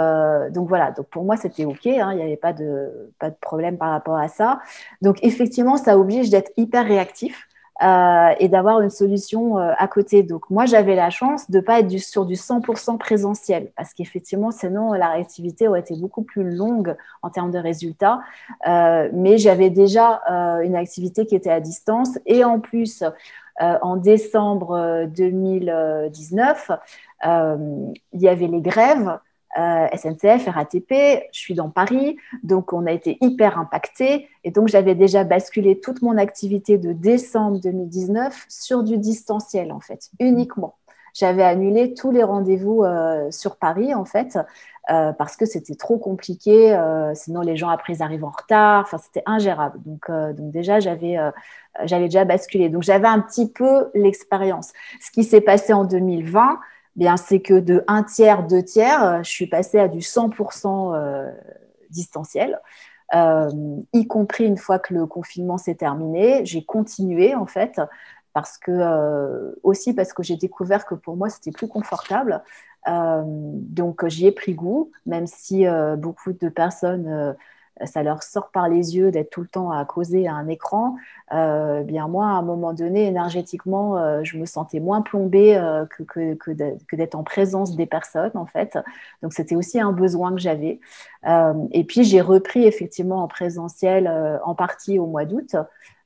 donc 0.50 0.68
voilà, 0.68 0.90
donc 0.90 1.06
pour 1.06 1.22
moi 1.22 1.36
c'était 1.36 1.64
OK, 1.64 1.86
hein, 1.86 2.12
il 2.12 2.16
n'y 2.16 2.22
avait 2.22 2.36
pas 2.36 2.52
de, 2.52 3.12
pas 3.18 3.30
de 3.30 3.36
problème 3.40 3.76
par 3.78 3.90
rapport 3.90 4.16
à 4.16 4.28
ça. 4.28 4.60
Donc 5.02 5.18
effectivement, 5.22 5.76
ça 5.76 5.98
oblige 5.98 6.30
d'être 6.30 6.50
hyper 6.56 6.86
réactif. 6.86 7.46
Euh, 7.82 8.34
et 8.38 8.48
d'avoir 8.48 8.82
une 8.82 8.90
solution 8.90 9.58
euh, 9.58 9.72
à 9.78 9.88
côté. 9.88 10.22
Donc 10.22 10.50
moi, 10.50 10.66
j'avais 10.66 10.94
la 10.94 11.08
chance 11.08 11.50
de 11.50 11.56
ne 11.56 11.62
pas 11.62 11.80
être 11.80 11.90
sur 11.98 12.26
du 12.26 12.34
100% 12.34 12.98
présentiel 12.98 13.70
parce 13.74 13.94
qu'effectivement, 13.94 14.50
sinon, 14.50 14.92
la 14.92 15.08
réactivité 15.08 15.66
aurait 15.66 15.80
été 15.80 15.96
beaucoup 15.96 16.22
plus 16.22 16.54
longue 16.54 16.94
en 17.22 17.30
termes 17.30 17.50
de 17.50 17.58
résultats. 17.58 18.20
Euh, 18.68 19.08
mais 19.14 19.38
j'avais 19.38 19.70
déjà 19.70 20.20
une 20.62 20.76
activité 20.76 21.24
qui 21.24 21.34
était 21.34 21.50
à 21.50 21.60
distance 21.60 22.18
et 22.26 22.44
en 22.44 22.60
plus, 22.60 23.02
en 23.58 23.96
décembre 23.96 25.06
2019, 25.06 26.70
il 27.24 28.20
y 28.20 28.28
avait 28.28 28.46
les 28.46 28.60
grèves. 28.60 29.18
SNCF, 29.56 30.46
RATP, 30.46 30.92
je 31.32 31.38
suis 31.38 31.54
dans 31.54 31.70
Paris, 31.70 32.16
donc 32.42 32.72
on 32.72 32.86
a 32.86 32.92
été 32.92 33.18
hyper 33.20 33.58
impacté. 33.58 34.28
Et 34.44 34.50
donc 34.50 34.68
j'avais 34.68 34.94
déjà 34.94 35.24
basculé 35.24 35.80
toute 35.80 36.02
mon 36.02 36.16
activité 36.18 36.78
de 36.78 36.92
décembre 36.92 37.60
2019 37.60 38.46
sur 38.48 38.84
du 38.84 38.96
distanciel, 38.96 39.72
en 39.72 39.80
fait, 39.80 40.10
uniquement. 40.20 40.76
J'avais 41.14 41.42
annulé 41.42 41.94
tous 41.94 42.12
les 42.12 42.22
rendez-vous 42.22 42.84
sur 43.30 43.56
Paris, 43.56 43.92
en 43.94 44.04
fait, 44.04 44.38
euh, 44.90 45.12
parce 45.12 45.36
que 45.36 45.46
c'était 45.46 45.76
trop 45.76 45.98
compliqué. 45.98 46.74
Euh, 46.74 47.12
sinon, 47.14 47.42
les 47.42 47.56
gens 47.56 47.68
après 47.68 47.94
ils 47.94 48.02
arrivent 48.02 48.24
en 48.24 48.30
retard. 48.30 48.82
Enfin, 48.82 48.98
c'était 48.98 49.22
ingérable. 49.26 49.78
Donc, 49.84 50.08
euh, 50.08 50.32
donc 50.32 50.50
déjà, 50.50 50.80
j'avais 50.80 51.16
j'avais 51.84 52.06
déjà 52.06 52.24
basculé. 52.24 52.68
Donc, 52.68 52.82
j'avais 52.82 53.06
un 53.06 53.20
petit 53.20 53.48
peu 53.50 53.90
l'expérience. 53.94 54.72
Ce 55.00 55.10
qui 55.10 55.22
s'est 55.22 55.40
passé 55.40 55.72
en 55.72 55.84
2020, 55.84 56.58
bien, 57.00 57.16
c'est 57.16 57.40
que 57.40 57.58
de 57.58 57.82
un 57.88 58.04
tiers, 58.04 58.46
deux 58.46 58.62
tiers, 58.62 59.24
je 59.24 59.28
suis 59.28 59.48
passée 59.48 59.80
à 59.80 59.88
du 59.88 59.98
100% 60.00 61.32
distanciel. 61.90 62.60
y 63.92 64.06
compris 64.06 64.44
une 64.44 64.58
fois 64.58 64.78
que 64.78 64.94
le 64.94 65.06
confinement 65.06 65.58
s'est 65.58 65.74
terminé, 65.74 66.44
j'ai 66.44 66.64
continué 66.64 67.34
en 67.34 67.46
fait 67.46 67.80
parce 68.32 68.58
que 68.58 69.56
aussi 69.64 69.92
parce 69.92 70.12
que 70.12 70.22
j'ai 70.22 70.36
découvert 70.36 70.86
que 70.86 70.94
pour 70.94 71.16
moi 71.16 71.28
c'était 71.28 71.50
plus 71.50 71.66
confortable 71.66 72.44
euh, 72.88 73.22
donc 73.24 74.06
j'y 74.08 74.26
ai 74.26 74.32
pris 74.32 74.54
goût, 74.54 74.90
même 75.06 75.26
si 75.26 75.66
euh, 75.66 75.96
beaucoup 75.96 76.32
de 76.32 76.48
personnes 76.48 77.08
euh, 77.08 77.32
ça 77.84 78.02
leur 78.02 78.22
sort 78.22 78.50
par 78.50 78.68
les 78.68 78.96
yeux 78.96 79.10
d'être 79.10 79.30
tout 79.30 79.40
le 79.40 79.46
temps 79.46 79.70
à 79.70 79.84
causer 79.84 80.28
à 80.28 80.34
un 80.34 80.48
écran, 80.48 80.96
bien 81.30 82.08
moi, 82.08 82.26
à 82.26 82.30
un 82.30 82.42
moment 82.42 82.72
donné, 82.72 83.06
énergétiquement, 83.06 84.22
je 84.24 84.38
me 84.38 84.46
sentais 84.46 84.80
moins 84.80 85.02
plombée 85.02 85.60
que, 85.90 86.02
que, 86.02 86.34
que 86.34 86.96
d'être 86.96 87.14
en 87.14 87.22
présence 87.22 87.76
des 87.76 87.86
personnes, 87.86 88.32
en 88.34 88.46
fait. 88.46 88.78
Donc, 89.22 89.32
c'était 89.32 89.56
aussi 89.56 89.80
un 89.80 89.92
besoin 89.92 90.32
que 90.32 90.40
j'avais. 90.40 90.80
et 91.26 91.84
puis, 91.84 92.04
j'ai 92.04 92.20
repris 92.20 92.64
effectivement 92.64 93.22
en 93.22 93.28
présentiel 93.28 94.10
en 94.44 94.54
partie 94.54 94.98
au 94.98 95.06
mois 95.06 95.24
d'août. 95.24 95.56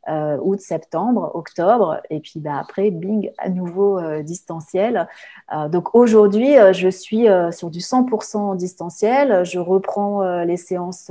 Euh, 0.06 0.36
août, 0.42 0.60
septembre, 0.60 1.30
octobre, 1.34 1.98
et 2.10 2.20
puis 2.20 2.38
bah, 2.38 2.58
après, 2.60 2.90
bing, 2.90 3.30
à 3.38 3.48
nouveau 3.48 3.98
euh, 3.98 4.22
distanciel. 4.22 5.08
Euh, 5.54 5.68
donc 5.68 5.94
aujourd'hui, 5.94 6.56
je 6.72 6.88
suis 6.88 7.26
sur 7.52 7.70
du 7.70 7.78
100% 7.78 8.56
distanciel. 8.56 9.44
Je 9.44 9.58
reprends 9.58 10.42
les 10.44 10.56
séances 10.56 11.10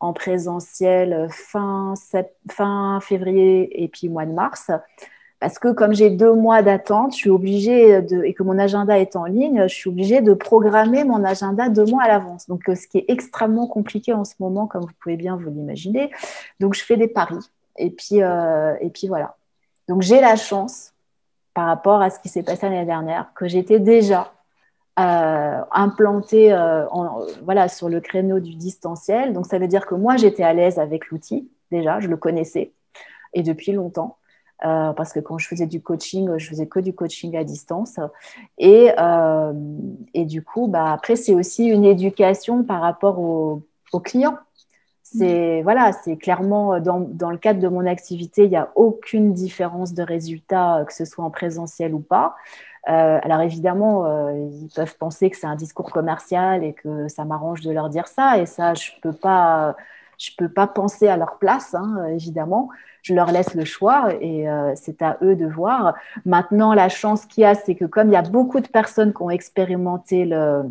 en 0.00 0.12
présentiel 0.12 1.28
fin, 1.30 1.94
fin 2.50 3.00
février 3.00 3.82
et 3.82 3.88
puis 3.88 4.08
mois 4.08 4.26
de 4.26 4.32
mars. 4.32 4.70
Parce 5.40 5.58
que 5.58 5.72
comme 5.72 5.94
j'ai 5.94 6.10
deux 6.10 6.34
mois 6.34 6.62
d'attente, 6.62 7.12
je 7.12 7.18
suis 7.18 7.30
obligée 7.30 8.02
de, 8.02 8.24
et 8.24 8.34
que 8.34 8.42
mon 8.42 8.58
agenda 8.58 8.98
est 8.98 9.14
en 9.14 9.24
ligne, 9.24 9.62
je 9.68 9.74
suis 9.74 9.88
obligée 9.88 10.20
de 10.20 10.34
programmer 10.34 11.04
mon 11.04 11.24
agenda 11.24 11.68
deux 11.68 11.86
mois 11.86 12.02
à 12.02 12.08
l'avance. 12.08 12.48
Donc, 12.48 12.64
ce 12.66 12.88
qui 12.88 12.98
est 12.98 13.04
extrêmement 13.08 13.68
compliqué 13.68 14.12
en 14.12 14.24
ce 14.24 14.34
moment, 14.40 14.66
comme 14.66 14.82
vous 14.82 14.94
pouvez 15.00 15.16
bien 15.16 15.36
vous 15.36 15.48
l'imaginer. 15.50 16.10
Donc, 16.58 16.74
je 16.74 16.84
fais 16.84 16.96
des 16.96 17.08
paris. 17.08 17.38
Et 17.78 17.90
puis, 17.90 18.22
euh, 18.22 18.74
et 18.80 18.90
puis 18.90 19.08
voilà. 19.08 19.36
Donc 19.88 20.02
j'ai 20.02 20.20
la 20.20 20.36
chance, 20.36 20.92
par 21.54 21.66
rapport 21.66 22.02
à 22.02 22.10
ce 22.10 22.20
qui 22.20 22.28
s'est 22.28 22.42
passé 22.42 22.68
l'année 22.68 22.84
dernière, 22.84 23.32
que 23.34 23.48
j'étais 23.48 23.80
déjà 23.80 24.32
euh, 25.00 25.60
implantée 25.72 26.52
euh, 26.52 26.84
voilà, 27.42 27.68
sur 27.68 27.88
le 27.88 28.00
créneau 28.00 28.40
du 28.40 28.54
distanciel. 28.54 29.32
Donc 29.32 29.46
ça 29.46 29.58
veut 29.58 29.68
dire 29.68 29.86
que 29.86 29.94
moi, 29.94 30.16
j'étais 30.16 30.42
à 30.42 30.52
l'aise 30.52 30.78
avec 30.78 31.08
l'outil, 31.08 31.48
déjà, 31.70 32.00
je 32.00 32.08
le 32.08 32.16
connaissais, 32.16 32.72
et 33.32 33.42
depuis 33.42 33.72
longtemps. 33.72 34.16
parce 34.60 35.12
que 35.12 35.20
quand 35.20 35.38
je 35.38 35.46
faisais 35.46 35.66
du 35.66 35.80
coaching, 35.80 36.36
je 36.36 36.48
faisais 36.48 36.66
que 36.66 36.80
du 36.80 36.92
coaching 36.92 37.36
à 37.36 37.44
distance. 37.44 37.98
Et, 38.58 38.90
et 40.14 40.24
du 40.24 40.42
coup, 40.42 40.66
bah, 40.66 40.92
après, 40.92 41.16
c'est 41.16 41.34
aussi 41.34 41.66
une 41.66 41.84
éducation 41.84 42.64
par 42.64 42.80
rapport 42.80 43.18
aux 43.20 43.62
clients. 44.02 44.38
C'est 45.12 45.62
voilà, 45.62 45.92
c'est 45.92 46.16
clairement 46.16 46.74
euh, 46.74 46.80
dans, 46.80 47.00
dans, 47.00 47.30
le 47.30 47.38
cadre 47.38 47.60
de 47.60 47.68
mon 47.68 47.86
activité, 47.86 48.44
il 48.44 48.50
n'y 48.50 48.56
a 48.56 48.70
aucune 48.74 49.32
différence 49.32 49.94
de 49.94 50.02
résultat, 50.02 50.78
euh, 50.78 50.84
que 50.84 50.92
ce 50.92 51.04
soit 51.04 51.24
en 51.24 51.30
présentiel 51.30 51.94
ou 51.94 52.00
pas. 52.00 52.36
Euh, 52.88 53.18
alors 53.22 53.40
évidemment, 53.40 54.30
ils 54.30 54.68
peuvent 54.74 54.96
penser 54.96 55.30
que 55.30 55.36
c'est 55.36 55.46
un 55.46 55.56
discours 55.56 55.90
commercial 55.90 56.64
et 56.64 56.74
que 56.74 57.08
ça 57.08 57.24
m'arrange 57.24 57.62
de 57.62 57.70
leur 57.70 57.88
dire 57.88 58.06
ça, 58.06 58.38
et 58.38 58.46
ça, 58.46 58.74
je 58.74 58.90
peux 59.02 59.12
pas, 59.12 59.76
je 60.18 60.30
peux 60.36 60.48
pas 60.48 60.66
penser 60.66 61.08
à 61.08 61.16
leur 61.16 61.38
place, 61.38 61.74
hein, 61.74 62.06
évidemment. 62.10 62.68
Je 63.02 63.14
leur 63.14 63.30
laisse 63.32 63.54
le 63.54 63.64
choix 63.64 64.12
et 64.20 64.46
c'est 64.74 65.02
à 65.02 65.18
eux 65.22 65.36
de 65.36 65.46
voir. 65.46 65.94
Maintenant, 66.24 66.74
la 66.74 66.88
chance 66.88 67.26
qu'il 67.26 67.42
y 67.42 67.44
a, 67.44 67.54
c'est 67.54 67.74
que 67.74 67.84
comme 67.84 68.08
il 68.08 68.12
y 68.12 68.16
a 68.16 68.22
beaucoup 68.22 68.60
de 68.60 68.68
personnes 68.68 69.12
qui 69.14 69.22
ont 69.22 69.30
expérimenté 69.30 70.24
le, 70.24 70.64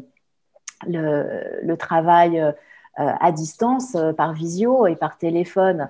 le, 0.87 1.75
travail 1.75 2.53
à 2.97 3.31
distance, 3.31 3.95
euh, 3.95 4.13
par 4.13 4.33
visio 4.33 4.87
et 4.87 4.95
par 4.95 5.17
téléphone, 5.17 5.89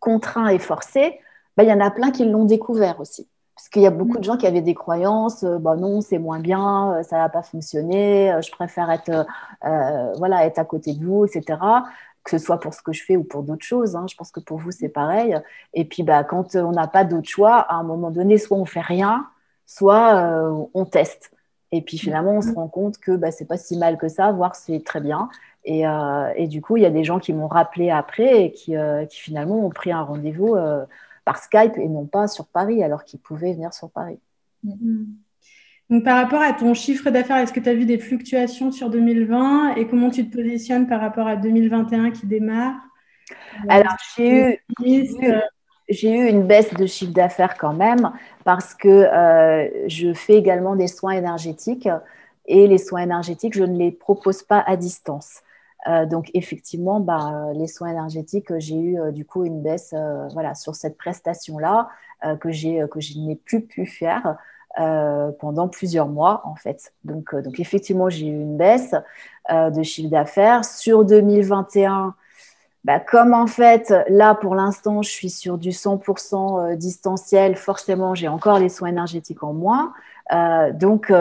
contraint 0.00 0.48
et 0.48 0.58
forcé, 0.58 1.20
bah, 1.56 1.64
il 1.64 1.68
y 1.68 1.72
en 1.72 1.80
a 1.80 1.90
plein 1.90 2.10
qui 2.10 2.24
l'ont 2.24 2.44
découvert 2.44 3.00
aussi. 3.00 3.28
Parce 3.54 3.68
qu'il 3.68 3.82
y 3.82 3.86
a 3.86 3.90
beaucoup 3.90 4.18
de 4.18 4.24
gens 4.24 4.36
qui 4.36 4.46
avaient 4.46 4.62
des 4.62 4.74
croyances, 4.74 5.42
euh, 5.42 5.58
bah 5.58 5.76
non, 5.76 6.00
c'est 6.00 6.18
moins 6.18 6.38
bien, 6.38 7.02
ça 7.02 7.18
va 7.18 7.28
pas 7.28 7.42
fonctionner, 7.42 8.38
je 8.42 8.50
préfère 8.52 8.90
être, 8.90 9.26
voilà, 10.18 10.46
être 10.46 10.58
à 10.58 10.64
côté 10.64 10.94
de 10.94 11.04
vous, 11.04 11.24
etc. 11.26 11.58
Que 12.24 12.30
ce 12.30 12.38
soit 12.38 12.60
pour 12.60 12.72
ce 12.74 12.82
que 12.82 12.92
je 12.92 13.04
fais 13.04 13.16
ou 13.16 13.24
pour 13.24 13.42
d'autres 13.42 13.64
choses. 13.64 13.96
Hein. 13.96 14.06
Je 14.08 14.14
pense 14.16 14.30
que 14.30 14.40
pour 14.40 14.58
vous, 14.58 14.70
c'est 14.70 14.88
pareil. 14.88 15.36
Et 15.74 15.84
puis, 15.84 16.02
bah, 16.02 16.24
quand 16.24 16.54
on 16.56 16.72
n'a 16.72 16.86
pas 16.86 17.04
d'autre 17.04 17.28
choix, 17.28 17.56
à 17.56 17.74
un 17.74 17.82
moment 17.82 18.10
donné, 18.10 18.38
soit 18.38 18.56
on 18.56 18.64
fait 18.64 18.80
rien, 18.80 19.26
soit 19.66 20.50
on 20.74 20.84
teste. 20.84 21.32
Et 21.72 21.82
puis 21.82 21.98
finalement, 21.98 22.32
on 22.32 22.40
se 22.40 22.52
rend 22.52 22.68
compte 22.68 22.98
que 22.98 23.12
bah, 23.12 23.30
c'est 23.30 23.44
pas 23.44 23.58
si 23.58 23.76
mal 23.76 23.98
que 23.98 24.08
ça, 24.08 24.32
voire 24.32 24.56
c'est 24.56 24.82
très 24.84 25.00
bien. 25.00 25.28
Euh, 25.68 26.32
et, 26.36 26.46
du 26.46 26.60
coup, 26.60 26.76
il 26.76 26.82
y 26.82 26.86
a 26.86 26.90
des 26.90 27.04
gens 27.04 27.18
qui 27.18 27.32
m'ont 27.32 27.48
rappelé 27.48 27.90
après 27.90 28.44
et 28.44 28.52
qui, 28.52 28.76
euh, 28.76 29.06
finalement 29.08 29.64
ont 29.64 29.70
pris 29.70 29.92
un 29.92 30.02
rendez-vous 30.02 30.54
euh, 30.54 30.84
par 31.24 31.38
Skype 31.38 31.76
et 31.76 31.88
non 31.88 32.06
pas 32.06 32.26
sur 32.26 32.46
Paris, 32.46 32.82
alors 32.82 33.04
qu'ils 33.04 33.20
pouvaient 33.20 33.52
venir 33.52 33.72
sur 33.74 33.90
Paris. 33.90 34.18
Mm-hmm. 34.64 35.06
Donc, 35.90 36.04
par 36.04 36.22
rapport 36.22 36.42
à 36.42 36.52
ton 36.52 36.74
chiffre 36.74 37.10
d'affaires, 37.10 37.38
est-ce 37.38 37.52
que 37.52 37.60
tu 37.60 37.68
as 37.68 37.74
vu 37.74 37.84
des 37.84 37.98
fluctuations 37.98 38.70
sur 38.72 38.90
2020 38.90 39.76
et 39.76 39.86
comment 39.86 40.10
tu 40.10 40.28
te 40.28 40.36
positionnes 40.36 40.86
par 40.86 41.00
rapport 41.00 41.26
à 41.26 41.36
2021 41.36 42.10
qui 42.10 42.26
démarre? 42.26 42.76
Alors, 43.68 43.96
j'ai 44.16 44.60
eu, 44.82 45.08
j'ai 45.88 46.12
eu 46.12 46.28
une 46.28 46.46
baisse 46.46 46.72
de 46.74 46.86
chiffre 46.86 47.12
d'affaires 47.12 47.56
quand 47.56 47.72
même 47.72 48.12
parce 48.44 48.74
que 48.74 49.08
je 49.86 50.12
fais 50.12 50.34
également 50.34 50.76
des 50.76 50.88
soins 50.88 51.12
énergétiques 51.12 51.88
et 52.46 52.66
les 52.66 52.78
soins 52.78 53.02
énergétiques, 53.02 53.54
je 53.54 53.64
ne 53.64 53.78
les 53.78 53.92
propose 53.92 54.42
pas 54.42 54.62
à 54.66 54.76
distance. 54.76 55.42
Euh, 55.86 56.06
donc 56.06 56.30
effectivement, 56.34 57.00
bah, 57.00 57.50
les 57.54 57.66
soins 57.66 57.90
énergétiques, 57.90 58.52
j'ai 58.58 58.76
eu 58.76 59.00
euh, 59.00 59.12
du 59.12 59.24
coup 59.24 59.44
une 59.44 59.62
baisse 59.62 59.94
euh, 59.94 60.26
voilà, 60.32 60.54
sur 60.54 60.74
cette 60.74 60.98
prestation-là 60.98 61.88
que, 62.40 62.86
que 62.86 63.00
je 63.00 63.18
n'ai 63.18 63.36
plus 63.36 63.60
pu 63.60 63.86
faire 63.86 64.36
pendant 64.76 65.68
plusieurs 65.68 66.08
mois 66.08 66.42
en 66.44 66.56
fait. 66.56 66.92
Donc, 67.04 67.32
effectivement, 67.58 68.08
j'ai 68.08 68.26
eu 68.26 68.40
une 68.40 68.56
baisse 68.56 68.92
de 69.48 69.82
chiffre 69.84 70.10
d'affaires. 70.10 70.64
Sur 70.64 71.04
2021, 71.04 72.14
bah, 72.82 72.98
comme 72.98 73.34
en 73.34 73.46
fait, 73.46 73.94
là 74.08 74.34
pour 74.34 74.56
l'instant, 74.56 75.02
je 75.02 75.10
suis 75.10 75.30
sur 75.30 75.58
du 75.58 75.70
100% 75.70 76.74
distanciel, 76.74 77.54
forcément, 77.54 78.16
j'ai 78.16 78.26
encore 78.26 78.58
les 78.58 78.68
soins 78.68 78.88
énergétiques 78.88 79.44
en 79.44 79.52
moins. 79.52 79.92
donc, 80.72 81.12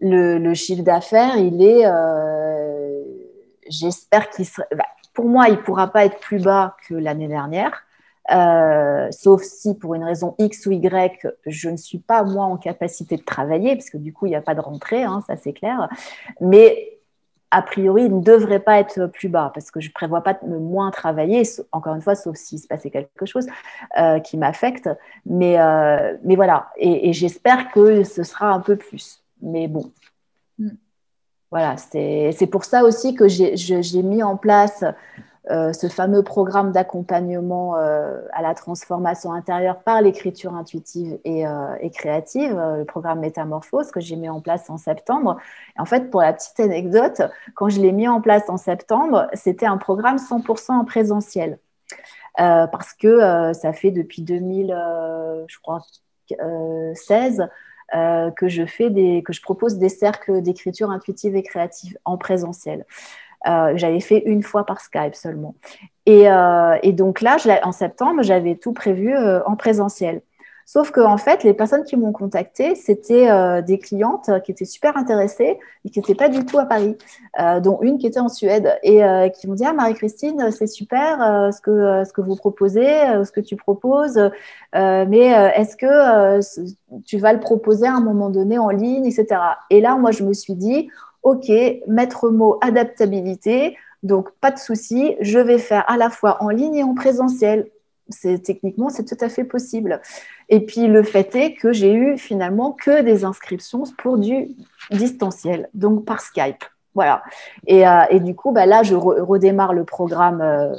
le, 0.00 0.54
chiffre 0.54 0.82
d'affaires, 0.82 1.38
il 1.38 1.62
est 1.62 1.86
j'espère 3.68 4.30
qu'il 4.30 4.46
sera. 4.46 4.66
Bah, 4.74 4.84
pour 5.12 5.26
moi, 5.26 5.48
il 5.48 5.56
ne 5.56 5.62
pourra 5.62 5.92
pas 5.92 6.04
être 6.04 6.18
plus 6.18 6.42
bas 6.42 6.76
que 6.88 6.94
l'année 6.94 7.28
dernière. 7.28 7.84
Euh, 8.30 9.08
sauf 9.10 9.42
si 9.42 9.74
pour 9.74 9.94
une 9.94 10.02
raison 10.04 10.34
X 10.38 10.66
ou 10.66 10.72
Y, 10.72 11.26
je 11.46 11.68
ne 11.68 11.76
suis 11.76 11.98
pas 11.98 12.24
moi 12.24 12.46
en 12.46 12.56
capacité 12.56 13.16
de 13.16 13.22
travailler, 13.22 13.76
parce 13.76 13.90
que 13.90 13.98
du 13.98 14.12
coup, 14.12 14.26
il 14.26 14.30
n'y 14.30 14.36
a 14.36 14.42
pas 14.42 14.54
de 14.54 14.60
rentrée, 14.60 15.02
hein, 15.02 15.22
ça 15.26 15.36
c'est 15.36 15.52
clair. 15.52 15.88
Mais 16.40 16.98
a 17.50 17.62
priori, 17.62 18.04
il 18.04 18.16
ne 18.16 18.22
devrait 18.22 18.60
pas 18.60 18.80
être 18.80 19.06
plus 19.06 19.28
bas, 19.28 19.52
parce 19.54 19.70
que 19.70 19.80
je 19.80 19.88
ne 19.88 19.92
prévois 19.92 20.22
pas 20.22 20.34
de 20.34 20.56
moins 20.56 20.90
travailler, 20.90 21.42
encore 21.70 21.94
une 21.94 22.02
fois, 22.02 22.14
sauf 22.14 22.36
s'il 22.36 22.58
se 22.58 22.66
passait 22.66 22.90
quelque 22.90 23.26
chose 23.26 23.46
euh, 23.98 24.18
qui 24.20 24.36
m'affecte. 24.36 24.88
Mais, 25.26 25.60
euh, 25.60 26.16
voilà, 26.24 26.70
et, 26.76 27.10
et 27.10 27.12
j'espère 27.12 27.70
que 27.70 28.02
ce 28.04 28.22
sera 28.22 28.50
un 28.50 28.60
peu 28.60 28.76
plus. 28.76 29.22
Mais 29.42 29.68
bon, 29.68 29.92
mm. 30.58 30.70
Voilà, 31.54 31.76
c'est 31.76 32.48
pour 32.50 32.64
ça 32.64 32.82
aussi 32.82 33.14
que 33.14 33.28
j'ai 33.28 34.02
mis 34.02 34.24
en 34.24 34.36
place 34.36 34.82
euh, 35.52 35.72
ce 35.72 35.86
fameux 35.86 36.24
programme 36.24 36.72
d'accompagnement 36.72 37.76
euh, 37.76 38.22
à 38.32 38.42
la 38.42 38.54
transformation 38.54 39.32
intérieure 39.32 39.78
par 39.84 40.02
l'écriture 40.02 40.52
intuitive 40.56 41.16
et, 41.22 41.46
euh, 41.46 41.76
créative, 41.90 42.56
le 42.56 42.82
programme 42.84 43.20
Métamorphose 43.20 43.92
que 43.92 44.00
j'ai 44.00 44.16
mis 44.16 44.28
en 44.28 44.40
place 44.40 44.68
en 44.68 44.78
septembre. 44.78 45.36
en 45.78 45.84
fait, 45.84 46.10
pour 46.10 46.22
la 46.22 46.32
petite 46.32 46.58
anecdote, 46.58 47.22
quand 47.54 47.68
je 47.68 47.80
l'ai 47.80 47.92
mis 47.92 48.08
en 48.08 48.20
place 48.20 48.50
en 48.50 48.56
septembre, 48.56 49.28
c'était 49.34 49.66
un 49.66 49.78
programme 49.78 50.16
100% 50.16 50.72
en 50.72 50.84
présentiel. 50.84 51.60
parce 52.36 52.94
que 52.94 53.52
ça 53.52 53.72
fait 53.72 53.92
depuis 53.92 54.22
2016 57.94 58.32
que 58.36 58.48
je 58.48 58.66
fais 58.66 58.90
des, 58.90 59.22
que 59.22 59.32
je 59.32 59.40
propose 59.40 59.78
des 59.78 59.88
cercles 59.88 60.42
d'écriture 60.42 60.90
intuitive 60.90 61.36
et 61.36 61.42
créative 61.42 61.96
en 62.04 62.16
présentiel. 62.18 62.84
j'avais 63.44 64.00
fait 64.00 64.22
une 64.26 64.42
fois 64.42 64.66
par 64.66 64.80
Skype 64.80 65.14
seulement. 65.14 65.54
Et, 66.06 66.26
et 66.82 66.92
donc 66.92 67.20
là, 67.20 67.36
en 67.62 67.72
septembre, 67.72 68.22
j'avais 68.22 68.56
tout 68.56 68.72
prévu 68.72 69.14
en 69.16 69.56
présentiel. 69.56 70.22
Sauf 70.66 70.90
que 70.90 71.00
en 71.00 71.18
fait, 71.18 71.44
les 71.44 71.52
personnes 71.52 71.84
qui 71.84 71.96
m'ont 71.96 72.12
contacté, 72.12 72.74
c'était 72.74 73.30
euh, 73.30 73.60
des 73.60 73.78
clientes 73.78 74.30
qui 74.44 74.52
étaient 74.52 74.64
super 74.64 74.96
intéressées 74.96 75.58
et 75.84 75.90
qui 75.90 75.98
n'étaient 75.98 76.14
pas 76.14 76.28
du 76.28 76.44
tout 76.44 76.58
à 76.58 76.64
Paris, 76.64 76.96
euh, 77.40 77.60
dont 77.60 77.80
une 77.82 77.98
qui 77.98 78.06
était 78.06 78.20
en 78.20 78.28
Suède 78.28 78.78
et 78.82 79.04
euh, 79.04 79.28
qui 79.28 79.46
m'ont 79.46 79.54
dit 79.54 79.64
ah 79.66 79.72
Marie-Christine, 79.74 80.50
c'est 80.50 80.66
super 80.66 81.52
ce 81.52 81.60
que 81.60 82.20
vous 82.20 82.36
proposez, 82.36 82.84
ce 83.24 83.30
que 83.30 83.40
tu 83.40 83.56
proposes, 83.56 84.18
mais 84.72 85.26
est-ce 85.56 85.76
que 85.76 86.40
tu 87.04 87.18
vas 87.18 87.32
le 87.32 87.40
proposer 87.40 87.86
à 87.86 87.94
un 87.94 88.00
moment 88.00 88.30
donné 88.30 88.58
en 88.58 88.70
ligne, 88.70 89.06
etc. 89.06 89.40
Et 89.70 89.80
là, 89.80 89.96
moi, 89.96 90.10
je 90.10 90.24
me 90.24 90.32
suis 90.32 90.54
dit 90.54 90.88
ok, 91.22 91.50
maître 91.86 92.30
mot 92.30 92.58
adaptabilité. 92.60 93.76
Donc, 94.02 94.30
pas 94.40 94.50
de 94.50 94.58
souci, 94.58 95.16
je 95.20 95.38
vais 95.38 95.58
faire 95.58 95.84
à 95.88 95.96
la 95.96 96.10
fois 96.10 96.42
en 96.42 96.50
ligne 96.50 96.74
et 96.76 96.82
en 96.82 96.94
présentiel 96.94 97.66
techniquement 98.44 98.88
c'est 98.90 99.04
tout 99.04 99.16
à 99.20 99.28
fait 99.28 99.44
possible. 99.44 100.00
Et 100.48 100.60
puis 100.60 100.86
le 100.86 101.02
fait 101.02 101.34
est 101.34 101.54
que 101.54 101.72
j'ai 101.72 101.92
eu 101.92 102.18
finalement 102.18 102.72
que 102.72 103.02
des 103.02 103.24
inscriptions 103.24 103.84
pour 103.98 104.18
du 104.18 104.48
distanciel, 104.90 105.68
donc 105.74 106.04
par 106.04 106.20
Skype. 106.20 106.64
Voilà. 106.94 107.22
Et, 107.66 107.86
euh, 107.86 108.18
du 108.20 108.34
coup, 108.34 108.52
bah, 108.52 108.66
là, 108.66 108.82
je 108.82 108.94
redémarre 108.94 109.74
le 109.74 109.84
programme 109.84 110.40
euh, 110.40 110.74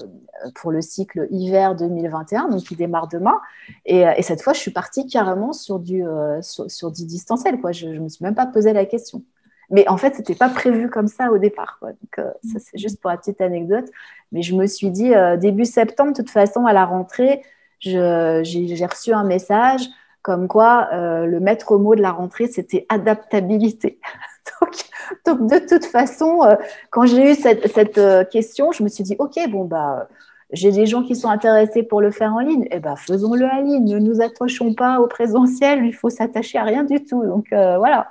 pour 0.56 0.72
le 0.72 0.82
cycle 0.82 1.28
hiver 1.30 1.76
2021, 1.76 2.50
donc 2.50 2.64
qui 2.64 2.76
démarre 2.76 3.08
demain. 3.08 3.40
Et, 3.86 4.08
euh, 4.08 4.14
cette 4.22 4.42
fois, 4.42 4.54
je 4.54 4.60
suis 4.60 4.72
partie 4.72 5.08
carrément 5.08 5.54
sur 5.54 5.80
du, 5.80 6.04
sur, 6.42 6.92
du 6.92 7.06
distanciel. 7.06 7.60
Quoi. 7.60 7.72
Je 7.72 7.88
ne 7.88 8.00
me 8.00 8.10
suis 8.10 8.24
même 8.24 8.36
pas 8.36 8.46
posé 8.46 8.74
la 8.74 8.86
question. 8.86 9.24
Mais 9.72 9.88
en 9.90 9.98
fait, 9.98 10.14
ce 10.14 10.20
n'était 10.20 10.36
pas 10.36 10.50
prévu 10.50 10.90
comme 10.90 11.08
ça 11.08 11.32
au 11.32 11.38
départ. 11.38 11.80
Ça, 12.16 12.60
c'est 12.60 12.78
juste 12.78 13.02
pour 13.02 13.10
la 13.10 13.18
petite 13.18 13.42
anecdote. 13.42 13.86
Mais 14.32 14.42
je 14.42 14.56
me 14.56 14.68
suis 14.68 14.92
dit, 14.92 15.12
début 15.40 15.66
septembre, 15.66 16.12
de 16.12 16.18
toute 16.18 16.30
façon, 16.30 16.66
à 16.66 16.74
la 16.74 16.86
rentrée, 16.86 17.42
j'ai 17.80 18.86
reçu 18.86 19.14
un 19.14 19.24
message 19.24 19.90
comme 20.26 20.48
quoi 20.48 20.90
euh, 20.92 21.28
le 21.28 21.40
maître 21.40 21.78
mot 21.78 21.94
de 21.94 22.02
la 22.02 22.12
rentrée, 22.12 22.48
c'était 22.48 22.88
adaptabilité. 22.90 24.00
donc, 25.26 25.48
de 25.48 25.60
toute 25.60 25.86
façon, 25.86 26.42
euh, 26.42 26.56
quand 26.90 27.06
j'ai 27.06 27.32
eu 27.32 27.36
cette, 27.36 28.00
euh, 28.00 28.24
question, 28.26 28.72
je 28.72 28.82
me 28.82 28.90
suis 28.90 29.04
dit, 29.04 29.16
OK, 29.20 29.36
bon, 29.52 29.66
bah, 29.66 30.10
j'ai 30.52 30.72
des 30.72 30.88
gens 30.88 31.04
qui 31.04 31.16
sont 31.16 31.30
intéressés 31.30 31.84
pour 31.84 32.02
le 32.02 32.10
faire 32.10 32.34
en 32.34 32.40
ligne, 32.40 32.68
eh 32.72 32.80
ben, 32.80 32.96
faisons-le 32.96 33.46
en 33.46 33.62
ligne, 33.62 33.86
ne 33.86 34.00
nous 34.00 34.20
attachons 34.20 34.74
pas 34.74 35.00
au 35.00 35.06
présentiel, 35.06 35.86
il 35.86 35.94
faut 35.94 36.10
s'attacher 36.10 36.58
à 36.58 36.64
rien 36.64 36.84
du 36.84 37.04
tout. 37.04 37.24
Donc, 37.24 37.46
voilà. 37.52 38.08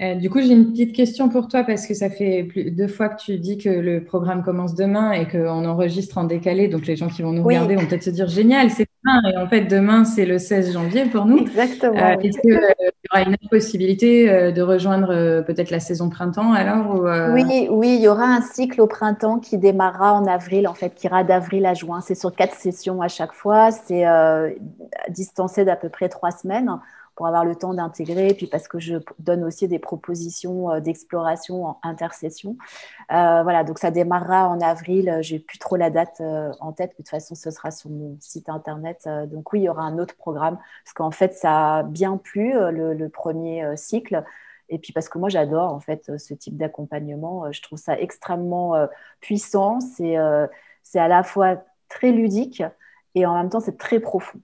Euh, 0.00 0.14
du 0.14 0.30
coup, 0.30 0.40
j'ai 0.40 0.52
une 0.52 0.70
petite 0.70 0.94
question 0.94 1.28
pour 1.28 1.48
toi 1.48 1.64
parce 1.64 1.86
que 1.86 1.94
ça 1.94 2.08
fait 2.08 2.48
deux 2.70 2.86
fois 2.86 3.08
que 3.08 3.20
tu 3.20 3.38
dis 3.38 3.58
que 3.58 3.68
le 3.68 4.04
programme 4.04 4.44
commence 4.44 4.74
demain 4.74 5.10
et 5.12 5.26
qu'on 5.26 5.64
enregistre 5.64 6.18
en 6.18 6.24
décalé. 6.24 6.68
Donc, 6.68 6.86
les 6.86 6.94
gens 6.94 7.08
qui 7.08 7.22
vont 7.22 7.32
nous 7.32 7.42
regarder 7.42 7.74
vont 7.74 7.86
peut-être 7.86 8.04
se 8.04 8.10
dire 8.10 8.28
génial, 8.28 8.70
c'est 8.70 8.86
demain. 9.04 9.32
Et 9.32 9.36
en 9.36 9.48
fait, 9.48 9.62
demain, 9.62 10.04
c'est 10.04 10.24
le 10.24 10.38
16 10.38 10.72
janvier 10.72 11.06
pour 11.06 11.24
nous. 11.24 11.38
Exactement. 11.38 11.96
Euh, 11.96 12.16
est-ce 12.22 12.38
qu'il 12.40 12.52
euh, 12.52 12.60
y 12.80 13.18
aura 13.18 13.28
une 13.28 13.36
possibilité 13.50 14.52
de 14.52 14.62
rejoindre 14.62 15.42
peut-être 15.42 15.70
la 15.70 15.80
saison 15.80 16.10
printemps 16.10 16.52
alors 16.52 17.04
Oui, 17.32 17.66
oui, 17.68 17.96
il 17.96 18.00
y 18.00 18.08
aura 18.08 18.24
un 18.24 18.40
cycle 18.40 18.80
au 18.80 18.86
printemps 18.86 19.40
qui 19.40 19.58
démarrera 19.58 20.14
en 20.14 20.26
avril, 20.26 20.68
en 20.68 20.74
fait, 20.74 20.94
qui 20.94 21.06
ira 21.06 21.24
d'avril 21.24 21.66
à 21.66 21.74
juin. 21.74 22.00
C'est 22.00 22.14
sur 22.14 22.32
quatre 22.32 22.54
sessions 22.54 23.02
à 23.02 23.08
chaque 23.08 23.32
fois. 23.32 23.72
C'est 23.72 24.04
distancé 25.08 25.64
d'à 25.64 25.74
peu 25.74 25.88
près 25.88 26.08
trois 26.08 26.30
semaines 26.30 26.78
pour 27.18 27.26
avoir 27.26 27.44
le 27.44 27.56
temps 27.56 27.74
d'intégrer, 27.74 28.32
puis 28.32 28.46
parce 28.46 28.68
que 28.68 28.78
je 28.78 28.94
donne 29.18 29.42
aussi 29.42 29.66
des 29.66 29.80
propositions 29.80 30.70
euh, 30.70 30.78
d'exploration 30.78 31.66
en 31.66 31.80
intercession. 31.82 32.56
Euh, 33.10 33.42
voilà, 33.42 33.64
donc 33.64 33.80
ça 33.80 33.90
démarrera 33.90 34.48
en 34.48 34.60
avril. 34.60 35.18
J'ai 35.20 35.40
plus 35.40 35.58
trop 35.58 35.74
la 35.74 35.90
date 35.90 36.20
euh, 36.20 36.52
en 36.60 36.72
tête, 36.72 36.90
mais 36.90 37.02
de 37.02 37.08
toute 37.08 37.08
façon, 37.08 37.34
ce 37.34 37.50
sera 37.50 37.72
sur 37.72 37.90
mon 37.90 38.16
site 38.20 38.48
internet. 38.48 39.08
donc 39.26 39.52
oui, 39.52 39.58
il 39.58 39.62
y 39.64 39.68
aura 39.68 39.82
un 39.82 39.98
autre 39.98 40.14
programme, 40.14 40.58
parce 40.84 40.94
qu'en 40.94 41.10
fait, 41.10 41.34
ça 41.34 41.78
a 41.78 41.82
bien 41.82 42.18
plu 42.18 42.52
le, 42.52 43.08
premier 43.08 43.76
cycle. 43.76 44.22
Et 44.68 44.78
puis 44.78 44.92
parce 44.92 45.08
que 45.08 45.18
moi, 45.18 45.28
j'adore 45.28 45.72
en 45.72 45.80
fait 45.80 46.16
ce 46.18 46.34
type 46.34 46.56
d'accompagnement. 46.56 47.50
Je 47.50 47.60
trouve 47.62 47.80
ça 47.80 47.98
extrêmement 47.98 48.74
puissant. 49.20 49.80
C'est 49.80 50.16
à 50.16 51.08
la 51.08 51.24
fois 51.24 51.56
très 51.88 52.12
ludique 52.12 52.62
et 53.16 53.26
en 53.26 53.34
même 53.34 53.48
temps, 53.50 53.60
c'est 53.60 53.76
très 53.76 53.98
profond 53.98 54.38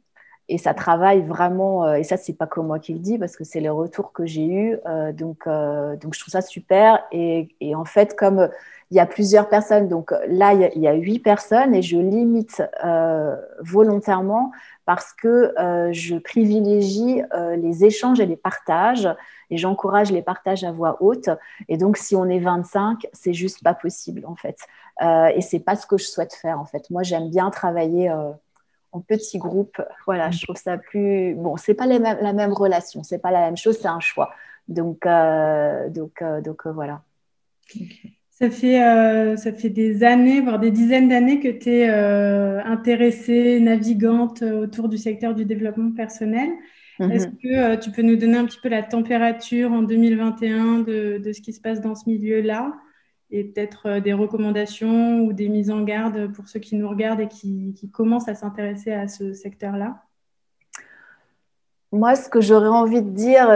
et 0.49 0.59
ça 0.59 0.75
travaille 0.75 1.23
vraiment, 1.23 1.87
euh, 1.87 1.95
et 1.95 2.05
ça, 2.05 2.17
c'est 2.19 2.35
pas 2.35 2.47
que 2.47 2.61
moi 2.61 2.79
qui 2.79 2.93
le 2.93 2.99
dis, 2.99 3.19
parce 3.19 3.37
que 3.37 3.45
c'est 3.45 3.61
les 3.61 3.71
retours 3.71 4.13
que 4.13 4.27
j'ai 4.27 4.47
eus. 4.47 4.79
Euh, 4.87 5.13
donc, 5.13 5.47
euh, 5.47 5.97
donc, 5.97 6.15
je 6.15 6.21
trouve 6.21 6.33
ça 6.33 6.43
super. 6.43 7.03
Et, 7.13 7.49
en 7.75 7.85
fait, 7.87 8.15
comme 8.15 8.51
il 8.91 8.97
y 8.97 9.01
a 9.01 9.07
plusieurs 9.07 9.49
personnes, 9.49 9.89
donc 9.89 10.13
là, 10.29 10.53
il 10.53 10.81
y 10.81 10.87
a 10.87 10.93
huit 10.93 11.21
personnes, 11.21 11.75
et 11.75 11.83
je 11.83 11.97
limite 11.97 12.63
volontairement 13.61 14.53
parce 14.85 15.13
que 15.15 15.55
je 15.93 16.17
privilégie 16.17 17.23
les 17.57 17.85
échanges 17.85 18.21
et 18.21 18.27
les 18.27 18.37
partages, 18.37 19.09
et 19.51 19.57
j'encourage 19.57 20.13
les 20.13 20.23
partages 20.23 20.63
à 20.65 20.73
voix 20.73 20.99
haute. 21.01 21.31
Et 21.69 21.79
donc, 21.79 21.97
si 21.97 22.15
on 22.15 22.29
est 22.29 22.39
25, 22.39 23.07
c'est 23.13 23.33
juste 23.33 23.63
pas 23.65 23.75
possible, 23.75 24.25
en 24.27 24.37
fait. 24.37 24.59
et 25.01 25.41
c'est 25.41 25.61
pas 25.61 25.77
ce 25.77 25.87
que 25.87 25.97
je 25.97 26.05
souhaite 26.05 26.35
faire, 26.35 26.61
en 26.61 26.67
fait. 26.67 26.91
Moi, 26.91 27.03
j'aime 27.03 27.31
bien 27.31 27.51
travailler 27.51 28.13
en 28.95 29.01
petits 29.01 29.39
groupes. 29.39 29.83
Voilà, 30.07 30.31
je 30.31 30.43
trouve 30.45 30.57
ça 30.57 30.79
plus. 30.79 31.35
Bon, 31.35 31.57
c'est 31.57 31.75
pas 31.75 31.87
les 31.87 31.99
la 31.99 32.33
même 32.33 32.53
relation, 32.53 33.03
c'est 33.03 33.19
pas 33.19 33.31
la 33.31 33.41
même 33.41 33.57
chose, 33.57 33.79
c'est 33.79 33.89
un 33.89 34.01
choix. 34.01 34.31
Donc, 34.69 35.05
euh, 35.07 35.89
donc, 35.91 36.23
euh, 36.23 36.41
donc 36.41 36.67
euh, 36.67 36.73
voilà. 36.73 37.03
Ça 38.31 38.51
fait, 38.51 39.37
ça 39.37 39.53
fait 39.53 39.71
des 39.71 40.03
années, 40.03 40.41
voire 40.41 40.59
des 40.59 40.73
dizaines 40.73 41.09
d'années 41.09 41.39
que 41.39 41.49
tu 41.49 41.71
es 41.71 41.89
intéressée, 41.89 43.61
navigante 43.61 44.43
autour 44.43 44.89
du 44.89 44.99
secteur 44.99 45.35
du 45.35 45.45
développement 45.45 45.93
personnel. 45.93 46.51
Mhm. 46.99 47.13
Est-ce 47.13 47.27
que 47.29 47.77
tu 47.77 47.91
peux 47.93 48.03
nous 48.03 48.17
donner 48.17 48.37
un 48.37 48.45
petit 48.45 48.59
peu 48.61 48.69
la 48.69 48.83
température 48.83 49.73
en 49.73 49.83
2021 49.83 50.81
de, 50.81 51.19
de 51.19 51.33
ce 51.33 51.41
qui 51.41 51.53
se 51.53 51.61
passe 51.61 51.81
dans 51.81 51.95
ce 51.95 52.09
milieu-là? 52.09 52.75
Et 53.35 53.45
peut-être 53.45 53.87
euh, 53.87 54.01
des 54.01 54.13
recommandations 54.13 55.21
ou 55.21 55.33
des 55.33 55.49
mises 55.49 55.71
en 55.71 55.83
garde 55.83 56.33
pour 56.33 56.49
ceux 56.49 56.61
qui 56.61 56.77
nous 56.77 56.89
regardent 56.89 57.21
et 57.21 57.29
qui, 57.29 57.91
commencent 57.93 58.29
à 58.29 58.35
s'intéresser 58.35 58.93
à 58.93 59.09
ce 59.09 59.33
secteur-là? 59.33 60.03
Moi, 61.93 62.17
ce 62.17 62.29
que 62.29 62.41
j'aurais 62.41 62.69
envie 62.69 63.03
de 63.03 63.11
dire, 63.11 63.47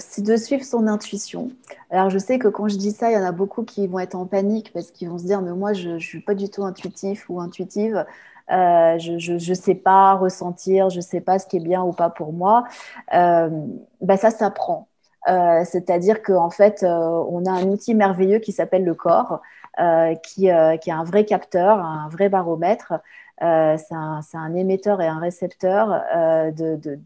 c'est 0.00 0.22
de 0.22 0.36
suivre 0.36 0.64
son 0.64 0.86
intuition. 0.86 1.50
Alors, 1.90 2.08
je 2.08 2.16
sais 2.18 2.38
que 2.38 2.48
quand 2.48 2.66
je 2.68 2.76
dis 2.76 2.92
ça, 2.92 3.10
il 3.10 3.14
y 3.14 3.18
en 3.18 3.24
a 3.24 3.32
beaucoup 3.32 3.62
qui 3.62 3.86
vont 3.86 3.98
être 3.98 4.14
en 4.14 4.24
panique 4.24 4.72
parce 4.72 4.90
qu'ils 4.90 5.10
vont 5.10 5.18
se 5.18 5.24
dire, 5.24 5.42
mais 5.42 5.52
moi, 5.52 5.74
je 5.74 5.90
ne 5.90 5.98
suis 5.98 6.20
pas 6.20 6.34
du 6.34 6.48
tout 6.48 6.64
intuitif 6.64 7.28
ou 7.28 7.40
intuitive. 7.40 8.06
Euh, 8.50 8.98
je 8.98 9.32
ne 9.32 9.54
sais 9.54 9.74
pas 9.74 10.14
ressentir, 10.14 10.88
je 10.88 10.96
ne 10.96 11.02
sais 11.02 11.20
pas 11.20 11.38
ce 11.38 11.46
qui 11.46 11.58
est 11.58 11.60
bien 11.60 11.82
ou 11.82 11.92
pas 11.92 12.10
pour 12.10 12.32
moi. 12.32 12.64
Euh, 13.14 13.50
ben 14.00 14.16
ça 14.16 14.30
s'apprend. 14.30 14.87
Euh, 15.28 15.64
c'est-à-dire 15.64 16.22
qu'en 16.22 16.50
fait, 16.50 16.82
euh, 16.82 16.88
on 17.28 17.44
a 17.44 17.50
un 17.50 17.64
outil 17.64 17.94
merveilleux 17.94 18.38
qui 18.38 18.52
s'appelle 18.52 18.84
le 18.84 18.94
corps, 18.94 19.42
euh, 19.80 20.14
qui, 20.16 20.46
est 20.46 20.90
un 20.90 21.04
vrai 21.04 21.24
capteur, 21.24 21.78
un 21.78 22.08
vrai 22.08 22.28
baromètre. 22.28 22.94
c'est 23.40 23.94
un, 23.94 24.54
émetteur 24.54 25.00
et 25.00 25.06
un 25.06 25.18
récepteur 25.18 26.02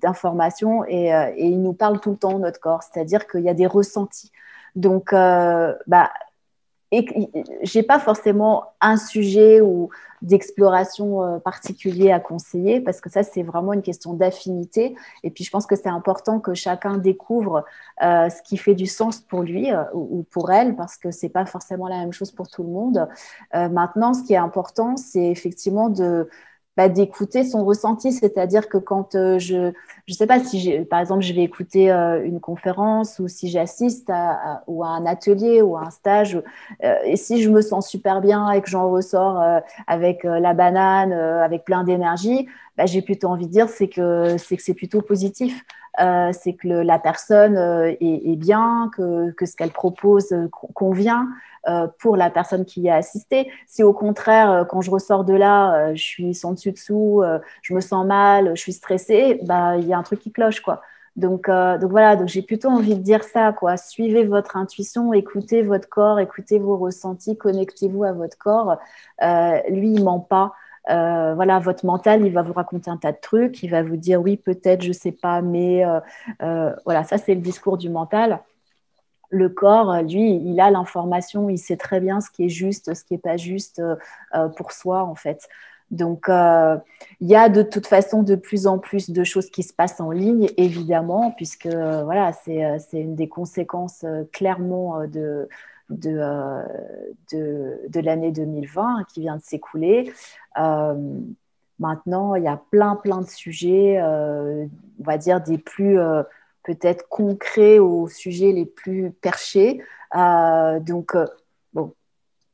d'informations 0.01 0.85
et, 0.87 1.11
il 1.39 1.61
nous 1.63 1.75
parle 1.75 2.01
tout 2.01 2.11
le 2.13 2.17
temps, 2.17 2.39
notre 2.39 2.61
corps, 2.61 2.83
c'est-à-dire 2.83 3.27
qu'il 3.27 3.43
y 3.43 3.49
a 3.49 3.55
des 3.55 3.67
ressentis. 3.67 4.33
Donc, 4.77 5.13
bah, 5.13 6.11
et 6.93 7.07
j'ai 7.63 7.83
pas 7.83 7.99
forcément 7.99 8.67
un 8.81 8.99
sujet 8.99 9.61
ou 9.63 9.89
d'exploration 10.21 11.25
euh, 11.25 11.39
particulier 11.39 12.13
à 12.13 12.21
conseiller 12.21 12.81
parce 12.81 13.01
que 13.01 13.11
ça 13.11 13.23
c'est 13.23 13.43
vraiment 13.43 13.73
une 13.73 13.83
question 13.83 14.13
d'affinité 14.13 14.95
et 15.25 15.31
puis 15.31 15.43
je 15.43 15.51
pense 15.51 15.67
que 15.67 15.75
c'est 15.75 15.89
important 15.89 16.39
que 16.39 16.55
chacun 16.55 16.99
découvre 16.99 17.65
euh, 18.03 18.29
ce 18.29 18.41
qui 18.43 18.57
fait 18.57 18.75
du 18.75 18.87
sens 18.87 19.21
pour 19.21 19.43
lui 19.43 19.73
euh, 19.73 19.83
ou, 19.95 20.25
pour 20.31 20.53
elle 20.53 20.77
parce 20.77 20.97
que 20.97 21.11
c'est 21.11 21.31
pas 21.31 21.47
forcément 21.47 21.89
la 21.89 21.99
même 21.99 22.13
chose 22.13 22.31
pour 22.31 22.49
tout 22.49 22.63
le 22.63 22.69
monde. 22.69 23.09
maintenant, 23.53 24.15
ce 24.15 24.23
qui 24.23 24.35
est 24.35 24.37
important, 24.37 24.97
c'est 24.97 25.25
effectivement 25.31 25.89
de 25.89 26.29
bah, 26.77 26.89
d'écouter 26.89 27.45
son 27.45 27.65
ressenti, 27.65 28.13
c'est-à-dire 28.13 28.69
que 28.69 28.79
quand 28.79 29.15
euh, 29.15 29.39
je 29.39 29.73
je 30.07 30.15
sais 30.15 30.27
pas 30.27 30.41
si 30.41 30.81
par 30.91 31.01
exemple 31.01 31.21
je 31.23 31.33
vais 31.35 31.43
écouter 31.43 31.93
euh, 31.93 32.25
une 32.25 32.41
conférence 32.41 33.19
ou 33.19 33.29
si 33.29 33.49
j'assiste 33.51 34.09
à, 34.11 34.65
ou 34.67 34.83
un 34.83 35.05
atelier 35.05 35.61
ou 35.63 35.77
à 35.77 35.83
un 35.87 35.91
stage 35.91 36.43
euh, 36.83 36.95
et 37.05 37.17
si 37.17 37.43
je 37.43 37.51
me 37.51 37.61
sens 37.61 37.89
super 37.89 38.21
bien 38.23 38.51
et 38.51 38.63
que 38.63 38.71
j'en 38.71 38.91
ressors 38.91 39.43
avec 39.87 40.25
la 40.25 40.55
banane, 40.55 41.13
avec 41.13 41.65
plein 41.65 41.85
d'énergie, 41.85 42.49
bah, 42.77 42.87
j'ai 42.87 43.03
plutôt 43.03 43.29
envie 43.29 43.47
de 43.47 43.53
dire 43.53 43.69
c'est 43.69 43.89
que 43.89 44.37
c'est 44.39 44.75
plutôt 44.75 45.03
positif. 45.03 45.65
c'est 45.99 46.55
que 46.55 46.69
la 46.69 46.99
personne 46.99 47.57
est, 48.01 48.33
est, 48.33 48.37
bien, 48.37 48.91
que, 48.97 49.35
ce 49.45 49.57
qu'elle 49.57 49.73
propose 49.73 50.35
convient, 50.51 51.29
euh, 51.69 51.87
pour 52.01 52.17
la 52.17 52.29
personne 52.29 52.65
qui 52.65 52.81
y 52.81 52.91
a 52.91 52.97
assisté. 52.97 53.49
Si 53.69 53.85
au 53.85 53.93
contraire, 53.93 54.51
euh, 54.51 54.65
quand 54.65 54.81
je 54.81 54.91
ressors 54.91 55.25
de 55.25 55.33
là, 55.33 55.91
euh, 55.91 55.95
je 55.95 56.03
suis 56.03 56.35
sans 56.35 56.55
dessus 56.55 56.73
dessous, 56.73 57.23
je 57.63 57.73
me 57.73 57.81
sens 57.81 58.05
mal, 58.05 58.57
je 58.57 58.61
suis 58.61 58.73
stressée, 58.73 59.39
bah 59.45 59.77
il 59.77 59.87
y 59.87 59.93
a 59.93 59.99
un 59.99 60.03
truc 60.03 60.19
qui 60.19 60.33
cloche 60.33 60.61
quoi. 60.61 60.83
Donc, 61.15 61.49
donc 61.49 61.91
voilà, 61.91 62.17
donc 62.17 62.29
j'ai 62.29 62.43
plutôt 62.43 62.69
envie 62.69 62.97
de 62.97 63.03
dire 63.03 63.23
ça, 63.23 63.53
quoi. 63.53 63.77
Suivez 63.77 64.25
votre 64.25 64.57
intuition, 64.57 65.13
écoutez 65.13 65.63
votre 65.63 65.89
corps, 65.89 66.19
écoutez 66.19 66.59
vos 66.59 66.77
ressentis, 66.77 67.37
connectez-vous 67.37 68.03
à 68.05 68.13
votre 68.13 68.39
corps. 68.39 68.79
lui, 69.69 69.93
il 69.93 70.03
ment 70.03 70.21
pas. 70.21 70.55
Euh, 70.91 71.35
voilà, 71.35 71.59
votre 71.61 71.87
mental, 71.87 72.27
il 72.27 72.33
va 72.33 72.43
vous 72.43 72.53
raconter 72.53 72.91
un 72.91 72.97
tas 72.97 73.13
de 73.13 73.19
trucs, 73.21 73.63
il 73.63 73.71
va 73.71 73.83
vous 73.83 73.97
dire 73.97 74.21
oui, 74.21 74.37
peut-être, 74.37 74.83
je 74.83 74.93
sais 74.93 75.13
pas, 75.13 75.41
mais 75.41 75.85
euh, 75.85 76.01
euh, 76.43 76.75
voilà, 76.85 77.05
ça 77.05 77.19
c'est 77.19 77.35
le 77.35 77.41
discours 77.41 77.79
du 77.79 77.89
mental. 77.89 78.41
Le 79.31 79.49
corps, 79.49 80.03
lui, 80.03 80.37
il 80.37 80.61
a 80.61 80.71
l'information, 80.71 81.49
il 81.49 81.59
sait 81.59 81.77
très 81.77 82.01
bien 82.01 82.21
ce 82.21 82.31
qui 82.31 82.45
est 82.45 82.49
juste, 82.51 82.93
ce 82.95 83.03
qui 83.05 83.15
n'est 83.15 83.21
pas 83.21 83.39
juste 83.39 83.81
pour 84.59 84.73
soi, 84.73 85.05
en 85.05 85.15
fait. 85.15 85.49
Donc, 85.91 86.27
il 86.29 87.29
y 87.29 87.35
a 87.35 87.49
de 87.49 87.63
toute 87.63 87.87
façon 87.87 88.23
de 88.23 88.35
plus 88.35 88.67
en 88.67 88.79
plus 88.79 89.09
de 89.09 89.25
choses 89.25 89.49
qui 89.49 89.63
se 89.63 89.73
passent 89.73 90.01
en 90.01 90.11
ligne, 90.11 90.51
évidemment, 90.59 91.31
puisque 91.31 91.67
voilà, 91.67 92.33
c'est 92.35 92.83
une 92.93 93.15
des 93.15 93.29
conséquences 93.29 94.05
clairement 94.33 95.07
de, 95.07 95.49
de, 95.99 96.63
de, 97.33 98.01
l'année 98.01 98.33
2020 98.33 99.05
qui 99.13 99.21
vient 99.21 99.37
de 99.37 99.43
s'écouler. 99.43 100.13
Euh, 100.59 100.95
maintenant, 101.79 102.35
il 102.35 102.45
y 102.45 102.49
a 102.49 102.61
plein, 102.71 102.97
plein 102.97 103.21
de 103.21 103.29
sujets, 103.29 103.99
euh, 104.01 104.67
on 105.01 105.05
va 105.05 105.19
dire 105.19 105.41
des 105.41 105.59
plus 105.59 105.99
euh, 105.99 106.23
peut-être 106.65 107.09
concrets 107.09 107.79
aux 107.79 108.09
sujets 108.09 108.53
les 108.53 108.67
plus 108.67 109.11
perchés. 109.11 109.83
donc, 110.15 111.17
bon, 111.73 111.95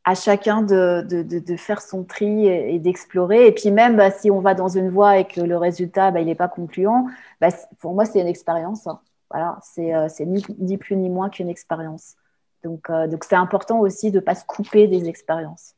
à 0.04 0.14
chacun 0.14 0.62
de, 0.62 1.02
de, 1.02 1.56
faire 1.56 1.82
son 1.82 2.04
tri 2.04 2.46
et, 2.46 2.78
d'explorer. 2.78 3.46
Et 3.46 3.52
puis 3.52 3.70
même 3.70 3.96
bah, 3.96 4.10
si 4.10 4.30
on 4.30 4.40
va 4.40 4.54
dans 4.54 4.68
une 4.68 4.88
voie 4.90 5.18
et 5.18 5.26
que 5.26 5.40
le 5.40 5.56
résultat, 5.56 6.10
bah, 6.10 6.20
il 6.20 6.26
n'est 6.26 6.34
pas 6.34 6.48
concluant, 6.48 7.06
bah, 7.40 7.48
pour 7.80 7.94
moi, 7.94 8.06
c'est 8.06 8.20
une 8.20 8.26
expérience. 8.26 8.86
Hein. 8.86 9.00
Voilà, 9.30 9.58
c'est 9.62 10.24
ni, 10.24 10.42
ni, 10.58 10.78
plus 10.78 10.96
ni 10.96 11.10
moins 11.10 11.28
qu'une 11.28 11.50
expérience. 11.50 12.16
Donc, 12.64 12.90
donc 12.90 13.24
c'est 13.24 13.36
important 13.36 13.80
aussi 13.80 14.10
de 14.10 14.16
ne 14.16 14.20
pas 14.20 14.34
se 14.34 14.44
couper 14.44 14.88
des 14.88 15.08
expériences. 15.08 15.74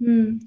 Hmm. 0.00 0.38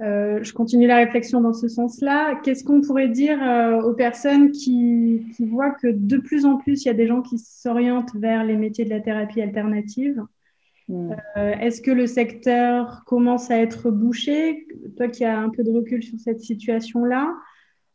Euh, 0.00 0.42
je 0.42 0.52
continue 0.52 0.86
la 0.86 0.96
réflexion 0.96 1.40
dans 1.40 1.52
ce 1.52 1.68
sens-là. 1.68 2.40
Qu'est-ce 2.42 2.64
qu'on 2.64 2.80
pourrait 2.80 3.08
dire 3.08 3.40
euh, 3.42 3.80
aux 3.82 3.94
personnes 3.94 4.50
qui, 4.50 5.24
voient 5.38 5.70
que 5.70 5.88
de 5.88 6.16
plus 6.16 6.44
en 6.44 6.56
plus, 6.56 6.84
il 6.84 6.88
y 6.88 6.90
a 6.90 6.94
des 6.94 7.06
gens 7.06 7.22
qui 7.22 7.38
s'orientent 7.38 8.14
vers 8.16 8.42
les 8.44 8.56
métiers 8.56 8.84
de 8.84 8.90
la 8.90 9.00
thérapie 9.00 9.40
alternative? 9.40 10.20
Hmm. 10.88 11.12
euh, 11.36 11.52
Est-ce 11.60 11.82
que 11.82 11.90
le 11.90 12.06
secteur 12.06 13.04
commence 13.06 13.50
à 13.50 13.58
être 13.58 13.90
bouché? 13.90 14.66
Toi 14.96 15.08
qui 15.08 15.24
as 15.24 15.38
un 15.38 15.50
peu 15.50 15.62
de 15.62 15.70
recul 15.70 16.02
sur 16.02 16.18
cette 16.18 16.40
situation-là, 16.40 17.32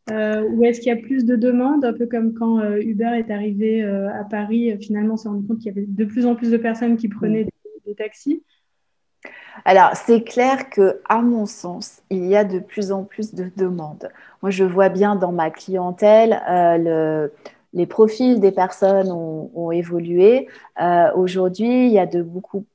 ou 0.09 0.63
est-ce 0.63 0.79
qu'il 0.79 0.89
y 0.93 0.97
a 0.97 1.01
plus 1.01 1.25
de 1.25 1.35
demandes, 1.35 1.83
un 1.83 1.93
peu 1.93 2.05
comme 2.05 2.33
quand 2.33 2.61
Uber 2.77 3.11
est 3.17 3.31
arrivé 3.31 3.83
à 3.83 4.23
Paris, 4.23 4.77
finalement 4.79 5.15
on 5.15 5.17
s'est 5.17 5.29
rendu 5.29 5.45
compte 5.45 5.57
qu'il 5.57 5.67
y 5.67 5.69
avait 5.69 5.85
de 5.87 6.05
plus 6.05 6.25
en 6.25 6.35
plus 6.35 6.51
de 6.51 6.57
personnes 6.57 6.97
qui 6.97 7.09
prenaient 7.09 7.43
hmm. 7.43 7.81
des 7.85 7.95
taxis? 7.95 8.41
Alors, 9.65 9.91
c'est 9.95 10.23
clair 10.23 10.69
que, 10.69 11.01
à 11.09 11.21
mon 11.21 11.45
sens, 11.45 12.01
il 12.09 12.25
y 12.25 12.35
a 12.35 12.43
de 12.43 12.59
plus 12.59 12.91
en 12.91 13.03
plus 13.03 13.33
de 13.33 13.51
demandes. 13.55 14.09
Moi, 14.41 14.51
je 14.51 14.63
vois 14.63 14.89
bien 14.89 15.15
dans 15.15 15.31
ma 15.31 15.49
clientèle, 15.49 16.41
euh, 16.49 17.27
les 17.73 17.85
profils 17.85 18.39
des 18.39 18.51
personnes 18.51 19.11
ont, 19.11 19.71
évolué. 19.71 20.47
Euh, 20.81 21.11
aujourd'hui, 21.15 21.87
il 21.87 21.91
y 21.91 21.99
a 21.99 22.05
de 22.05 22.21
beaucoup 22.21 22.65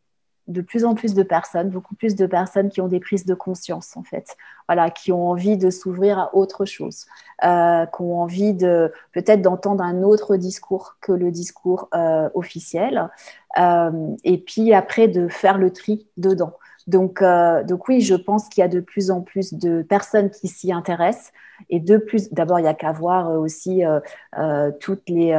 de 0.53 0.61
plus 0.61 0.85
en 0.85 0.95
plus 0.95 1.15
de 1.15 1.23
personnes, 1.23 1.71
beaucoup 1.71 1.95
plus 1.95 2.15
de 2.15 2.27
personnes 2.27 2.69
qui 2.69 2.81
ont 2.81 2.89
des 2.89 3.01
prises 3.01 3.27
de 3.27 3.35
conscience 3.35 3.97
en 3.97 4.03
fait, 4.03 4.37
voilà, 4.69 4.91
qui 4.91 5.13
ont 5.13 5.29
envie 5.29 5.57
de 5.57 5.71
s'ouvrir 5.71 6.19
à 6.19 6.35
autre 6.35 6.65
chose, 6.65 7.07
euh, 7.45 7.87
qui 7.87 8.03
ont 8.03 8.21
envie 8.21 8.55
de 8.55 8.93
peut-être 9.13 9.43
d'entendre 9.43 9.83
un 9.83 10.03
autre 10.03 10.37
discours 10.37 10.97
que 11.01 11.13
le 11.13 11.31
discours 11.31 11.89
officiel, 12.35 13.09
et 13.57 14.39
puis 14.39 14.73
après 14.73 15.09
de 15.09 15.29
faire 15.29 15.59
le 15.59 15.71
tri 15.73 16.07
dedans. 16.17 16.55
Donc, 16.87 17.23
euh, 17.23 17.63
donc 17.65 17.89
oui, 17.89 18.01
je 18.01 18.15
pense 18.15 18.49
qu'il 18.49 18.61
y 18.61 18.65
a 18.65 18.69
de 18.69 18.81
plus 18.81 19.11
en 19.11 19.21
plus 19.21 19.55
de 19.55 19.83
personnes 19.83 20.31
qui 20.31 20.49
s'y 20.49 20.73
intéressent. 20.73 21.33
Et 21.71 21.81
de 21.81 21.97
plus, 21.97 22.33
d'abord, 22.33 22.59
il 22.59 22.63
n'y 22.63 22.69
a 22.69 22.75
qu'à 22.75 22.93
voir 22.93 23.31
euh, 23.31 23.39
aussi 23.39 23.85
euh, 23.85 24.71
toutes 24.81 25.09
les, 25.09 25.33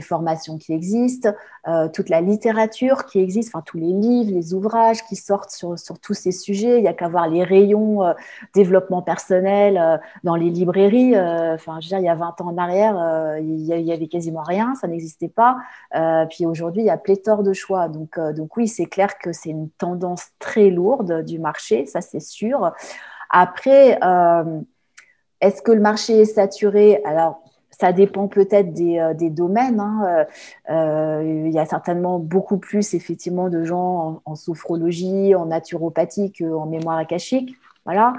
formations 0.00 0.58
qui 0.58 0.72
existent, 0.72 1.34
toute 1.92 2.08
la 2.08 2.20
littérature 2.20 3.04
qui 3.04 3.18
existe, 3.18 3.50
enfin 3.54 3.62
tous 3.66 3.76
les 3.76 3.92
livres, 3.92 4.30
les 4.32 4.54
ouvrages 4.54 5.04
qui 5.04 5.16
sortent 5.16 5.50
sur, 5.50 5.78
sur 5.78 5.98
tous 5.98 6.14
ces 6.14 6.32
sujets. 6.32 6.78
Il 6.78 6.82
n'y 6.82 6.88
a 6.88 6.94
qu'à 6.94 7.08
voir 7.08 7.28
les 7.28 7.42
rayons 7.42 8.00
développement 8.54 9.02
personnel 9.02 10.00
dans 10.24 10.34
les 10.34 10.48
librairies. 10.48 11.18
Enfin, 11.18 11.78
je 11.80 11.86
veux 11.86 11.88
dire, 11.88 11.98
il 11.98 12.04
y 12.04 12.08
a 12.08 12.14
20 12.14 12.40
ans 12.40 12.48
en 12.48 12.56
arrière, 12.56 13.36
il 13.38 13.64
y 13.64 13.92
avait 13.92 14.08
quasiment 14.08 14.42
rien, 14.42 14.74
ça 14.76 14.88
n'existait 14.88 15.28
pas. 15.28 15.58
puis 16.30 16.46
aujourd'hui, 16.46 16.82
il 16.82 16.86
y 16.86 16.90
a 16.90 16.96
pléthore 16.96 17.42
de 17.42 17.52
choix. 17.52 17.88
Donc, 17.88 18.18
donc 18.18 18.56
oui, 18.56 18.68
c'est 18.68 18.86
clair 18.86 19.18
que 19.18 19.32
c'est 19.32 19.50
une 19.50 19.68
tendance 19.70 20.28
très 20.38 20.70
lourde 20.70 21.22
du 21.24 21.38
marché, 21.38 21.84
ça 21.86 22.00
c'est 22.00 22.20
sûr. 22.20 22.72
Après, 23.30 23.98
euh, 24.02 24.60
est-ce 25.40 25.62
que 25.62 25.72
le 25.72 25.80
marché 25.80 26.20
est 26.20 26.24
saturé? 26.24 27.00
Alors, 27.04 27.42
ça 27.70 27.92
dépend 27.92 28.26
peut-être 28.26 28.72
des, 28.72 28.98
euh, 28.98 29.14
domaines. 29.30 29.80
Hein. 29.80 30.26
Euh, 30.70 31.44
il 31.46 31.52
y 31.52 31.58
a 31.58 31.66
certainement 31.66 32.18
beaucoup 32.18 32.58
plus 32.58 32.94
effectivement 32.94 33.48
de 33.48 33.62
gens 33.62 34.20
en, 34.24 34.34
sophrologie, 34.34 35.34
en 35.34 35.46
naturopathie 35.46 36.32
qu'en 36.32 36.66
mémoire 36.66 36.98
akashique. 36.98 37.56
Voilà. 37.88 38.12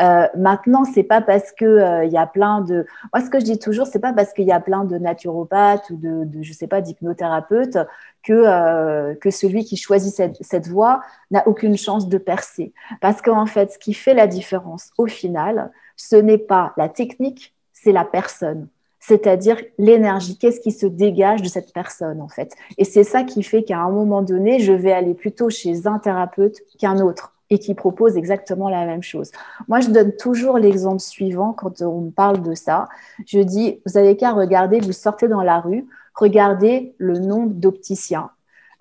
Euh, 0.00 0.28
maintenant, 0.36 0.84
c'est 0.84 1.02
pas 1.02 1.20
parce 1.20 1.50
que 1.50 1.64
euh, 1.64 2.04
il 2.04 2.12
y 2.12 2.16
a 2.16 2.28
plein 2.28 2.60
de. 2.60 2.86
Moi, 3.12 3.24
ce 3.24 3.28
que 3.28 3.40
je 3.40 3.44
dis 3.44 3.58
toujours, 3.58 3.88
c'est 3.88 3.98
pas 3.98 4.12
parce 4.12 4.32
qu'il 4.32 4.44
y 4.44 4.52
a 4.52 4.60
plein 4.60 4.84
de 4.84 4.98
naturopathes 4.98 5.90
ou 5.90 5.96
de, 5.96 6.22
de 6.24 6.42
je 6.44 6.52
sais 6.52 6.68
pas, 6.68 6.80
d'hypnothérapeutes 6.80 7.76
que 8.22 8.32
euh, 8.32 9.16
que 9.16 9.32
celui 9.32 9.64
qui 9.64 9.76
choisit 9.76 10.14
cette, 10.14 10.36
cette 10.42 10.68
voie 10.68 11.00
n'a 11.32 11.42
aucune 11.48 11.76
chance 11.76 12.08
de 12.08 12.18
percer. 12.18 12.72
Parce 13.00 13.20
qu'en 13.20 13.46
fait, 13.46 13.72
ce 13.72 13.78
qui 13.80 13.94
fait 13.94 14.14
la 14.14 14.28
différence, 14.28 14.92
au 14.96 15.08
final, 15.08 15.72
ce 15.96 16.16
n'est 16.16 16.38
pas 16.38 16.72
la 16.76 16.88
technique, 16.88 17.54
c'est 17.72 17.92
la 17.92 18.04
personne 18.04 18.68
c'est-à-dire 19.06 19.56
l'énergie, 19.78 20.36
qu'est-ce 20.36 20.58
qui 20.58 20.72
se 20.72 20.84
dégage 20.86 21.40
de 21.40 21.48
cette 21.48 21.72
personne 21.72 22.20
en 22.20 22.26
fait. 22.26 22.56
Et 22.76 22.84
c'est 22.84 23.04
ça 23.04 23.22
qui 23.22 23.44
fait 23.44 23.62
qu'à 23.62 23.78
un 23.78 23.90
moment 23.90 24.20
donné, 24.20 24.58
je 24.58 24.72
vais 24.72 24.92
aller 24.92 25.14
plutôt 25.14 25.48
chez 25.48 25.86
un 25.86 26.00
thérapeute 26.00 26.56
qu'un 26.78 26.98
autre 26.98 27.32
et 27.48 27.60
qui 27.60 27.74
propose 27.74 28.16
exactement 28.16 28.68
la 28.68 28.84
même 28.84 29.04
chose. 29.04 29.30
Moi, 29.68 29.78
je 29.78 29.90
donne 29.90 30.16
toujours 30.16 30.58
l'exemple 30.58 30.98
suivant 30.98 31.52
quand 31.52 31.80
on 31.82 32.00
me 32.00 32.10
parle 32.10 32.42
de 32.42 32.54
ça. 32.54 32.88
Je 33.26 33.38
dis, 33.38 33.80
vous 33.86 33.96
avez 33.96 34.16
qu'à 34.16 34.32
regarder, 34.32 34.80
vous 34.80 34.92
sortez 34.92 35.28
dans 35.28 35.42
la 35.42 35.60
rue, 35.60 35.86
regardez 36.16 36.96
le 36.98 37.20
nombre 37.20 37.54
d'opticiens 37.54 38.30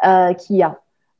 euh, 0.07 0.33
qu'il 0.33 0.55
y 0.55 0.63
a. 0.63 0.79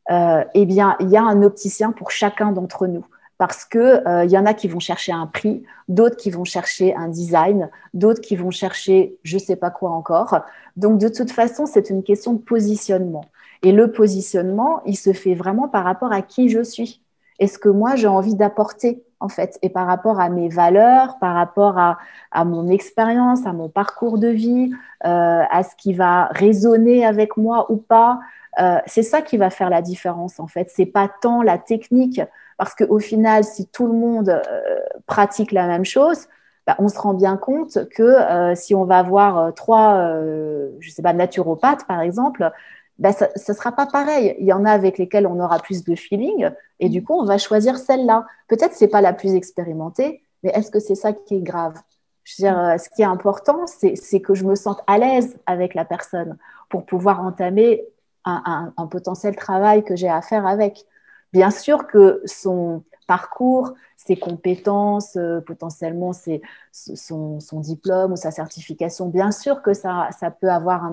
Euh, 0.10 0.44
eh 0.56 0.66
bien, 0.66 0.96
il 1.00 1.10
y 1.10 1.18
a 1.18 1.24
un 1.24 1.44
opticien 1.44 1.92
pour 1.92 2.10
chacun 2.10 2.52
d'entre 2.52 2.88
nous 2.88 3.06
parce 3.38 3.66
que 3.66 4.08
euh, 4.08 4.26
il 4.26 4.32
y 4.32 4.38
en 4.38 4.46
a 4.46 4.54
qui 4.54 4.68
vont 4.68 4.80
chercher 4.80 5.12
un 5.12 5.28
prix, 5.28 5.64
d'autres 5.88 6.16
qui 6.16 6.32
vont 6.32 6.46
chercher 6.46 6.96
un 6.96 7.10
design, 7.10 7.70
d'autres 7.94 8.22
qui 8.22 8.36
vont 8.36 8.52
chercher 8.52 9.18
je 9.24 9.38
sais 9.38 9.56
pas 9.56 9.70
quoi 9.70 9.92
encore. 9.92 10.40
Donc 10.78 11.00
de 11.00 11.10
toute 11.10 11.32
façon, 11.32 11.66
c'est 11.66 11.90
une 11.90 12.04
question 12.04 12.34
de 12.34 12.40
positionnement. 12.40 13.26
Et 13.64 13.72
le 13.72 13.92
positionnement, 13.92 14.82
il 14.86 14.96
se 14.96 15.14
fait 15.14 15.36
vraiment 15.36 15.68
par 15.68 15.84
rapport 15.84 16.12
à 16.12 16.22
qui 16.22 16.50
je 16.50 16.64
suis 16.64 17.02
et 17.40 17.48
ce 17.48 17.58
que 17.58 17.70
moi 17.70 17.96
j'ai 17.96 18.08
envie 18.08 18.36
d'apporter 18.36 19.04
en 19.20 19.30
fait, 19.30 19.58
et 19.62 19.70
par 19.70 19.88
rapport 19.88 20.20
à 20.20 20.30
mes 20.30 20.50
valeurs, 20.50 21.18
par 21.20 21.36
rapport 21.36 21.78
à, 21.78 21.98
à 22.32 22.46
mon 22.46 22.68
expérience, 22.68 23.46
à 23.46 23.54
mon 23.54 23.70
parcours 23.70 24.20
de 24.20 24.28
vie, 24.28 24.72
euh, 25.06 25.44
à 25.50 25.64
ce 25.64 25.76
qui 25.78 25.94
va 25.94 26.26
résonner 26.32 27.06
avec 27.06 27.38
moi 27.38 27.72
ou 27.72 27.78
pas. 27.78 28.20
Euh, 28.60 28.78
c'est 28.86 29.04
ça 29.04 29.22
qui 29.22 29.38
va 29.38 29.50
faire 29.50 29.70
la 29.70 29.82
différence 29.82 30.40
en 30.40 30.48
fait. 30.48 30.70
C'est 30.74 30.86
pas 30.86 31.10
tant 31.22 31.42
la 31.42 31.58
technique, 31.58 32.22
parce 32.58 32.76
qu'au 32.76 33.00
final, 33.00 33.44
si 33.44 33.68
tout 33.68 33.88
le 33.88 33.94
monde 33.94 34.30
euh, 34.30 34.80
pratique 35.08 35.52
la 35.52 35.68
même 35.68 35.86
chose, 35.86 36.28
bah, 36.68 36.76
on 36.80 36.88
se 36.88 36.98
rend 36.98 37.14
bien 37.14 37.38
compte 37.38 37.88
que 37.90 38.02
euh, 38.02 38.56
si 38.56 38.74
on 38.74 38.86
va 38.86 39.04
voir 39.04 39.54
trois, 39.54 39.98
euh, 39.98 40.72
je 40.80 40.90
sais 40.90 41.02
pas, 41.02 41.14
naturopathes 41.14 41.86
par 41.88 42.02
exemple, 42.02 42.52
ben, 42.98 43.12
ça 43.12 43.28
ne 43.36 43.54
sera 43.54 43.72
pas 43.72 43.86
pareil. 43.86 44.36
Il 44.40 44.46
y 44.46 44.54
en 44.54 44.66
a 44.66 44.72
avec 44.72 44.98
lesquels 44.98 45.28
on 45.28 45.40
aura 45.40 45.60
plus 45.60 45.84
de 45.84 45.96
feeling 45.96 46.50
et 46.80 46.90
du 46.90 47.04
coup, 47.04 47.14
on 47.14 47.26
va 47.26 47.38
choisir 47.38 47.78
celle-là. 47.78 48.26
Peut-être 48.48 48.72
que 48.72 48.78
ce 48.78 48.86
n'est 48.86 48.90
pas 48.90 49.02
la 49.02 49.14
plus 49.14 49.36
expérimentée, 49.36 50.24
mais 50.44 50.52
est-ce 50.52 50.72
que 50.72 50.80
c'est 50.80 50.96
ça 50.96 51.14
qui 51.14 51.36
est 51.38 51.42
grave? 51.42 51.76
Je 52.24 52.42
veux 52.42 52.50
dire, 52.50 52.60
euh, 52.60 52.78
ce 52.78 52.90
qui 52.90 53.02
est 53.04 53.06
important, 53.06 53.66
c'est 53.68 54.20
que 54.22 54.34
je 54.34 54.46
me 54.46 54.56
sente 54.56 54.82
à 54.88 54.98
l'aise 54.98 55.38
avec 55.46 55.76
la 55.76 55.86
personne 55.86 56.38
pour 56.70 56.86
pouvoir 56.86 57.22
entamer 57.22 57.86
un, 58.24 58.74
un 58.76 58.88
potentiel 58.88 59.36
travail 59.36 59.84
que 59.84 59.96
j'ai 59.96 60.10
à 60.10 60.22
faire 60.24 60.48
avec. 60.48 60.88
Bien 61.36 61.52
sûr 61.52 61.86
que 61.88 62.22
son, 62.26 62.82
parcours, 63.08 63.74
ses 63.98 64.18
compétences, 64.18 65.16
euh, 65.16 65.42
potentiellement 65.42 66.12
son, 66.14 67.60
diplôme 67.60 68.14
ou 68.14 68.16
sa 68.16 68.32
certification. 68.32 69.10
Bien 69.10 69.32
sûr 69.32 69.62
que 69.62 69.74
ça, 69.74 70.10
ça 70.18 70.32
peut 70.32 70.50
avoir 70.50 70.84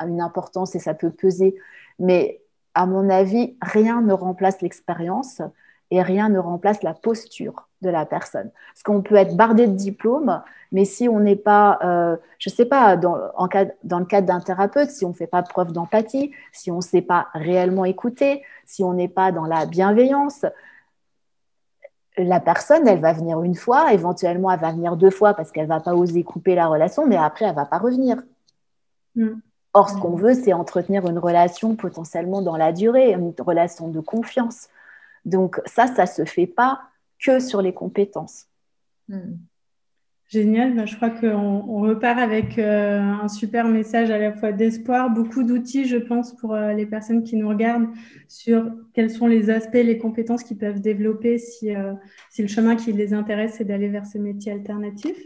une 0.00 0.20
importance 0.20 0.74
et 0.74 0.78
ça 0.78 0.94
peut 0.94 1.10
peser, 1.10 1.56
mais 1.98 2.42
à 2.74 2.86
mon 2.86 3.08
avis, 3.08 3.56
rien 3.62 4.02
ne 4.02 4.12
remplace 4.12 4.60
l'expérience 4.60 5.40
et 5.90 6.02
rien 6.02 6.28
ne 6.28 6.38
remplace 6.38 6.82
la 6.82 6.94
posture. 6.94 7.65
De 7.82 7.90
la 7.90 8.06
personne. 8.06 8.50
Parce 8.72 8.82
qu'on 8.82 9.02
peut 9.02 9.16
être 9.16 9.36
bardé 9.36 9.66
de 9.66 9.74
diplômes, 9.74 10.42
mais 10.72 10.84
si 10.84 11.08
on 11.08 11.20
n'est 11.20 11.36
pas, 11.36 11.78
euh, 11.82 12.16
je 12.38 12.50
ne 12.50 12.54
sais 12.54 12.64
pas, 12.64 12.96
dans, 12.96 13.16
en 13.36 13.48
dans 13.84 13.98
le 13.98 14.04
cadre 14.04 14.26
d'un 14.26 14.40
thérapeute, 14.40 14.90
si 14.90 15.04
on 15.04 15.10
ne 15.10 15.14
fait 15.14 15.26
pas 15.26 15.42
preuve 15.42 15.72
d'empathie, 15.72 16.32
si 16.52 16.70
on 16.70 16.76
ne 16.76 16.82
sait 16.82 17.02
pas 17.02 17.28
réellement 17.34 17.84
écouter, 17.84 18.42
si 18.64 18.82
on 18.82 18.94
n'est 18.94 19.08
pas 19.08 19.32
dans 19.32 19.46
la 19.46 19.66
bienveillance, 19.66 20.44
la 22.18 22.40
personne, 22.40 22.88
elle 22.88 23.00
va 23.00 23.12
venir 23.12 23.42
une 23.42 23.54
fois, 23.54 23.92
éventuellement, 23.92 24.50
elle 24.50 24.60
va 24.60 24.72
venir 24.72 24.96
deux 24.96 25.10
fois 25.10 25.34
parce 25.34 25.52
qu'elle 25.52 25.64
ne 25.64 25.68
va 25.68 25.80
pas 25.80 25.94
oser 25.94 26.24
couper 26.24 26.54
la 26.54 26.66
relation, 26.66 27.06
mais 27.06 27.16
après, 27.16 27.44
elle 27.44 27.50
ne 27.50 27.56
va 27.56 27.66
pas 27.66 27.78
revenir. 27.78 28.22
Mm. 29.14 29.34
Or, 29.74 29.90
ce 29.90 29.98
qu'on 29.98 30.16
veut, 30.16 30.32
c'est 30.32 30.54
entretenir 30.54 31.06
une 31.06 31.18
relation 31.18 31.76
potentiellement 31.76 32.40
dans 32.40 32.56
la 32.56 32.72
durée, 32.72 33.12
une 33.12 33.34
relation 33.38 33.88
de 33.88 34.00
confiance. 34.00 34.68
Donc, 35.26 35.60
ça, 35.66 35.86
ça 35.86 36.02
ne 36.02 36.08
se 36.08 36.24
fait 36.24 36.46
pas 36.46 36.80
que 37.18 37.40
sur 37.40 37.62
les 37.62 37.72
compétences. 37.72 38.46
Mm. 39.08 39.34
Génial, 40.28 40.74
ben, 40.74 40.86
je 40.86 40.96
crois 40.96 41.10
qu'on 41.10 41.80
repart 41.82 42.18
avec 42.18 42.58
euh, 42.58 42.98
un 43.00 43.28
super 43.28 43.68
message 43.68 44.10
à 44.10 44.18
la 44.18 44.32
fois 44.32 44.50
d'espoir, 44.50 45.08
beaucoup 45.08 45.44
d'outils, 45.44 45.86
je 45.86 45.98
pense, 45.98 46.34
pour 46.34 46.52
euh, 46.52 46.72
les 46.72 46.84
personnes 46.84 47.22
qui 47.22 47.36
nous 47.36 47.48
regardent 47.48 47.86
sur 48.26 48.68
quels 48.92 49.10
sont 49.10 49.28
les 49.28 49.50
aspects, 49.50 49.74
les 49.74 49.98
compétences 49.98 50.42
qu'ils 50.42 50.58
peuvent 50.58 50.80
développer 50.80 51.38
si, 51.38 51.72
euh, 51.72 51.92
si, 52.30 52.42
le 52.42 52.48
chemin 52.48 52.74
qui 52.74 52.92
les 52.92 53.14
intéresse, 53.14 53.54
c'est 53.56 53.64
d'aller 53.64 53.88
vers 53.88 54.04
ce 54.04 54.18
métier 54.18 54.50
alternatif. 54.50 55.16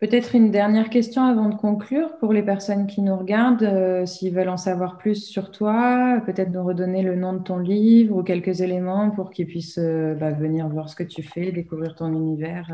Peut-être 0.00 0.34
une 0.34 0.50
dernière 0.50 0.90
question 0.90 1.22
avant 1.22 1.48
de 1.48 1.54
conclure 1.54 2.16
pour 2.18 2.32
les 2.32 2.42
personnes 2.42 2.86
qui 2.86 3.00
nous 3.00 3.16
regardent, 3.16 4.06
s'ils 4.06 4.34
veulent 4.34 4.48
en 4.48 4.56
savoir 4.56 4.98
plus 4.98 5.24
sur 5.24 5.50
toi, 5.50 6.20
peut-être 6.26 6.50
nous 6.50 6.64
redonner 6.64 7.02
le 7.02 7.16
nom 7.16 7.32
de 7.32 7.38
ton 7.38 7.58
livre 7.58 8.16
ou 8.16 8.22
quelques 8.22 8.60
éléments 8.60 9.10
pour 9.10 9.30
qu'ils 9.30 9.46
puissent 9.46 9.78
bah, 9.78 10.32
venir 10.32 10.68
voir 10.68 10.90
ce 10.90 10.96
que 10.96 11.04
tu 11.04 11.22
fais, 11.22 11.52
découvrir 11.52 11.94
ton 11.94 12.12
univers. 12.12 12.68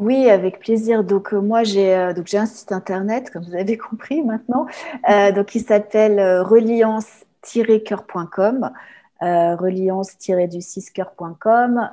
Oui, 0.00 0.28
avec 0.30 0.58
plaisir. 0.60 1.04
Donc 1.04 1.34
euh, 1.34 1.40
moi 1.42 1.62
j'ai 1.62 1.94
euh, 1.94 2.14
un 2.32 2.46
site 2.46 2.72
internet 2.72 3.28
comme 3.30 3.44
vous 3.44 3.54
avez 3.54 3.76
compris 3.78 4.22
maintenant. 4.22 4.64
Euh, 5.10 5.30
donc 5.30 5.54
il 5.54 5.60
s'appelle 5.60 6.18
reliance-coeur.com, 6.40 8.70
reliance-du 9.20 10.60
6 10.60 10.90
coeur.com 10.92 11.90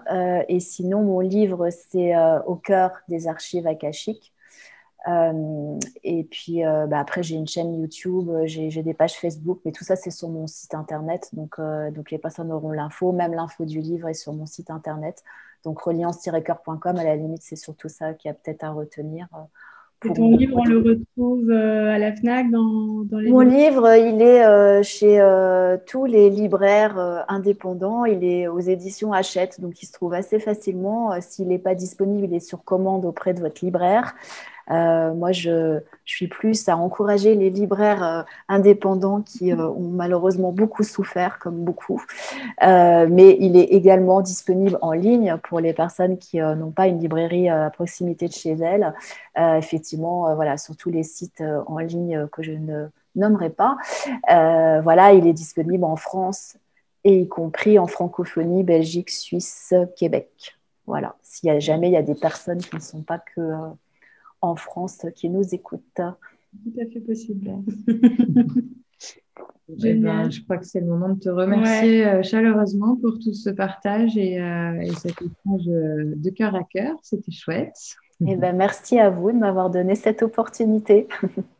et 0.47 0.59
sinon 0.59 1.03
mon 1.03 1.19
livre 1.19 1.69
c'est 1.69 2.13
au 2.45 2.55
cœur 2.55 2.91
des 3.07 3.27
archives 3.27 3.67
akashiques. 3.67 4.33
et 6.03 6.23
puis 6.31 6.61
bah, 6.63 6.99
après 6.99 7.23
j'ai 7.23 7.35
une 7.35 7.47
chaîne 7.47 7.73
YouTube, 7.73 8.31
j'ai 8.45 8.83
des 8.83 8.93
pages 8.93 9.15
Facebook, 9.15 9.59
mais 9.65 9.71
tout 9.71 9.83
ça 9.83 9.95
c'est 9.95 10.11
sur 10.11 10.29
mon 10.29 10.47
site 10.47 10.73
internet. 10.73 11.29
Donc 11.33 11.59
donc 11.91 12.11
les 12.11 12.17
personnes 12.17 12.51
auront 12.51 12.71
l'info, 12.71 13.11
même 13.11 13.33
l'info 13.33 13.65
du 13.65 13.81
livre 13.81 14.07
est 14.07 14.13
sur 14.13 14.33
mon 14.33 14.45
site 14.45 14.69
internet. 14.69 15.23
Donc 15.63 15.81
reliance-coeur.com, 15.81 16.97
à 16.97 17.03
la 17.03 17.15
limite, 17.15 17.41
c'est 17.41 17.55
surtout 17.55 17.89
ça 17.89 18.13
qui 18.13 18.29
a 18.29 18.33
peut-être 18.33 18.63
à 18.63 18.71
retenir. 18.71 19.27
Euh, 20.05 20.13
ton 20.13 20.35
livre, 20.37 20.57
on 20.57 20.63
le 20.63 20.77
retrouve 20.77 21.49
euh, 21.49 21.93
à 21.93 21.97
la 21.97 22.15
FNAC 22.15 22.51
dans, 22.51 23.03
les... 23.19 23.31
Mon 23.31 23.39
livre, 23.39 23.95
il 23.95 24.21
est 24.21 24.45
euh, 24.45 24.83
chez 24.83 25.19
tous 25.87 26.05
les 26.05 26.29
libraires 26.29 27.25
indépendants. 27.27 28.05
Il 28.05 28.23
est 28.23 28.47
aux 28.47 28.59
éditions 28.59 29.13
Hachette, 29.13 29.59
donc 29.59 29.81
il 29.81 29.85
se 29.87 29.93
trouve 29.93 30.13
assez 30.13 30.39
facilement. 30.39 31.19
S'il 31.21 31.47
n'est 31.47 31.57
pas 31.57 31.75
disponible, 31.75 32.25
il 32.25 32.35
est 32.35 32.39
sur 32.39 32.63
commande 32.63 33.05
auprès 33.05 33.33
de 33.33 33.39
votre 33.39 33.63
libraire. 33.63 34.13
Euh, 34.71 35.13
moi, 35.13 35.31
je, 35.31 35.79
suis 36.05 36.27
plus 36.27 36.69
à 36.69 36.77
encourager 36.77 37.35
les 37.35 37.49
libraires 37.49 38.03
euh, 38.03 38.23
indépendants 38.47 39.21
qui 39.21 39.51
euh, 39.51 39.67
ont 39.67 39.89
malheureusement 39.89 40.51
beaucoup 40.51 40.83
souffert, 40.83 41.37
comme 41.39 41.63
beaucoup. 41.63 42.03
mais 42.61 43.37
il 43.39 43.57
est 43.57 43.71
également 43.73 44.21
disponible 44.21 44.77
en 44.81 44.93
ligne 44.93 45.37
pour 45.43 45.59
les 45.59 45.73
personnes 45.73 46.17
qui 46.17 46.39
n'ont 46.39 46.71
pas 46.71 46.87
une 46.87 46.99
librairie 46.99 47.49
à 47.49 47.69
proximité 47.69 48.27
de 48.27 48.33
chez 48.33 48.51
elles. 48.53 48.93
effectivement, 49.37 50.33
voilà, 50.35 50.57
sur 50.57 50.75
tous 50.75 50.89
les 50.89 51.03
sites 51.03 51.43
en 51.67 51.79
ligne 51.79 52.27
que 52.27 52.43
je 52.43 52.51
ne 52.51 52.87
nommerai 53.15 53.49
pas. 53.49 53.77
voilà, 54.27 55.13
il 55.13 55.27
est 55.27 55.33
disponible 55.33 55.83
en 55.83 55.95
France 55.95 56.57
et 57.03 57.21
y 57.21 57.27
compris 57.27 57.79
en 57.79 57.87
francophonie, 57.87 58.63
Belgique, 58.63 59.09
Suisse, 59.09 59.73
Québec. 59.95 60.57
Voilà, 60.85 61.15
s'il 61.21 61.47
y 61.47 61.51
a 61.51 61.59
jamais 61.59 61.89
il 61.89 61.93
y 61.93 61.97
a 61.97 62.03
des 62.03 62.15
personnes 62.15 62.59
qui 62.59 62.75
ne 62.75 62.81
sont 62.81 63.01
pas 63.01 63.19
que 63.19 63.41
en 64.41 64.55
France 64.55 65.05
qui 65.15 65.29
nous 65.29 65.43
écoutent. 65.53 65.81
Tout 65.95 66.81
à 66.81 66.85
fait 66.85 67.01
possible. 67.01 67.51
Eh 69.83 69.95
ben, 69.95 70.31
je 70.31 70.41
crois 70.43 70.57
que 70.57 70.65
c'est 70.65 70.79
le 70.79 70.85
moment 70.87 71.09
de 71.09 71.19
te 71.19 71.27
remercier 71.27 72.07
euh, 72.07 72.23
chaleureusement 72.23 72.95
pour 72.95 73.19
tout 73.19 73.33
ce 73.33 73.49
partage 73.49 74.17
et, 74.17 74.41
euh, 74.41 74.79
et 74.79 74.91
cet 74.93 75.21
échange 75.21 75.65
de 75.65 76.29
cœur 76.29 76.55
à 76.55 76.63
cœur. 76.63 76.95
C'était 77.03 77.33
chouette. 77.33 77.75
Eh 78.25 78.37
ben, 78.37 78.55
merci 78.55 78.97
à 78.97 79.09
vous 79.09 79.31
de 79.31 79.37
m'avoir 79.37 79.69
donné 79.69 79.95
cette 79.95 80.23
opportunité. 80.23 81.07